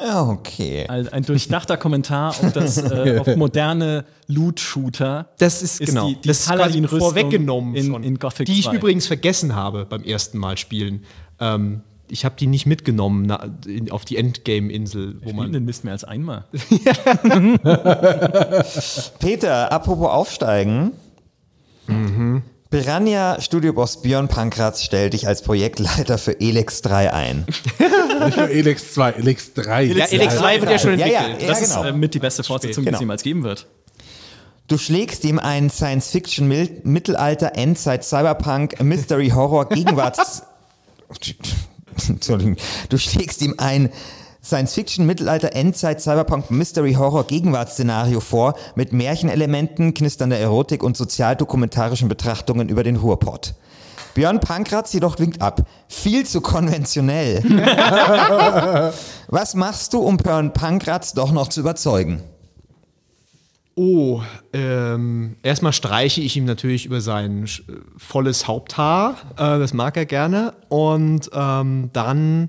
[0.00, 0.86] Ja, okay.
[0.88, 5.28] Ein, ein durchdachter Kommentar auf, das, äh, auf moderne Loot-Shooter.
[5.38, 6.08] Das ist, Ist genau.
[6.08, 8.04] die- die das ist quasi vorweggenommen in- schon.
[8.04, 8.74] in Gothic die ich 2.
[8.76, 11.04] übrigens vergessen habe beim ersten Mal spielen.
[11.40, 11.80] Ähm,
[12.10, 15.52] ich habe die nicht mitgenommen na, in, auf die Endgame-Insel, wo man.
[15.52, 16.44] den Mist mehr als einmal.
[19.18, 20.92] Peter, apropos aufsteigen.
[21.86, 22.42] Mhm.
[22.70, 27.46] Piranha Studioboss Björn Pankratz stellt dich als Projektleiter für Elex 3 ein.
[28.24, 29.84] Nicht nur Elex 2, Elex 3.
[29.84, 31.42] Ja, Elex 3 wird ja schon Ja, ja, entwickelt.
[31.42, 31.82] ja, Das genau.
[31.84, 32.96] ist äh, mit die beste Fortsetzung, die Genau.
[32.96, 33.66] es jemals geben wird.
[34.66, 40.42] Du schlägst ihm einen Science-Fiction, Mil- Mittelalter, Endzeit, Cyberpunk, Mystery, Horror, Gegenwarts...
[42.08, 42.56] Entschuldigung.
[42.88, 43.90] Du schlägst ihm ein
[44.42, 52.68] Science-Fiction, Mittelalter, Endzeit, Cyberpunk, Mystery, Horror, Gegenwartsszenario vor mit Märchenelementen, knisternder Erotik und sozialdokumentarischen Betrachtungen
[52.68, 53.54] über den Ruhrpott.
[54.14, 55.62] Björn Pankratz jedoch winkt ab.
[55.88, 57.42] Viel zu konventionell.
[59.28, 62.22] Was machst du, um Björn Pankratz doch noch zu überzeugen?
[63.80, 64.22] Oh,
[64.52, 67.48] ähm, erstmal streiche ich ihm natürlich über sein äh,
[67.96, 69.16] volles Haupthaar.
[69.36, 70.54] Äh, das mag er gerne.
[70.68, 72.48] Und ähm, dann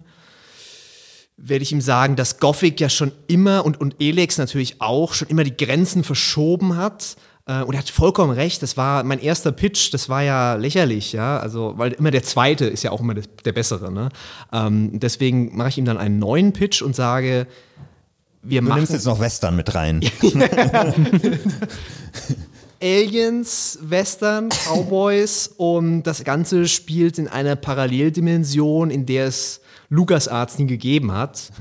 [1.38, 5.28] werde ich ihm sagen, dass Gothic ja schon immer und, und Elex natürlich auch schon
[5.28, 7.16] immer die Grenzen verschoben hat.
[7.46, 11.14] Äh, und er hat vollkommen recht, das war mein erster Pitch, das war ja lächerlich,
[11.14, 11.38] ja.
[11.38, 14.10] Also, weil immer der zweite ist ja auch immer des- der bessere, ne?
[14.52, 17.46] Ähm, deswegen mache ich ihm dann einen neuen Pitch und sage,
[18.42, 20.02] wir Du machen nimmst jetzt noch Western mit rein.
[22.82, 29.60] Aliens, Western, Cowboys und das Ganze spielt in einer Paralleldimension, in der es
[29.90, 31.52] LucasArts nie gegeben hat.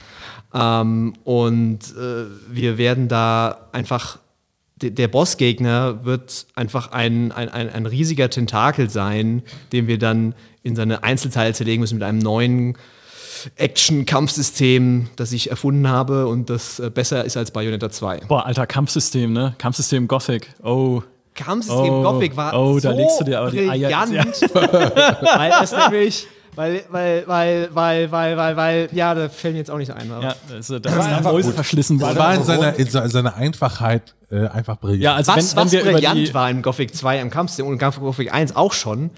[0.54, 4.18] Ähm, und äh, wir werden da einfach
[4.80, 10.34] der, der Bossgegner wird einfach ein, ein, ein, ein riesiger Tentakel sein, den wir dann
[10.62, 12.76] in seine Einzelteile zerlegen müssen mit einem neuen
[13.56, 18.20] Action-Kampfsystem, das ich erfunden habe und das äh, besser ist als Bayonetta 2.
[18.28, 19.54] Boah, alter Kampfsystem, ne?
[19.58, 20.48] Kampfsystem Gothic.
[20.62, 21.02] Oh.
[21.34, 25.52] Kampfsystem Oh, Gothic war oh, so da legst du dir aber die Eier- brillant, weil
[25.62, 26.26] es nämlich,
[26.56, 30.10] weil, weil, weil, weil, weil, weil, weil, ja, da fällt mir jetzt auch nicht ein.
[30.10, 34.14] Aber Ja, also, da sind Mäuse verschlissen Das war in seiner, in se- seiner Einfachheit
[34.32, 35.02] äh, einfach brillant.
[35.02, 37.66] Ja, also was, wenn, wenn was wir über brillant war im Gothic 2 am Kampfsystem
[37.66, 39.10] und im Gothic 1 auch schon,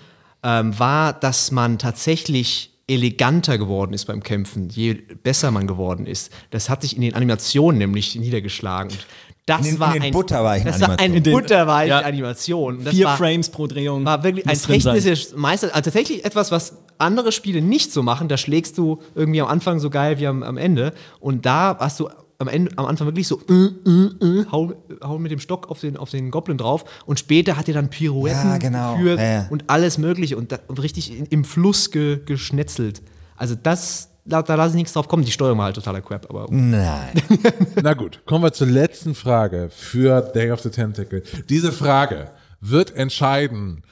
[0.43, 6.33] ähm, war, dass man tatsächlich eleganter geworden ist beim Kämpfen, je besser man geworden ist.
[6.51, 8.91] Das hat sich in den Animationen nämlich niedergeschlagen.
[8.93, 9.07] Und
[9.47, 12.01] das In den- war in den ein, butterweichen das war eine butterweiche ja.
[12.01, 12.85] Animation.
[12.85, 16.77] Das vier war, Frames pro Drehung war wirklich ein technisches Meister, also tatsächlich etwas, was
[16.99, 18.29] andere Spiele nicht so machen.
[18.29, 20.93] Da schlägst du irgendwie am Anfang so geil wie am, am Ende.
[21.19, 22.09] Und da hast du
[22.41, 24.73] am, Ende, am Anfang wirklich so äh, äh, äh, hau,
[25.03, 26.85] hau mit dem Stock auf den, auf den Goblin drauf.
[27.07, 28.97] Und später hat er dann Pirouetten Ja, genau.
[28.97, 29.47] geführt Ja, ja.
[29.51, 33.03] und alles Mögliche und, da, und richtig in, im Fluss ge, geschnetzelt.
[33.37, 35.25] Also das, da, da lasse ich nichts drauf kommen.
[35.25, 37.13] Die Steuerung war halt totaler Crap, aber Nein.
[37.83, 41.23] Na gut, kommen wir zur letzten Frage für Day of the Tentacle.
[41.49, 42.31] Diese Frage
[42.61, 43.83] wird entscheiden,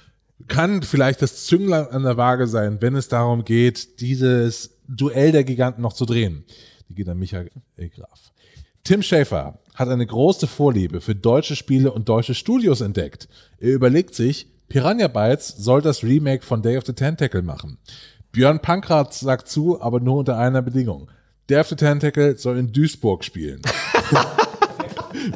[0.46, 5.44] kann vielleicht das Zünglein an der Waage sein, wenn es darum geht, dieses Duell der
[5.44, 6.44] Giganten noch zu drehen.
[6.88, 8.32] Die geht an Michael Graf.
[8.84, 13.28] Tim Schäfer hat eine große Vorliebe für deutsche Spiele und deutsche Studios entdeckt.
[13.58, 17.78] Er überlegt sich, Piranha Bytes soll das Remake von Day of the Tentacle machen.
[18.32, 21.10] Björn Pankratz sagt zu, aber nur unter einer Bedingung.
[21.48, 23.62] Day of the Tentacle soll in Duisburg spielen.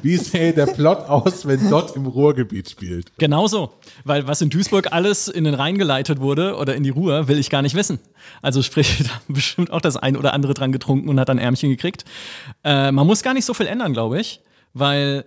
[0.02, 3.12] Wie sähe der Plot aus, wenn dort im Ruhrgebiet spielt?
[3.18, 3.72] Genauso.
[4.04, 7.38] Weil was in Duisburg alles in den Rhein geleitet wurde oder in die Ruhr, will
[7.38, 7.98] ich gar nicht wissen.
[8.42, 11.38] Also sprich, da haben bestimmt auch das ein oder andere dran getrunken und hat dann
[11.38, 12.04] Ärmchen gekriegt.
[12.64, 14.40] Äh, man muss gar nicht so viel ändern, glaube ich,
[14.74, 15.24] weil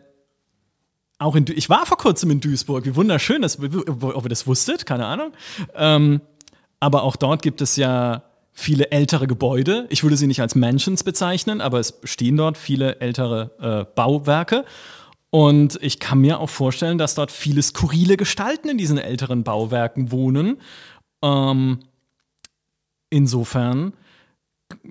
[1.18, 4.48] auch in, Du- ich war vor kurzem in Duisburg, wie wunderschön das, ob ihr das
[4.48, 5.32] wusstet, keine Ahnung.
[5.76, 6.22] Ähm,
[6.80, 8.24] aber auch dort gibt es ja
[8.56, 9.86] viele ältere Gebäude.
[9.89, 14.64] Ich würde sie nicht als Mansions bezeichnen, aber es stehen dort viele ältere äh, Bauwerke.
[15.30, 20.10] Und ich kann mir auch vorstellen, dass dort viele skurrile Gestalten in diesen älteren Bauwerken
[20.10, 20.62] wohnen.
[21.22, 21.80] Ähm,
[23.10, 23.91] insofern,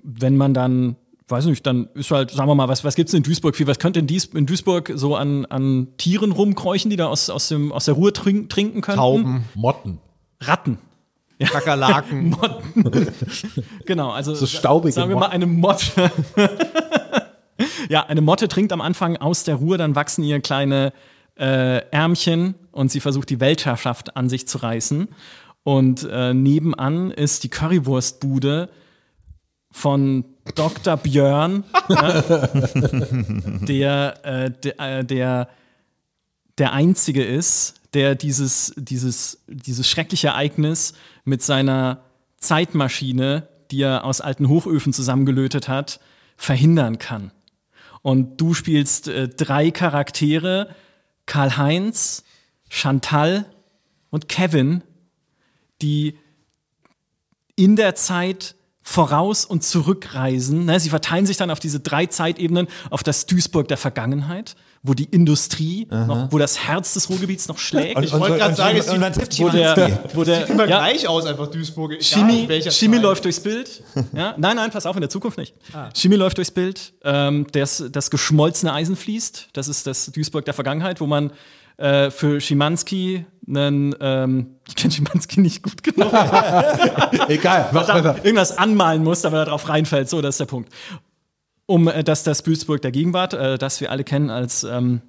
[0.03, 0.95] wenn man dann,
[1.27, 3.65] weiß nicht, dann ist halt, sagen wir mal, was, was gibt es in Duisburg viel?
[3.65, 7.47] Was könnte in, Dies, in Duisburg so an, an Tieren rumkräuchen, die da aus, aus,
[7.47, 8.99] dem, aus der Ruhe trink, trinken könnten?
[8.99, 9.97] Tauben, Motten.
[10.39, 10.77] Ratten.
[11.39, 12.35] Kakerlaken.
[13.85, 16.11] Genau, also So staubige sagen wir mal eine Motte.
[17.89, 20.93] ja, eine Motte trinkt am Anfang aus der Ruhe, dann wachsen ihr kleine
[21.37, 25.09] äh, Ärmchen und sie versucht die Weltherrschaft an sich zu reißen.
[25.63, 28.69] Und äh, nebenan ist die Currywurstbude
[29.71, 30.95] von Dr.
[30.97, 32.21] Björn, ja,
[33.67, 35.49] der, äh, der, äh, der
[36.57, 40.93] der Einzige ist, der dieses, dieses, dieses schreckliche Ereignis
[41.25, 42.03] mit seiner
[42.37, 45.99] Zeitmaschine, die er aus alten Hochöfen zusammengelötet hat,
[46.37, 47.31] verhindern kann.
[48.01, 50.69] Und du spielst äh, drei Charaktere,
[51.25, 52.23] Karl-Heinz,
[52.69, 53.45] Chantal
[54.11, 54.83] und Kevin,
[55.81, 56.17] die
[57.55, 58.55] in der Zeit
[58.87, 60.65] voraus und zurückreisen.
[60.65, 60.79] Ne?
[60.79, 65.05] Sie verteilen sich dann auf diese drei Zeitebenen, auf das Duisburg der Vergangenheit, wo die
[65.05, 67.95] Industrie, noch, wo das Herz des Ruhrgebiets noch schlägt.
[67.97, 71.07] Und- wollte und- grad und- sagen, es trifft wo der, wo der Immer ja, gleich
[71.07, 71.95] aus, einfach Duisburg.
[71.99, 73.83] Chemie, Chemie läuft durchs Bild.
[74.13, 74.35] Ja?
[74.37, 75.55] Nein, nein, pass auf, in der Zukunft nicht.
[75.95, 76.93] Chemie läuft durchs Bild.
[77.03, 79.49] Ähm, das, das geschmolzene Eisen fließt.
[79.53, 81.31] Das ist das Duisburg der Vergangenheit, wo man
[81.77, 86.11] äh, für Schimanski einen, ähm, ich kenne Schimanski nicht gut genug,
[87.27, 88.17] Egal, weiter.
[88.23, 90.09] irgendwas anmalen muss, damit er darauf reinfällt.
[90.09, 90.69] So, das ist der Punkt.
[91.65, 95.01] Um äh, das, das Duisburg der Gegenwart, äh, das wir alle kennen als ähm,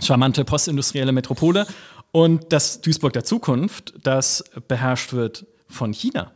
[0.00, 1.66] charmante postindustrielle Metropole,
[2.12, 6.32] und das Duisburg der Zukunft, das beherrscht wird von China.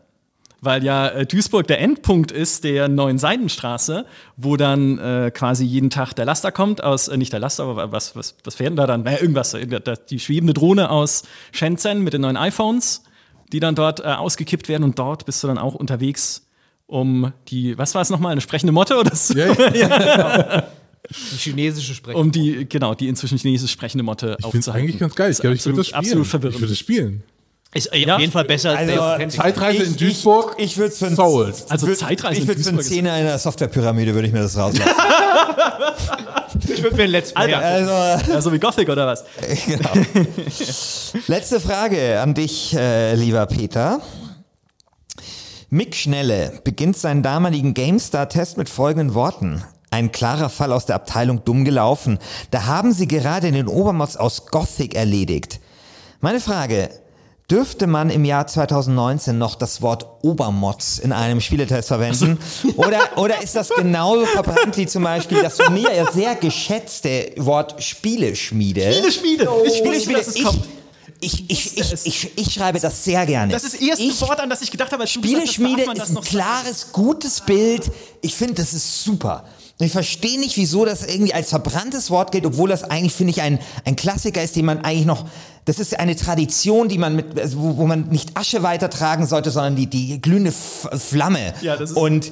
[0.65, 4.07] Weil ja äh, Duisburg der Endpunkt ist der neuen Seidenstraße,
[4.37, 7.93] wo dann äh, quasi jeden Tag der Laster kommt aus, äh, nicht der Laster, aber
[7.93, 9.03] was, was, was werden da dann?
[9.03, 9.67] Naja, irgendwas, äh,
[10.09, 13.03] die schwebende Drohne aus Shenzhen mit den neuen iPhones,
[13.53, 16.47] die dann dort äh, ausgekippt werden und dort bist du dann auch unterwegs,
[16.87, 19.35] um die, was war es nochmal, eine sprechende Motte oder so?
[19.35, 20.65] Ja, ja.
[21.11, 22.19] Die chinesische Sprecher.
[22.19, 25.31] Um die, genau, die inzwischen chinesisch sprechende Motte Ich finde es eigentlich ganz geil.
[25.31, 25.99] Ich glaube, ich würde das spielen.
[25.99, 26.55] Absolut verwirrend.
[26.55, 27.23] Ich würde das spielen.
[27.75, 28.15] Ist Ja.
[28.15, 29.29] auf jeden Fall besser als Also, Tentacle.
[29.31, 30.55] Zeitreise in Ich- Duisburg.
[30.59, 31.69] Ich, ich würde es für ein Souls.
[31.69, 34.29] Also würd- Zeitreise Ich in würde für einen Duisburg ist- Zehner in der Softwarepyramide würde
[34.29, 34.91] ich mir das rauslassen.
[36.69, 39.25] Ich würde mir ein Let's Play also, Ja, so wie Gothic oder was?
[39.67, 39.91] genau.
[41.27, 44.01] Letzte Frage an dich, äh, lieber Peter.
[45.71, 49.65] Mick Schnelle beginnt seinen damaligen GameStar-Test mit folgenden Worten.
[49.91, 52.19] Ein klarer Fall aus der Abteilung dumm gelaufen.
[52.51, 55.61] Da haben sie gerade den Obermods aus Gothic erledigt.
[56.21, 56.89] Meine Frage,
[57.51, 62.39] dürfte man im Jahr 2019 noch das Wort Obermods in einem Spieletest verwenden?
[62.77, 67.33] Oder, oder ist das genauso verbrannt wie zum Beispiel das von mir ja sehr geschätzte
[67.37, 68.93] Wort Spieleschmiede?
[68.95, 69.49] Spieleschmiede.
[69.67, 70.19] Ich Spieleschmiede.
[70.19, 70.65] dass es kommt.
[71.21, 73.53] Ich, ich, ich, ich, ich, ich schreibe das sehr gerne.
[73.53, 76.17] Das ist das erste ich, Wort, an das ich gedacht habe, als gesagt Spieleschmiede ist
[76.17, 77.91] ein klares, gutes Bild.
[78.21, 79.45] Ich finde, das ist super.
[79.79, 83.33] Und ich verstehe nicht, wieso das irgendwie als verbranntes Wort gilt, obwohl das eigentlich, finde
[83.33, 85.25] ich, ein, ein Klassiker ist, den man eigentlich noch,
[85.65, 89.51] das ist eine Tradition, die man mit, also wo, wo man nicht Asche weitertragen sollte,
[89.51, 91.55] sondern die, die glühende F Flamme.
[91.61, 92.31] Ja, das ist- Und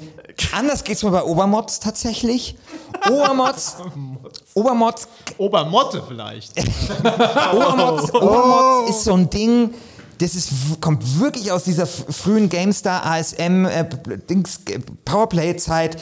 [0.52, 2.55] anders geht's mir bei Obermods tatsächlich.
[3.10, 3.77] Obermods,
[4.55, 6.52] Obermods Obermotte vielleicht.
[7.52, 9.74] Obermods, Obermods ist so ein Ding,
[10.19, 10.51] das ist,
[10.81, 13.85] kommt wirklich aus dieser frühen GameStar ASM äh,
[14.31, 15.97] Dings, äh, Powerplay-Zeit.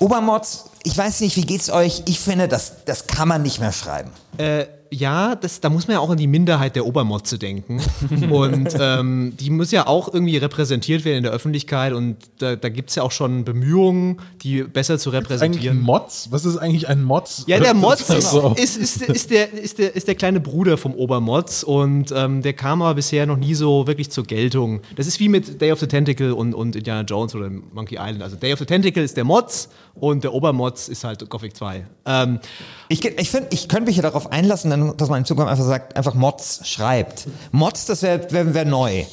[0.00, 2.02] Obermods, ich weiß nicht, wie geht's euch?
[2.06, 4.10] Ich finde, das, das kann man nicht mehr schreiben.
[4.38, 7.80] Äh, ja, das, da muss man ja auch an die Minderheit der Obermotze denken.
[8.30, 11.92] und ähm, die muss ja auch irgendwie repräsentiert werden in der Öffentlichkeit.
[11.92, 15.80] Und da, da gibt es ja auch schon Bemühungen, die besser zu Eigentlich ein repräsentieren.
[15.80, 16.28] Mods?
[16.30, 17.44] Was ist eigentlich ein Mods?
[17.46, 20.94] Ja, der Mods ist, ist, ist, ist, der, ist, der, ist der kleine Bruder vom
[20.94, 24.80] Obermods und ähm, der kam aber bisher noch nie so wirklich zur Geltung.
[24.96, 28.22] Das ist wie mit Day of the Tentacle und, und Indiana Jones oder Monkey Island.
[28.22, 31.86] Also Day of the Tentacle ist der Mods und der Obermods ist halt Gothic 2.
[32.06, 32.40] Ähm,
[32.88, 35.64] Ich, ich finde, ich könnte mich ja darauf einlassen, dann, dass man in Zukunft einfach
[35.64, 37.26] sagt, einfach Mods schreibt.
[37.52, 39.04] Mods, das wäre wär, wär neu.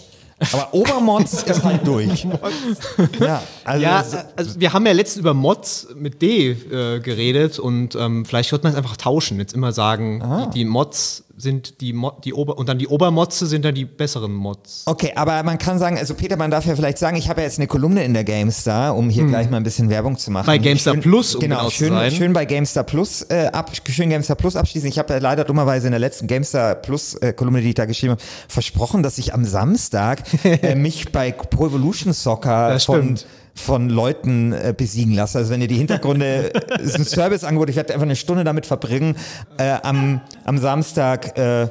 [0.53, 2.27] Aber Obermods ist halt durch.
[3.19, 4.03] Ja, also ja,
[4.35, 8.65] also wir haben ja letztens über Mods mit D äh, geredet und ähm, vielleicht sollte
[8.65, 9.39] man es einfach tauschen.
[9.39, 10.23] Jetzt immer sagen,
[10.53, 13.86] die, die Mods sind die, Mo die Ober und dann die Obermotze sind dann die
[13.86, 14.84] besseren Mods.
[14.88, 17.46] Okay, aber man kann sagen, also Peter, man darf ja vielleicht sagen, ich habe ja
[17.46, 20.48] jetzt eine Kolumne in der GameStar, um hier gleich mal ein bisschen Werbung zu machen.
[20.48, 22.12] Bei GameStar schön, Plus, um genau, genau zu schön, sein.
[22.12, 24.90] schön bei GameStar Plus äh, ab, schön GameStar Plus abschließen.
[24.90, 27.86] Ich habe ja leider dummerweise in der letzten GameStar Plus äh, Kolumne, die ich da
[27.86, 33.16] geschrieben habe, versprochen, dass ich am Samstag äh, mich bei Pro Evolution Soccer von.
[33.58, 35.40] Von Leuten äh, besiegen lasse.
[35.40, 38.66] Also wenn ihr die Hintergründe, es ist ein Serviceangebot, ich werde einfach eine Stunde damit
[38.66, 39.16] verbringen,
[39.58, 41.68] äh, am, am Samstag äh,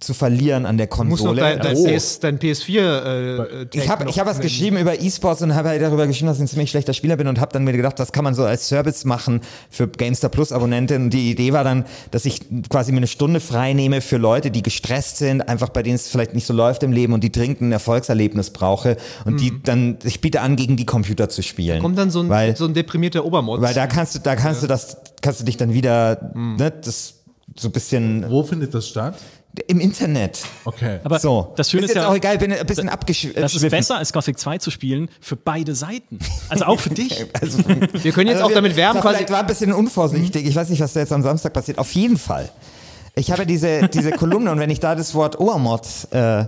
[0.00, 1.40] zu verlieren an der Du Konsole.
[1.40, 1.86] dein, dein, Oh.
[1.86, 5.82] PS, dein PS4 äh, Ich habe ich hab was geschrieben über E-Sports und habe halt
[5.82, 8.10] darüber geschrieben, dass ich ein ziemlich schlechter Spieler bin und habe dann mir gedacht, das
[8.10, 11.04] kann man so als Service machen für GameStar Plus Abonnenten.
[11.04, 12.40] Und die Idee war dann, dass ich
[12.70, 16.08] quasi mir eine Stunde frei nehme für Leute, die gestresst sind, einfach bei denen es
[16.08, 18.96] vielleicht nicht so läuft im Leben und die dringend ein Erfolgserlebnis brauche
[19.26, 21.82] und die dann, ich biete an, gegen die Computer zu spielen.
[21.82, 23.60] Kommt dann so ein, weil, so ein deprimierter Obermod.
[23.60, 27.16] weil da kannst du, da kannst du das, kannst du dich dann wieder, ne, das
[27.56, 29.16] so ein bisschen Wo findet das statt?
[29.66, 30.42] Im Internet.
[30.64, 31.00] Okay.
[31.04, 31.52] Aber So.
[31.56, 33.40] das Schöne ist, jetzt ja, auch egal, bin ein bisschen abgeschwiffen.
[33.42, 36.18] das ist besser als Gothic 2 zu spielen für beide Seiten.
[36.48, 37.26] Also auch für dich.
[37.40, 37.58] Also,
[37.92, 39.16] wir können jetzt Also auch wir- damit werben, das quasi.
[39.16, 40.46] vielleicht war ein bisschen unvorsichtig.
[40.46, 41.78] Ich weiß nicht, was da jetzt am Samstag passiert.
[41.78, 42.48] Auf jeden Fall.
[43.16, 45.82] Ich habe diese, diese Kolumne und wenn ich da das Wort Obermod
[46.12, 46.42] äh,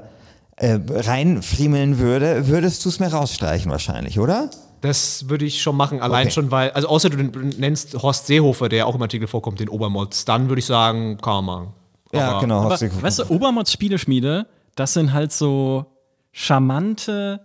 [0.57, 4.49] äh, reinfriemeln würde, würdest du es mir rausstreichen wahrscheinlich, oder?
[4.81, 6.31] Das würde ich schon machen, allein Okay.
[6.35, 10.25] schon, weil, also außer du nennst Horst Seehofer, der auch im Artikel vorkommt, den Obermods,
[10.25, 11.69] dann würde ich sagen, kann man machen.
[12.13, 12.61] Ja, Aber- genau.
[12.61, 15.87] Aber, hast du- weißt du, Obermods Spieleschmiede, das sind halt so
[16.33, 17.41] charmante,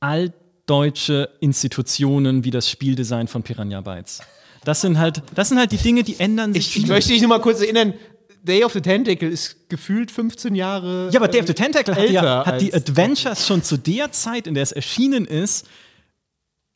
[0.00, 4.20] altdeutsche Institutionen wie das Spieldesign von Piranha Bytes.
[4.64, 6.76] Das sind halt, das sind halt die Dinge, die ändern sich.
[6.76, 7.94] Ich, ich möchte dich nur mal kurz erinnern,
[8.42, 11.08] Day of the Tentacle ist gefühlt 15 Jahre.
[11.12, 14.46] Ja, aber Day of the Tentacle hat, ja, hat die Adventures schon zu der Zeit,
[14.46, 15.66] in der es erschienen ist,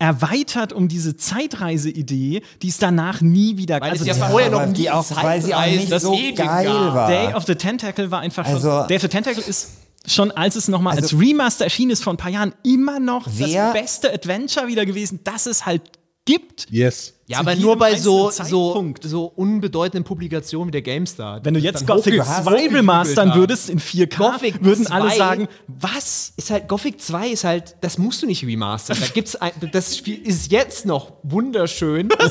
[0.01, 4.51] erweitert um diese Zeitreise-Idee, die es danach nie wieder Weil es also ja die- vorher
[4.51, 6.95] noch weil nie die auch, weil sie auch nicht das so geil gab.
[6.95, 7.09] war.
[7.09, 8.55] Day of the Tentacle war einfach schon.
[8.57, 9.69] Also- Day of the Tentacle ist
[10.07, 13.27] schon, als es nochmal Also- als Remaster erschienen ist vor ein paar Jahren, immer noch
[13.31, 15.83] Wer- das beste Adventure wieder gewesen, das es halt
[16.31, 16.67] gibt.
[16.71, 17.15] Yes.
[17.27, 21.41] Ja, zu aber nur bei so, so, so unbedeutenden Publikationen wie der GameStar.
[21.45, 25.17] Wenn du jetzt Gothic hochge- 2 hochgejubelt remastern würdest in 4K, Gothic würden alle 2
[25.17, 26.33] sagen, was?
[26.37, 28.97] ist halt Gothic 2 ist halt, das musst du nicht remastern.
[29.01, 32.09] Da gibt's ein, das Spiel ist jetzt noch wunderschön.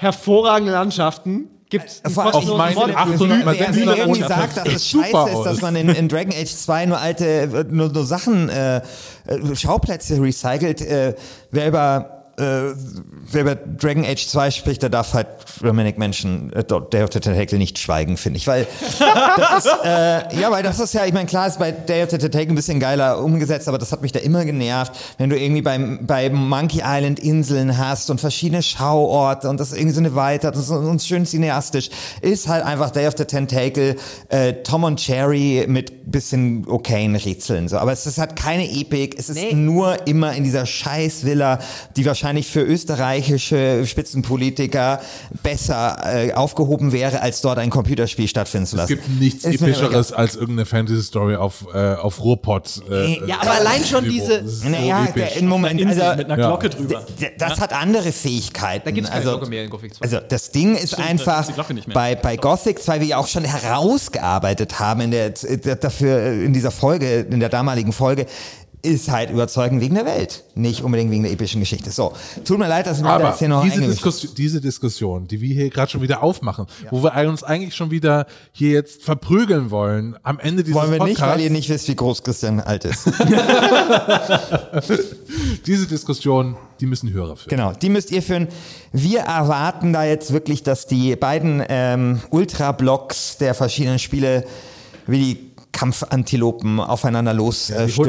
[0.00, 1.48] Hervorragende Landschaften.
[1.70, 4.56] Gibt Vor allem, Auf meinen wie- 800 wie- mal wie- wie 600 irgendwie Monate sagt,
[4.58, 5.44] dass es scheiße ist, aus.
[5.44, 8.82] dass man in, in Dragon Age 2 nur alte, äh, nur, nur Sachen, äh, äh,
[9.56, 10.82] Schauplätze recycelt.
[10.82, 11.14] Äh,
[11.50, 12.74] wer über äh,
[13.30, 15.26] wer über Dragon Age 2 spricht, der darf halt
[15.60, 18.46] Dominic Menschen, äh, Day of the Tentacle nicht schweigen, finde ich.
[18.46, 18.66] Weil
[19.36, 22.10] das ist, äh, ja, weil das ist ja, ich meine, klar ist bei Day of
[22.10, 25.38] the Tentacle ein bisschen geiler umgesetzt, aber das hat mich da immer genervt, wenn du
[25.38, 30.14] irgendwie beim, bei Monkey Island Inseln hast und verschiedene Schauorte und das irgendwie so eine
[30.40, 31.90] das ist uns schön cineastisch,
[32.20, 33.96] ist halt einfach Day of the Tentacle,
[34.28, 37.78] äh, Tom und Jerry mit bisschen okayen Rätseln, so.
[37.78, 39.54] Aber es ist halt keine Epik, es ist Nee.
[39.54, 41.58] nur immer in dieser scheiß Villa,
[41.96, 44.98] die wahrscheinlich wahrscheinlich für österreichische Spitzenpolitiker
[45.42, 48.88] besser äh, aufgehoben wäre, als dort ein Computerspiel stattfinden zu Es lassen.
[48.94, 52.80] gibt nichts Ist epischeres als irgendeine Fantasy-Story auf, äh, auf Ruhrpott.
[52.90, 56.46] Äh, Ja, aber allein schon diese- so Naja, der, im Moment, also, mit einer Ja.
[56.48, 57.04] Glocke drüber.
[57.38, 58.86] Das hat andere Fähigkeiten.
[58.86, 60.02] Da gibt es keine also, Glocke mehr in Gothic 2.
[60.02, 63.44] Also das Ding ist Stimmt, einfach ist bei, bei Gothic 2, wie wir auch schon
[63.44, 65.30] herausgearbeitet haben in der
[65.76, 68.24] dafür in dieser Folge, in der damaligen Folge,
[68.84, 71.90] ist halt überzeugend wegen der Welt, nicht unbedingt wegen der epischen Geschichte.
[71.90, 72.12] So,
[72.44, 75.26] tut mir leid, dass wir da Aber jetzt hier noch diese, eingemischt Diskus diese Diskussion,
[75.26, 79.02] die wir hier gerade schon wieder aufmachen, wo wir uns eigentlich schon wieder hier jetzt
[79.02, 82.22] verprügeln wollen, am Ende dieses wollen wir nicht, Podcasts, weil ihr nicht wisst, wie groß
[82.22, 83.06] Christian alt ist.
[85.66, 87.50] diese Diskussion, die müssen Hörer führen.
[87.50, 88.48] Genau, die müsst ihr führen.
[88.92, 94.44] Wir erwarten da jetzt wirklich, dass die beiden ähm, Ultra-Blocks der verschiedenen Spiele
[95.06, 95.43] wie die
[95.74, 97.50] Kampfantilopen aufeinander Die holen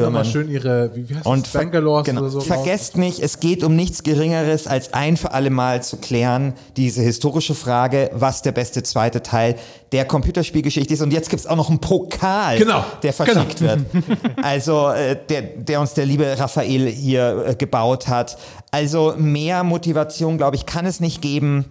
[0.02, 0.24] nochmal losstürmen.
[0.24, 2.38] schön ihre, wie, heißt Und das, Bangalores genau, oder so.
[2.38, 2.46] raus.
[2.46, 7.02] vergesst nicht, es geht um nichts Geringeres, als ein für alle Mal zu klären, diese
[7.02, 9.56] historische Frage, was der beste zweite Teil
[9.92, 11.02] der Computerspielgeschichte ist.
[11.02, 13.80] Und jetzt gibt's auch noch einen Pokal, Genau, der verschickt wird.
[14.42, 18.38] Also äh, der, der uns der liebe Raphael hier äh, gebaut hat.
[18.70, 21.64] Also mehr Motivation, glaube ich, kann es nicht geben.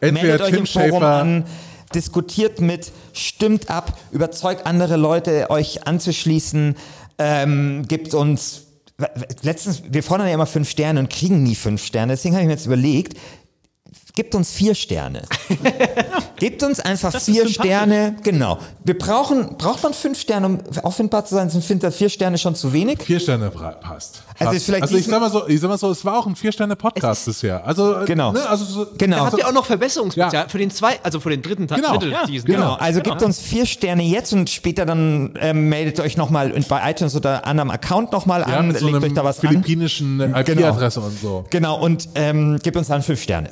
[0.00, 1.44] Entweder Meldet euch Tim im Forum Schäfer, an,
[1.94, 6.76] diskutiert mit, stimmt ab, überzeugt andere Leute, euch anzuschließen,
[7.18, 8.62] ähm, gibt uns.
[9.42, 12.14] Letztens, wir fordern ja immer fünf Sterne und kriegen nie fünf Sterne.
[12.14, 13.18] Deswegen habe ich mir jetzt überlegt,
[14.16, 15.22] gibt uns vier Sterne.
[16.38, 17.48] Gebt uns einfach Das vier.
[17.48, 18.16] Sterne.
[18.22, 18.58] Genau.
[18.84, 21.48] Wir brauchen, braucht man fünf Sterne, um auffindbar zu sein?
[21.50, 23.00] Sind findet vier Sterne schon zu wenig?
[23.02, 24.22] vier Sterne passt.
[24.38, 26.34] Also vielleicht also ich sag mal so, ich sag mal so, es war auch ein
[26.34, 27.64] vier Sterne Podcast bisher.
[27.66, 28.32] Also äh, Genau.
[28.32, 29.18] ne, also so, Genau.
[29.18, 30.48] Da habt ihr auch noch Verbesserungspotenzial Ja.
[30.48, 31.80] für den zwei, also für den dritten Teil.
[31.80, 32.00] Genau.
[32.02, 32.50] Ja, Season.
[32.50, 33.14] Genau, also Genau.
[33.14, 37.46] gebt uns vier Sterne jetzt und später dann ähm, meldet euch nochmal bei iTunes oder
[37.46, 39.48] anderem Account nochmal ja, an, mit so legt euch einem da was an.
[39.48, 41.44] philippinischen äh, IP-Adresse und so.
[41.50, 43.50] Genau, und ähm, gebt uns dann fünf Sterne.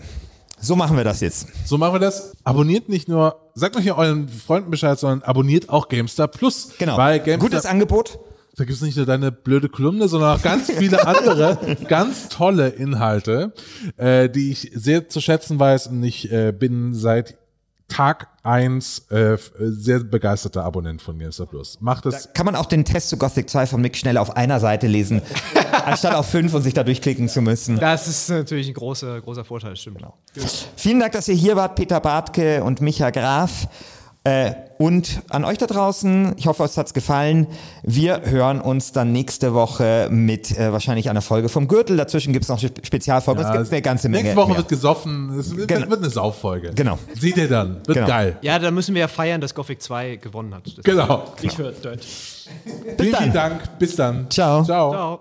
[0.65, 1.49] So machen wir das jetzt.
[1.67, 2.33] So machen wir das.
[2.43, 6.71] Abonniert nicht nur, sagt euch ja euren Freunden Bescheid, sondern abonniert auch GameStar Plus.
[6.79, 6.97] Genau.
[6.97, 8.19] Weil GameStar, Gutes Angebot.
[8.57, 11.59] da gibt es nicht nur deine blöde Kolumne, sondern auch ganz viele andere,
[11.89, 13.53] ganz tolle Inhalte,
[13.99, 15.89] äh, die ich sehr zu schätzen weiß.
[15.89, 17.37] Und ich äh, bin seit
[17.89, 21.79] Tag eins äh, f- sehr begeisterter Abonnent von GameStar Plus.
[21.81, 22.33] Macht es.
[22.33, 25.23] Kann man auch den Test zu Gothic 2 von Mick schnell auf einer Seite lesen,
[25.85, 27.79] anstatt auf fünf und sich da durchklicken zu müssen.
[27.79, 30.03] Das ist natürlich ein großer, großer Vorteil, stimmt.
[30.77, 33.69] Vielen Dank, dass ihr hier wart, Peter Bartke und Micha Graf.
[34.27, 37.47] Äh, und an euch da draußen, ich hoffe, euch hat's gefallen.
[37.83, 41.99] Wir hören uns dann nächste Woche mit äh, wahrscheinlich einer Folge vom Gürtel.
[41.99, 43.45] Dazwischen gibt's noch Spe- Spezialfolgen.
[43.45, 44.23] es gibt eine ganze Menge.
[44.25, 44.57] Nächste Woche mehr.
[44.59, 45.39] wird gesoffen.
[45.39, 45.91] Es wird, Genau.
[45.91, 46.71] wird eine Sauffolge.
[46.75, 46.99] Genau.
[47.19, 47.77] Seht ihr dann.
[47.87, 48.07] Wird Genau.
[48.07, 48.39] geil.
[48.41, 50.67] Ja, da müssen wir ja feiern, dass Gothic 2 gewonnen hat.
[50.75, 51.25] Das Genau.
[51.43, 52.03] Ich höre Dirt.
[52.05, 53.21] Vielen, dann.
[53.21, 53.79] vielen Dank.
[53.79, 54.31] Bis dann.
[54.31, 54.65] Ciao.
[54.65, 54.91] Ciao.
[54.91, 55.21] Ciao.